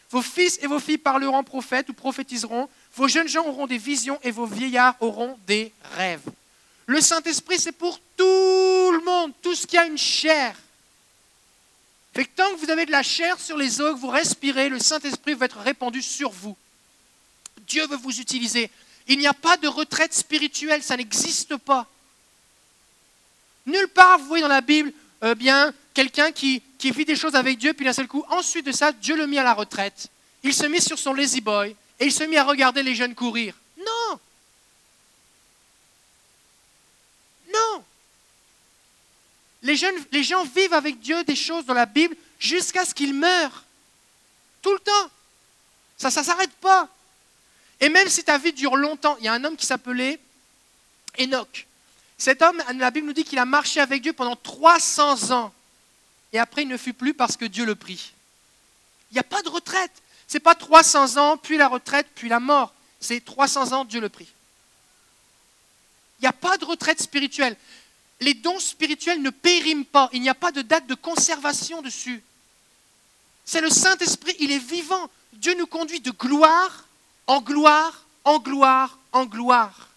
Vos 0.09 0.21
fils 0.21 0.59
et 0.61 0.67
vos 0.67 0.79
filles 0.79 0.97
parleront 0.97 1.43
prophètes 1.43 1.89
ou 1.89 1.93
prophétiseront, 1.93 2.69
vos 2.95 3.07
jeunes 3.07 3.27
gens 3.27 3.45
auront 3.45 3.67
des 3.67 3.77
visions 3.77 4.19
et 4.23 4.31
vos 4.31 4.45
vieillards 4.45 4.95
auront 4.99 5.37
des 5.47 5.71
rêves. 5.95 6.27
Le 6.85 7.01
Saint-Esprit, 7.01 7.59
c'est 7.59 7.71
pour 7.71 7.99
tout 8.17 8.23
le 8.23 9.03
monde, 9.05 9.31
tout 9.41 9.55
ce 9.55 9.65
qui 9.65 9.77
a 9.77 9.85
une 9.85 9.97
chair. 9.97 10.55
Fait 12.13 12.25
tant 12.25 12.51
que 12.51 12.57
vous 12.57 12.69
avez 12.69 12.85
de 12.85 12.91
la 12.91 13.01
chair 13.01 13.39
sur 13.39 13.57
les 13.57 13.81
os, 13.81 13.95
que 13.95 13.99
vous 13.99 14.09
respirez, 14.09 14.69
le 14.69 14.79
Saint-Esprit 14.79 15.33
va 15.33 15.45
être 15.45 15.59
répandu 15.59 16.01
sur 16.01 16.29
vous. 16.29 16.55
Dieu 17.73 17.87
veut 17.87 17.97
vous 17.97 18.19
utiliser. 18.19 18.69
Il 19.07 19.17
n'y 19.17 19.25
a 19.25 19.33
pas 19.33 19.57
de 19.57 19.67
retraite 19.67 20.13
spirituelle, 20.13 20.83
ça 20.83 20.95
n'existe 20.95 21.57
pas. 21.57 21.87
Nulle 23.65 23.87
part, 23.87 24.19
vous 24.19 24.27
voyez 24.27 24.43
dans 24.43 24.47
la 24.47 24.61
Bible, 24.61 24.93
euh, 25.23 25.33
bien, 25.33 25.73
quelqu'un 25.93 26.31
qui, 26.31 26.61
qui 26.77 26.91
vit 26.91 27.03
des 27.03 27.15
choses 27.15 27.33
avec 27.33 27.57
Dieu, 27.57 27.73
puis 27.73 27.85
d'un 27.85 27.93
seul 27.93 28.07
coup, 28.07 28.23
ensuite 28.29 28.67
de 28.67 28.71
ça, 28.71 28.91
Dieu 28.91 29.15
le 29.15 29.25
mit 29.25 29.39
à 29.39 29.43
la 29.43 29.55
retraite. 29.55 30.07
Il 30.43 30.53
se 30.53 30.67
mit 30.67 30.81
sur 30.81 30.99
son 30.99 31.13
lazy 31.13 31.41
boy 31.41 31.75
et 31.99 32.05
il 32.05 32.11
se 32.11 32.23
mit 32.25 32.37
à 32.37 32.43
regarder 32.43 32.83
les 32.83 32.93
jeunes 32.93 33.15
courir. 33.15 33.55
Non 33.77 34.19
Non 37.51 37.83
les, 39.63 40.23
gens 40.23 40.43
vivent 40.43 40.73
avec 40.73 40.99
Dieu 40.99 41.23
des 41.23 41.35
choses 41.35 41.65
dans 41.65 41.73
la 41.73 41.85
Bible 41.85 42.15
jusqu'à 42.37 42.85
ce 42.85 42.93
qu'ils 42.93 43.13
meurent. 43.13 43.63
Tout 44.61 44.73
le 44.73 44.79
temps. 44.79 45.09
Ça 45.97 46.09
ne 46.09 46.25
s'arrête 46.25 46.53
pas. 46.61 46.89
Et 47.79 47.89
même 47.89 48.09
si 48.09 48.23
ta 48.23 48.37
vie 48.37 48.53
dure 48.53 48.75
longtemps, 48.75 49.17
il 49.19 49.25
y 49.25 49.27
a 49.27 49.33
un 49.33 49.43
homme 49.43 49.57
qui 49.57 49.65
s'appelait 49.65 50.19
Enoch. 51.19 51.67
Cet 52.17 52.41
homme, 52.41 52.61
la 52.75 52.91
Bible 52.91 53.07
nous 53.07 53.13
dit 53.13 53.23
qu'il 53.23 53.39
a 53.39 53.45
marché 53.45 53.79
avec 53.79 54.01
Dieu 54.01 54.13
pendant 54.13 54.35
300 54.35 55.31
ans. 55.31 55.53
Et 56.31 56.39
après, 56.39 56.63
il 56.63 56.67
ne 56.67 56.77
fut 56.77 56.93
plus 56.93 57.13
parce 57.13 57.37
que 57.37 57.45
Dieu 57.45 57.65
le 57.65 57.75
prit. 57.75 58.13
Il 59.11 59.15
n'y 59.15 59.19
a 59.19 59.23
pas 59.23 59.41
de 59.41 59.49
retraite. 59.49 59.91
Ce 60.27 60.35
n'est 60.35 60.39
pas 60.39 60.55
300 60.55 61.17
ans, 61.17 61.37
puis 61.37 61.57
la 61.57 61.67
retraite, 61.67 62.07
puis 62.15 62.29
la 62.29 62.39
mort. 62.39 62.73
C'est 62.99 63.23
300 63.23 63.73
ans, 63.73 63.85
Dieu 63.85 63.99
le 63.99 64.09
prit. 64.09 64.27
Il 66.19 66.23
n'y 66.23 66.27
a 66.27 66.33
pas 66.33 66.57
de 66.57 66.65
retraite 66.65 67.01
spirituelle. 67.01 67.57
Les 68.21 68.33
dons 68.33 68.59
spirituels 68.59 69.21
ne 69.21 69.29
périment 69.29 69.83
pas. 69.83 70.09
Il 70.13 70.21
n'y 70.21 70.29
a 70.29 70.35
pas 70.35 70.51
de 70.51 70.61
date 70.61 70.87
de 70.87 70.95
conservation 70.95 71.81
dessus. 71.81 72.23
C'est 73.45 73.61
le 73.61 73.69
Saint-Esprit, 73.69 74.35
il 74.39 74.51
est 74.51 74.65
vivant. 74.65 75.09
Dieu 75.33 75.53
nous 75.55 75.67
conduit 75.67 75.99
de 75.99 76.11
gloire 76.11 76.85
en 77.27 77.41
gloire, 77.41 78.05
en 78.23 78.39
gloire, 78.39 78.97
en 79.11 79.25
gloire. 79.25 79.89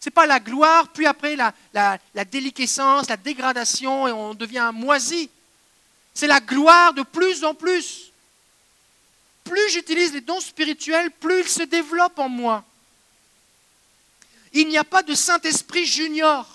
Ce 0.00 0.08
n'est 0.08 0.14
pas 0.14 0.26
la 0.26 0.40
gloire, 0.40 0.88
puis 0.88 1.06
après 1.06 1.36
la, 1.36 2.24
déliquescence, 2.26 3.08
la 3.08 3.16
dégradation, 3.16 4.06
et 4.06 4.12
on 4.12 4.34
devient 4.34 4.70
moisi. 4.74 5.30
C'est 6.12 6.26
la 6.26 6.40
gloire 6.40 6.92
de 6.92 7.02
plus 7.02 7.42
en 7.42 7.54
plus. 7.54 8.12
Plus 9.44 9.70
j'utilise 9.70 10.12
les 10.12 10.20
dons 10.20 10.40
spirituels, 10.40 11.10
plus 11.10 11.40
ils 11.40 11.48
se 11.48 11.62
développent 11.62 12.18
en 12.18 12.28
moi. 12.28 12.64
Il 14.52 14.68
n'y 14.68 14.78
a 14.78 14.84
pas 14.84 15.02
de 15.02 15.14
Saint-Esprit 15.14 15.86
junior. 15.86 16.46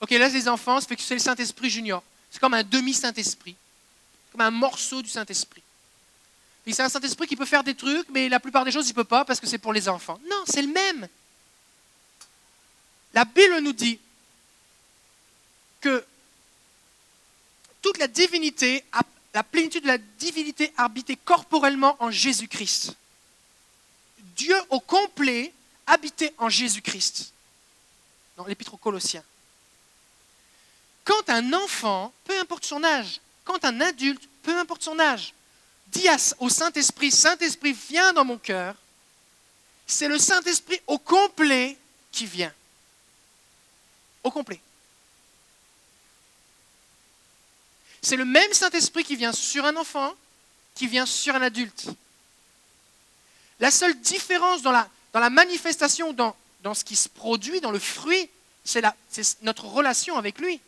Ok, 0.00 0.10
là, 0.10 0.28
les 0.28 0.48
enfants, 0.48 0.80
c'est 0.80 1.14
le 1.14 1.20
Saint-Esprit 1.20 1.70
junior. 1.70 2.02
C'est 2.32 2.40
comme 2.40 2.54
un 2.54 2.64
demi-Saint-Esprit, 2.64 3.54
comme 4.32 4.40
un 4.40 4.50
morceau 4.50 5.02
du 5.02 5.08
Saint-Esprit. 5.10 5.62
c'est 6.66 6.80
un 6.80 6.88
Saint-Esprit 6.88 7.26
qui 7.26 7.36
peut 7.36 7.44
faire 7.44 7.62
des 7.62 7.74
trucs, 7.74 8.08
mais 8.08 8.30
la 8.30 8.40
plupart 8.40 8.64
des 8.64 8.72
choses, 8.72 8.86
il 8.86 8.92
ne 8.92 8.94
peut 8.94 9.04
pas 9.04 9.24
parce 9.26 9.38
que 9.38 9.46
c'est 9.46 9.58
pour 9.58 9.74
les 9.74 9.88
enfants. 9.88 10.18
Non, 10.28 10.42
c'est 10.46 10.62
le 10.62 10.72
même. 10.72 11.06
La 13.12 13.26
Bible 13.26 13.60
nous 13.60 13.74
dit 13.74 14.00
que 15.82 16.04
toute 17.82 17.98
la 17.98 18.08
divinité 18.08 18.84
la 19.34 19.42
plénitude 19.42 19.82
de 19.82 19.88
la 19.88 19.98
divinité 19.98 20.72
habité 20.76 21.16
corporellement 21.16 21.96
en 22.00 22.10
Jésus-Christ. 22.10 22.94
Dieu 24.36 24.56
au 24.70 24.80
complet 24.80 25.52
habité 25.86 26.32
en 26.38 26.48
Jésus-Christ. 26.48 27.32
Dans 28.36 28.46
l'épître 28.46 28.74
aux 28.74 28.78
Colossiens. 28.78 29.24
Quand 31.04 31.28
un 31.28 31.52
enfant, 31.52 32.12
peu 32.24 32.38
importe 32.38 32.64
son 32.64 32.82
âge, 32.84 33.20
quand 33.44 33.64
un 33.64 33.80
adulte, 33.80 34.22
peu 34.42 34.56
importe 34.56 34.82
son 34.82 34.98
âge, 34.98 35.34
dit 35.88 36.06
au 36.38 36.48
Saint-Esprit, 36.48 37.10
Saint-Esprit, 37.10 37.76
viens 37.88 38.12
dans 38.12 38.24
mon 38.24 38.38
cœur, 38.38 38.74
c'est 39.86 40.08
le 40.08 40.18
Saint-Esprit 40.18 40.80
au 40.86 40.98
complet 40.98 41.76
qui 42.12 42.26
vient. 42.26 42.52
Au 44.22 44.30
complet. 44.30 44.60
C'est 48.00 48.16
le 48.16 48.24
même 48.24 48.52
Saint-Esprit 48.52 49.04
qui 49.04 49.16
vient 49.16 49.32
sur 49.32 49.64
un 49.64 49.76
enfant, 49.76 50.14
qui 50.74 50.86
vient 50.86 51.06
sur 51.06 51.34
un 51.34 51.42
adulte. 51.42 51.86
La 53.60 53.70
seule 53.70 53.98
différence 54.00 54.62
dans 54.62 54.72
la, 54.72 55.30
manifestation, 55.30 56.12
dans 56.12 56.74
ce 56.74 56.84
qui 56.84 56.96
se 56.96 57.08
produit, 57.08 57.60
dans 57.60 57.70
le 57.70 57.78
fruit, 57.78 58.28
c'est 58.64 58.82
notre 59.42 59.66
relation 59.66 60.16
avec 60.16 60.38
lui. 60.38 60.60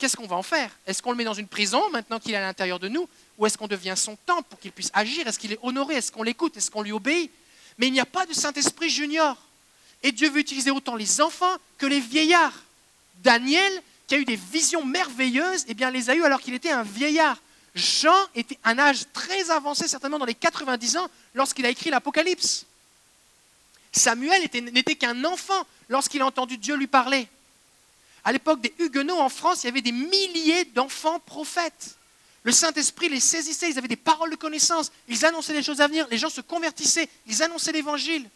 Qu'est-ce 0.00 0.16
qu'on 0.16 0.26
va 0.26 0.36
en 0.36 0.42
faire? 0.42 0.70
Est-ce 0.86 1.02
qu'on 1.02 1.10
le 1.10 1.18
met 1.18 1.24
dans 1.24 1.34
une 1.34 1.46
prison 1.46 1.82
maintenant 1.90 2.18
qu'il 2.18 2.32
est 2.32 2.36
à 2.36 2.40
l'intérieur 2.40 2.78
de 2.78 2.88
nous? 2.88 3.06
Ou 3.36 3.44
est-ce 3.44 3.58
qu'on 3.58 3.68
devient 3.68 3.94
son 3.96 4.16
temple 4.24 4.44
pour 4.48 4.58
qu'il 4.58 4.72
puisse 4.72 4.90
agir? 4.94 5.28
Est-ce 5.28 5.38
qu'il 5.38 5.52
est 5.52 5.58
honoré? 5.62 5.96
Est-ce 5.96 6.10
qu'on 6.10 6.22
l'écoute? 6.22 6.56
Est-ce 6.56 6.70
qu'on 6.70 6.80
lui 6.80 6.90
obéit? 6.90 7.30
Mais 7.76 7.88
il 7.88 7.92
n'y 7.92 8.00
a 8.00 8.06
pas 8.06 8.24
de 8.24 8.32
Saint-Esprit 8.32 8.88
junior. 8.88 9.36
Et 10.02 10.10
Dieu 10.10 10.30
veut 10.30 10.40
utiliser 10.40 10.70
autant 10.70 10.96
les 10.96 11.20
enfants 11.20 11.54
que 11.76 11.84
les 11.84 12.00
vieillards. 12.00 12.62
Daniel 13.22 13.72
qui 14.06 14.14
a 14.14 14.18
eu 14.18 14.24
des 14.24 14.36
visions 14.36 14.86
merveilleuses, 14.86 15.66
eh 15.68 15.74
bien, 15.74 15.90
les 15.90 16.08
a 16.08 16.14
eues 16.14 16.24
alors 16.24 16.40
qu'il 16.40 16.54
était 16.54 16.70
un 16.70 16.82
vieillard. 16.82 17.36
Jean 17.74 18.16
était 18.34 18.58
un 18.64 18.78
âge 18.78 19.04
très 19.12 19.50
avancé, 19.50 19.86
certainement 19.86 20.18
dans 20.18 20.24
les 20.24 20.34
90 20.34 20.96
ans, 20.96 21.10
lorsqu'il 21.34 21.66
a 21.66 21.68
écrit 21.68 21.90
l'Apocalypse. 21.90 22.64
Samuel 23.92 24.48
n'était 24.72 24.94
qu'un 24.94 25.24
enfant 25.24 25.66
lorsqu'il 25.90 26.22
a 26.22 26.26
entendu 26.26 26.56
Dieu 26.56 26.74
lui 26.74 26.86
parler. 26.86 27.28
À 28.24 28.32
l'époque 28.32 28.60
des 28.60 28.74
Huguenots 28.78 29.18
en 29.18 29.28
France, 29.28 29.62
il 29.62 29.66
y 29.66 29.70
avait 29.70 29.82
des 29.82 29.92
milliers 29.92 30.64
d'enfants 30.66 31.20
prophètes. 31.20 31.96
Le 32.42 32.52
Saint-Esprit 32.52 33.08
les 33.08 33.20
saisissait, 33.20 33.70
ils 33.70 33.78
avaient 33.78 33.88
des 33.88 33.96
paroles 33.96 34.30
de 34.30 34.36
connaissance, 34.36 34.90
ils 35.08 35.24
annonçaient 35.24 35.52
les 35.52 35.62
choses 35.62 35.80
à 35.80 35.88
venir, 35.88 36.06
les 36.10 36.18
gens 36.18 36.30
se 36.30 36.40
convertissaient, 36.40 37.08
ils 37.26 37.42
annonçaient 37.42 37.72
l'Évangile. 37.72 38.28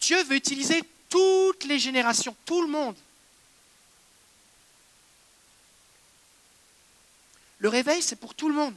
Dieu 0.00 0.22
veut 0.24 0.36
utiliser 0.36 0.82
toutes 1.08 1.64
les 1.64 1.78
générations, 1.78 2.34
tout 2.44 2.62
le 2.62 2.68
monde. 2.68 2.96
Le 7.58 7.68
réveil, 7.68 8.02
c'est 8.02 8.16
pour 8.16 8.34
tout 8.34 8.48
le 8.48 8.54
monde. 8.54 8.74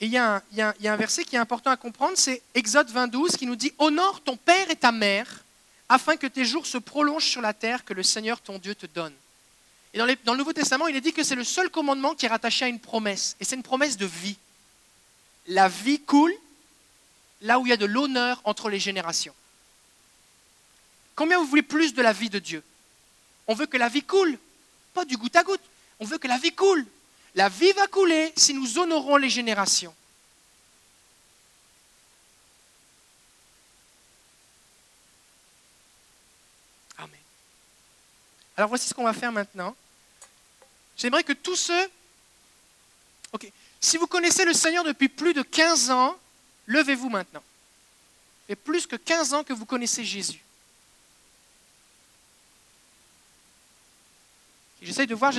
Et 0.00 0.06
il 0.06 0.12
y, 0.12 0.16
a 0.16 0.42
un, 0.56 0.96
verset 0.96 1.24
qui 1.24 1.36
est 1.36 1.38
important 1.38 1.70
à 1.70 1.76
comprendre, 1.76 2.16
c'est 2.16 2.40
Exode 2.54 2.90
22 2.90 3.28
qui 3.36 3.46
nous 3.46 3.56
dit 3.56 3.72
Honore 3.78 4.22
ton 4.22 4.36
père 4.36 4.70
et 4.70 4.76
ta 4.76 4.92
mère, 4.92 5.44
afin 5.90 6.16
que 6.16 6.26
tes 6.26 6.46
jours 6.46 6.66
se 6.66 6.78
prolongent 6.78 7.26
sur 7.26 7.42
la 7.42 7.52
terre 7.52 7.84
que 7.84 7.92
le 7.92 8.02
Seigneur 8.02 8.40
ton 8.40 8.58
Dieu 8.58 8.74
te 8.74 8.86
donne. 8.86 9.12
Et 9.92 9.98
dans, 9.98 10.06
dans 10.24 10.32
le 10.32 10.38
Nouveau 10.38 10.54
Testament, 10.54 10.86
il 10.86 10.96
est 10.96 11.02
dit 11.02 11.12
que 11.12 11.22
c'est 11.22 11.34
le 11.34 11.44
seul 11.44 11.68
commandement 11.68 12.14
qui 12.14 12.24
est 12.24 12.30
rattaché 12.30 12.64
à 12.64 12.68
une 12.68 12.80
promesse. 12.80 13.36
Et 13.40 13.44
c'est 13.44 13.56
une 13.56 13.62
promesse 13.62 13.98
de 13.98 14.06
vie. 14.06 14.38
La 15.48 15.68
vie 15.68 16.00
coule 16.00 16.32
là 17.42 17.58
où 17.58 17.66
il 17.66 17.70
y 17.70 17.72
a 17.72 17.76
de 17.76 17.86
l'honneur 17.86 18.40
entre 18.44 18.70
les 18.70 18.78
générations. 18.78 19.34
Combien 21.14 21.38
vous 21.38 21.46
voulez 21.46 21.62
plus 21.62 21.92
de 21.92 22.00
la 22.00 22.14
vie 22.14 22.30
de 22.30 22.38
Dieu? 22.38 22.62
On 23.46 23.54
veut 23.54 23.66
que 23.66 23.76
la 23.76 23.88
vie 23.88 24.02
coule, 24.02 24.38
pas 24.94 25.04
du 25.04 25.18
goutte 25.18 25.36
à 25.36 25.42
goutte. 25.42 25.60
On 25.98 26.06
veut 26.06 26.18
que 26.18 26.28
la 26.28 26.38
vie 26.38 26.52
coule. 26.52 26.86
La 27.34 27.48
vie 27.48 27.72
va 27.72 27.86
couler 27.86 28.32
si 28.36 28.54
nous 28.54 28.78
honorons 28.78 29.16
les 29.16 29.30
générations. 29.30 29.94
Amen. 36.98 37.20
Alors 38.56 38.68
voici 38.68 38.88
ce 38.88 38.94
qu'on 38.94 39.04
va 39.04 39.12
faire 39.12 39.32
maintenant. 39.32 39.76
J'aimerais 40.96 41.24
que 41.24 41.32
tous 41.32 41.56
ceux... 41.56 41.90
Ok. 43.32 43.50
Si 43.80 43.96
vous 43.96 44.06
connaissez 44.06 44.44
le 44.44 44.52
Seigneur 44.52 44.84
depuis 44.84 45.08
plus 45.08 45.32
de 45.32 45.42
15 45.42 45.90
ans, 45.90 46.18
levez-vous 46.66 47.08
maintenant. 47.08 47.42
Et 48.48 48.56
plus 48.56 48.86
que 48.86 48.96
15 48.96 49.34
ans 49.34 49.44
que 49.44 49.52
vous 49.52 49.64
connaissez 49.64 50.04
Jésus. 50.04 50.42
J'essaie 54.82 55.06
de 55.06 55.14
voir, 55.14 55.32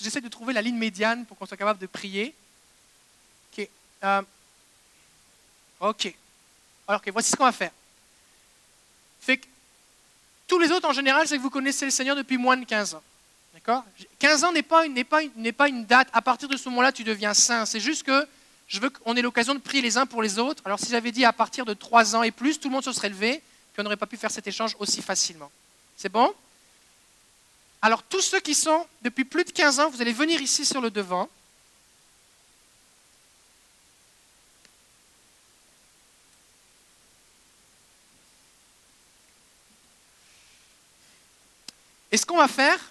j'essaie 0.00 0.20
de 0.20 0.28
trouver 0.28 0.52
la 0.52 0.62
ligne 0.62 0.76
médiane 0.76 1.24
pour 1.26 1.36
qu'on 1.36 1.46
soit 1.46 1.56
capable 1.56 1.78
de 1.78 1.86
prier. 1.86 2.34
Ok. 3.52 3.68
Euh, 4.04 4.22
ok. 5.80 6.14
Alors, 6.86 7.00
voici 7.12 7.30
ce 7.30 7.36
qu'on 7.36 7.44
va 7.44 7.52
faire. 7.52 7.72
Fait 9.20 9.38
que 9.38 9.46
tous 10.46 10.58
les 10.58 10.70
autres, 10.70 10.88
en 10.88 10.92
général, 10.92 11.26
c'est 11.26 11.36
que 11.36 11.42
vous 11.42 11.50
connaissez 11.50 11.84
le 11.84 11.90
Seigneur 11.90 12.16
depuis 12.16 12.36
moins 12.36 12.56
de 12.56 12.64
15 12.64 12.94
ans. 12.94 13.02
D'accord? 13.54 13.84
15 14.18 14.44
ans 14.44 14.52
n'est 14.52 14.62
pas, 14.62 14.84
une, 14.84 15.02
pas, 15.04 15.20
pas 15.56 15.68
une 15.68 15.86
date. 15.86 16.08
À 16.12 16.20
partir 16.20 16.48
de 16.48 16.56
ce 16.56 16.68
moment-là, 16.68 16.92
tu 16.92 17.04
deviens 17.04 17.32
saint. 17.32 17.64
C'est 17.64 17.80
juste 17.80 18.02
que 18.02 18.26
je 18.66 18.80
veux 18.80 18.90
qu'on 18.90 19.16
ait 19.16 19.22
l'occasion 19.22 19.54
de 19.54 19.60
prier 19.60 19.82
les 19.82 19.96
uns 19.96 20.06
pour 20.06 20.22
les 20.22 20.38
autres. 20.38 20.62
Alors, 20.64 20.78
si 20.78 20.90
j'avais 20.90 21.12
dit 21.12 21.24
à 21.24 21.32
partir 21.32 21.64
de 21.64 21.74
3 21.74 22.16
ans 22.16 22.22
et 22.22 22.30
plus, 22.30 22.58
tout 22.58 22.68
le 22.68 22.74
monde 22.74 22.84
se 22.84 22.92
serait 22.92 23.08
levé, 23.08 23.42
puis 23.72 23.80
on 23.80 23.84
n'aurait 23.84 23.96
pas 23.96 24.06
pu 24.06 24.16
faire 24.16 24.30
cet 24.30 24.46
échange 24.46 24.76
aussi 24.78 25.00
facilement. 25.00 25.50
C'est 25.96 26.10
bon? 26.10 26.34
Alors 27.84 28.02
tous 28.02 28.22
ceux 28.22 28.40
qui 28.40 28.54
sont 28.54 28.86
depuis 29.02 29.26
plus 29.26 29.44
de 29.44 29.50
15 29.50 29.78
ans, 29.78 29.90
vous 29.90 30.00
allez 30.00 30.14
venir 30.14 30.40
ici 30.40 30.64
sur 30.64 30.80
le 30.80 30.90
devant. 30.90 31.28
Et 42.10 42.16
ce 42.16 42.24
qu'on 42.24 42.38
va 42.38 42.48
faire, 42.48 42.90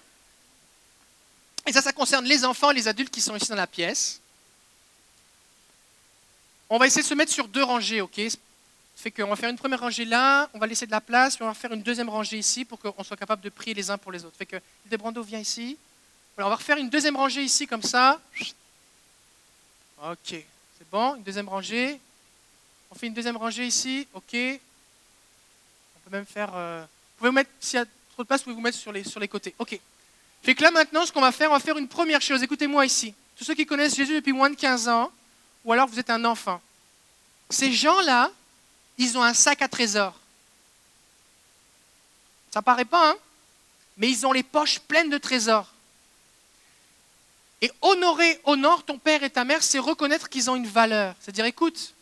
et 1.66 1.72
ça, 1.72 1.82
ça 1.82 1.92
concerne 1.92 2.24
les 2.26 2.44
enfants 2.44 2.70
et 2.70 2.74
les 2.74 2.86
adultes 2.86 3.12
qui 3.12 3.20
sont 3.20 3.34
ici 3.34 3.48
dans 3.48 3.56
la 3.56 3.66
pièce, 3.66 4.20
on 6.70 6.78
va 6.78 6.86
essayer 6.86 7.02
de 7.02 7.08
se 7.08 7.14
mettre 7.14 7.32
sur 7.32 7.48
deux 7.48 7.64
rangées, 7.64 8.00
ok? 8.00 8.20
Fait 8.96 9.10
qu'on 9.10 9.28
va 9.28 9.36
faire 9.36 9.50
une 9.50 9.58
première 9.58 9.80
rangée 9.80 10.04
là, 10.04 10.48
on 10.54 10.58
va 10.58 10.66
laisser 10.66 10.86
de 10.86 10.90
la 10.90 11.00
place, 11.00 11.36
puis 11.36 11.44
on 11.44 11.48
va 11.48 11.54
faire 11.54 11.72
une 11.72 11.82
deuxième 11.82 12.08
rangée 12.08 12.38
ici 12.38 12.64
pour 12.64 12.78
qu'on 12.78 13.04
soit 13.04 13.16
capable 13.16 13.42
de 13.42 13.50
prier 13.50 13.74
les 13.74 13.90
uns 13.90 13.98
pour 13.98 14.12
les 14.12 14.24
autres. 14.24 14.36
Fait 14.36 14.46
que 14.46 14.56
Debrando 14.86 15.22
vient 15.22 15.40
ici. 15.40 15.76
on 16.38 16.48
va 16.48 16.54
refaire 16.54 16.78
une 16.78 16.88
deuxième 16.88 17.16
rangée 17.16 17.42
ici 17.42 17.66
comme 17.66 17.82
ça. 17.82 18.20
Ok, 20.02 20.28
c'est 20.28 20.90
bon, 20.90 21.16
une 21.16 21.22
deuxième 21.22 21.48
rangée. 21.48 21.98
On 22.90 22.94
fait 22.94 23.06
une 23.08 23.14
deuxième 23.14 23.36
rangée 23.36 23.66
ici, 23.66 24.06
ok. 24.14 24.34
On 24.34 26.00
peut 26.04 26.16
même 26.16 26.26
faire. 26.26 26.52
Euh, 26.54 26.82
vous 26.82 27.18
pouvez 27.18 27.30
vous 27.30 27.34
mettre, 27.34 27.50
s'il 27.60 27.78
y 27.78 27.82
a 27.82 27.86
trop 28.12 28.22
de 28.22 28.28
place, 28.28 28.40
vous 28.40 28.44
pouvez 28.44 28.56
vous 28.56 28.60
mettre 28.60 28.78
sur 28.78 28.92
les, 28.92 29.04
sur 29.04 29.18
les 29.18 29.28
côtés. 29.28 29.54
Ok. 29.58 29.78
Fait 30.42 30.54
que 30.54 30.62
là 30.62 30.70
maintenant, 30.70 31.04
ce 31.04 31.12
qu'on 31.12 31.20
va 31.20 31.32
faire, 31.32 31.50
on 31.50 31.54
va 31.54 31.60
faire 31.60 31.78
une 31.78 31.88
première 31.88 32.20
chose. 32.20 32.42
Écoutez-moi 32.42 32.86
ici. 32.86 33.14
Tous 33.36 33.44
ceux 33.44 33.54
qui 33.54 33.66
connaissent 33.66 33.96
Jésus 33.96 34.14
depuis 34.14 34.32
moins 34.32 34.50
de 34.50 34.54
15 34.54 34.88
ans, 34.88 35.10
ou 35.64 35.72
alors 35.72 35.88
vous 35.88 35.98
êtes 35.98 36.10
un 36.10 36.24
enfant. 36.24 36.60
Ces 37.50 37.72
gens-là, 37.72 38.30
ils 38.98 39.18
ont 39.18 39.22
un 39.22 39.34
sac 39.34 39.62
à 39.62 39.68
trésors. 39.68 40.18
Ça 42.50 42.62
paraît 42.62 42.84
pas, 42.84 43.10
hein? 43.10 43.16
Mais 43.96 44.08
ils 44.10 44.26
ont 44.26 44.32
les 44.32 44.42
poches 44.42 44.78
pleines 44.80 45.10
de 45.10 45.18
trésors. 45.18 45.72
Et 47.60 47.70
honorer, 47.80 48.40
honore 48.44 48.84
ton 48.84 48.98
père 48.98 49.22
et 49.22 49.30
ta 49.30 49.44
mère, 49.44 49.62
c'est 49.62 49.78
reconnaître 49.78 50.28
qu'ils 50.28 50.50
ont 50.50 50.56
une 50.56 50.66
valeur. 50.66 51.14
C'est-à-dire, 51.20 51.46
écoute, 51.46 51.94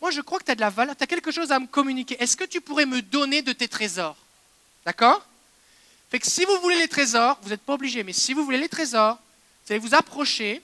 moi 0.00 0.10
je 0.10 0.20
crois 0.20 0.38
que 0.38 0.44
tu 0.44 0.50
as 0.50 0.54
de 0.54 0.60
la 0.60 0.70
valeur, 0.70 0.96
tu 0.96 1.04
as 1.04 1.06
quelque 1.06 1.30
chose 1.30 1.52
à 1.52 1.58
me 1.58 1.66
communiquer. 1.66 2.16
Est-ce 2.22 2.36
que 2.36 2.44
tu 2.44 2.60
pourrais 2.60 2.86
me 2.86 3.00
donner 3.00 3.40
de 3.40 3.52
tes 3.52 3.68
trésors? 3.68 4.16
D'accord? 4.84 5.24
Fait 6.10 6.18
que 6.18 6.26
si 6.26 6.44
vous 6.44 6.60
voulez 6.60 6.78
les 6.78 6.88
trésors, 6.88 7.38
vous 7.42 7.50
n'êtes 7.50 7.62
pas 7.62 7.74
obligé, 7.74 8.02
mais 8.02 8.12
si 8.12 8.34
vous 8.34 8.44
voulez 8.44 8.58
les 8.58 8.68
trésors, 8.68 9.18
vous 9.66 9.72
allez 9.72 9.80
vous 9.80 9.94
approcher 9.94 10.62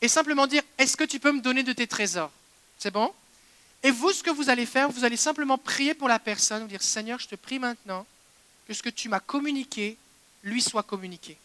et 0.00 0.08
simplement 0.08 0.46
dire, 0.46 0.62
est-ce 0.78 0.96
que 0.96 1.04
tu 1.04 1.20
peux 1.20 1.32
me 1.32 1.40
donner 1.40 1.62
de 1.62 1.72
tes 1.72 1.86
trésors? 1.86 2.30
C'est 2.78 2.90
bon? 2.90 3.12
Et 3.82 3.90
vous, 3.90 4.12
ce 4.12 4.22
que 4.22 4.30
vous 4.30 4.50
allez 4.50 4.66
faire, 4.66 4.90
vous 4.90 5.04
allez 5.04 5.16
simplement 5.16 5.56
prier 5.56 5.94
pour 5.94 6.08
la 6.08 6.18
personne, 6.18 6.62
vous 6.62 6.68
dire 6.68 6.82
Seigneur, 6.82 7.18
je 7.18 7.28
te 7.28 7.34
prie 7.34 7.58
maintenant 7.58 8.06
que 8.68 8.74
ce 8.74 8.82
que 8.82 8.90
tu 8.90 9.08
m'as 9.08 9.20
communiqué 9.20 9.96
lui 10.42 10.60
soit 10.60 10.82
communiqué. 10.82 11.36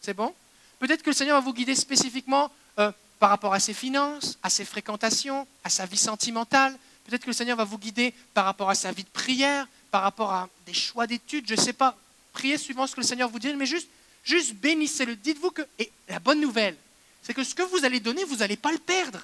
C'est 0.00 0.14
bon? 0.14 0.34
Peut-être 0.78 1.02
que 1.02 1.10
le 1.10 1.14
Seigneur 1.14 1.40
va 1.40 1.44
vous 1.44 1.54
guider 1.54 1.74
spécifiquement 1.74 2.50
euh, 2.78 2.92
par 3.18 3.30
rapport 3.30 3.54
à 3.54 3.60
ses 3.60 3.72
finances, 3.72 4.38
à 4.42 4.50
ses 4.50 4.64
fréquentations, 4.64 5.46
à 5.62 5.70
sa 5.70 5.86
vie 5.86 5.96
sentimentale. 5.96 6.76
Peut-être 7.06 7.22
que 7.22 7.28
le 7.28 7.32
Seigneur 7.32 7.56
va 7.56 7.64
vous 7.64 7.78
guider 7.78 8.12
par 8.34 8.44
rapport 8.44 8.68
à 8.68 8.74
sa 8.74 8.92
vie 8.92 9.04
de 9.04 9.08
prière, 9.08 9.66
par 9.90 10.02
rapport 10.02 10.32
à 10.32 10.48
des 10.66 10.74
choix 10.74 11.06
d'études, 11.06 11.48
je 11.48 11.54
ne 11.54 11.60
sais 11.60 11.72
pas. 11.72 11.96
Priez 12.32 12.58
suivant 12.58 12.86
ce 12.86 12.94
que 12.94 13.00
le 13.00 13.06
Seigneur 13.06 13.30
vous 13.30 13.38
dit, 13.38 13.54
mais 13.54 13.64
juste, 13.64 13.88
juste 14.24 14.54
bénissez-le. 14.54 15.16
Dites-vous 15.16 15.52
que, 15.52 15.62
et 15.78 15.90
la 16.08 16.18
bonne 16.18 16.40
nouvelle, 16.40 16.76
c'est 17.22 17.32
que 17.32 17.44
ce 17.44 17.54
que 17.54 17.62
vous 17.62 17.84
allez 17.84 18.00
donner, 18.00 18.24
vous 18.24 18.36
n'allez 18.36 18.56
pas 18.56 18.72
le 18.72 18.78
perdre 18.78 19.20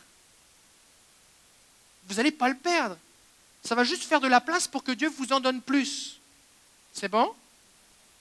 vous 2.11 2.17
n'allez 2.17 2.33
pas 2.33 2.49
le 2.49 2.57
perdre. 2.57 2.97
Ça 3.63 3.77
va 3.77 3.85
juste 3.85 4.03
faire 4.03 4.21
de 4.21 4.27
la 4.27 4.41
place 4.41 4.67
pour 4.67 4.83
que 4.83 4.91
Dieu 4.91 5.09
vous 5.09 5.33
en 5.33 5.39
donne 5.39 5.63
plus. 5.63 6.19
C'est 6.93 7.09
bon? 7.09 7.33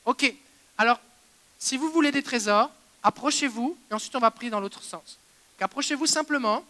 Ok. 0.05 0.31
Alors, 0.77 0.99
si 1.57 1.75
vous 1.75 1.91
voulez 1.91 2.11
des 2.11 2.21
trésors, 2.21 2.69
approchez-vous 3.01 3.75
et 3.89 3.93
ensuite 3.93 4.15
on 4.15 4.19
va 4.19 4.29
prier 4.29 4.51
dans 4.51 4.59
l'autre 4.59 4.83
sens. 4.83 5.17
Approchez-vous 5.59 6.05
simplement 6.05 6.63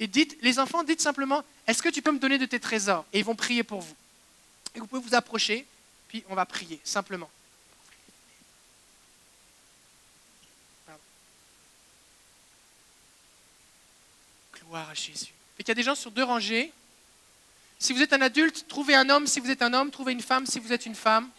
et 0.00 0.08
dites, 0.08 0.36
les 0.42 0.58
enfants, 0.58 0.82
dites 0.82 1.00
simplement, 1.00 1.44
est-ce 1.66 1.80
que 1.80 1.88
tu 1.88 2.02
peux 2.02 2.10
me 2.10 2.18
donner 2.18 2.38
de 2.38 2.46
tes 2.46 2.58
trésors? 2.58 3.04
Et 3.12 3.20
ils 3.20 3.24
vont 3.24 3.36
prier 3.36 3.62
pour 3.62 3.80
vous. 3.80 3.94
Et 4.74 4.80
vous 4.80 4.86
pouvez 4.88 5.00
vous 5.00 5.14
approcher, 5.14 5.64
puis 6.08 6.24
on 6.28 6.34
va 6.34 6.44
prier, 6.44 6.80
simplement. 6.82 7.30
Gloire 14.52 14.90
à 14.90 14.94
Jésus. 14.94 15.33
Il 15.58 15.68
y 15.68 15.70
a 15.70 15.74
des 15.74 15.82
gens 15.82 15.94
sur 15.94 16.10
deux 16.10 16.24
rangées. 16.24 16.72
Si 17.78 17.92
vous 17.92 18.02
êtes 18.02 18.12
un 18.12 18.20
adulte, 18.20 18.66
trouvez 18.68 18.94
un 18.94 19.08
homme. 19.08 19.26
Si 19.26 19.40
vous 19.40 19.50
êtes 19.50 19.62
un 19.62 19.72
homme, 19.72 19.90
trouvez 19.90 20.12
une 20.12 20.22
femme. 20.22 20.46
Si 20.46 20.58
vous 20.58 20.72
êtes 20.72 20.86
une 20.86 20.94
femme. 20.94 21.30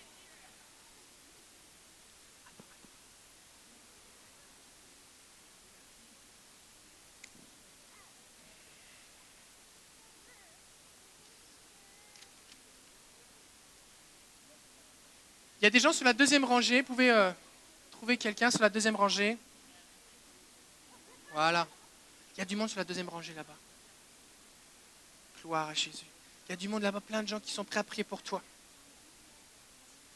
Il 15.59 15.65
y 15.65 15.67
a 15.67 15.71
des 15.71 15.79
gens 15.79 15.93
sur 15.93 16.05
la 16.05 16.13
deuxième 16.13 16.45
rangée. 16.45 16.81
Vous 16.81 16.87
pouvez 16.87 17.09
euh, 17.09 17.31
trouver 17.89 18.17
quelqu'un 18.17 18.51
sur 18.51 18.61
la 18.61 18.69
deuxième 18.69 18.95
rangée. 18.95 19.35
Voilà. 21.33 21.67
Il 22.35 22.39
y 22.39 22.41
a 22.41 22.45
du 22.45 22.55
monde 22.55 22.69
sur 22.69 22.77
la 22.77 22.83
deuxième 22.83 23.09
rangée 23.09 23.33
là-bas. 23.33 23.55
Gloire 25.45 25.69
à 25.69 25.73
Jésus. 25.75 26.05
Il 26.47 26.51
y 26.51 26.53
a 26.53 26.55
du 26.55 26.67
monde 26.67 26.81
là-bas, 26.81 27.01
plein 27.01 27.21
de 27.21 27.27
gens 27.27 27.39
qui 27.39 27.51
sont 27.51 27.63
prêts 27.63 27.79
à 27.79 27.83
prier 27.83 28.03
pour 28.03 28.23
toi. 28.23 28.41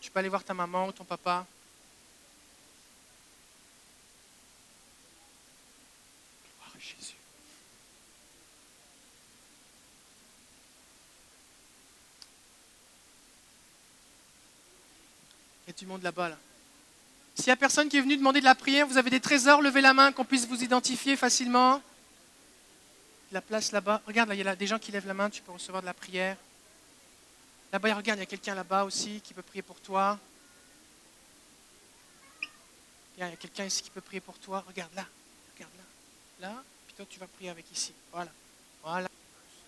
Tu 0.01 0.09
peux 0.09 0.17
aller 0.17 0.27
voir 0.27 0.43
ta 0.43 0.55
maman 0.55 0.87
ou 0.87 0.91
ton 0.91 1.03
papa. 1.03 1.45
Gloire 6.57 6.73
à 6.75 6.79
Jésus. 6.79 7.13
Il 15.67 15.69
y 15.69 15.69
a 15.69 15.73
du 15.73 15.85
monde 15.85 16.01
là-bas. 16.01 16.29
Là. 16.29 16.37
S'il 17.35 17.45
n'y 17.45 17.51
a 17.51 17.55
personne 17.55 17.87
qui 17.87 17.97
est 17.97 18.01
venu 18.01 18.17
demander 18.17 18.39
de 18.39 18.45
la 18.45 18.55
prière, 18.55 18.87
vous 18.87 18.97
avez 18.97 19.11
des 19.11 19.19
trésors, 19.19 19.61
levez 19.61 19.81
la 19.81 19.93
main, 19.93 20.11
qu'on 20.11 20.25
puisse 20.25 20.47
vous 20.47 20.63
identifier 20.63 21.15
facilement 21.15 21.83
la 23.31 23.41
place 23.41 23.71
là-bas. 23.71 24.01
Regarde, 24.07 24.29
là, 24.29 24.35
il 24.35 24.43
y 24.43 24.47
a 24.47 24.55
des 24.55 24.67
gens 24.67 24.79
qui 24.79 24.91
lèvent 24.91 25.07
la 25.07 25.13
main, 25.13 25.29
tu 25.29 25.41
peux 25.41 25.51
recevoir 25.51 25.81
de 25.81 25.85
la 25.85 25.93
prière. 25.93 26.37
Là-bas, 27.71 27.93
regarde, 27.95 28.19
il 28.19 28.21
y 28.21 28.23
a 28.23 28.25
quelqu'un 28.25 28.55
là-bas 28.55 28.83
aussi 28.83 29.21
qui 29.21 29.33
peut 29.33 29.43
prier 29.43 29.61
pour 29.61 29.79
toi. 29.79 30.19
Il 33.17 33.19
y 33.19 33.23
a 33.23 33.35
quelqu'un 33.35 33.65
ici 33.65 33.83
qui 33.83 33.89
peut 33.89 34.01
prier 34.01 34.21
pour 34.21 34.39
toi. 34.39 34.63
Regarde 34.67 34.93
là, 34.95 35.05
regarde 35.55 35.73
là. 35.77 36.47
Là, 36.47 36.63
puis 36.87 36.95
toi, 36.95 37.05
tu 37.09 37.19
vas 37.19 37.27
prier 37.27 37.49
avec 37.49 37.69
ici. 37.71 37.93
Voilà. 38.11 38.31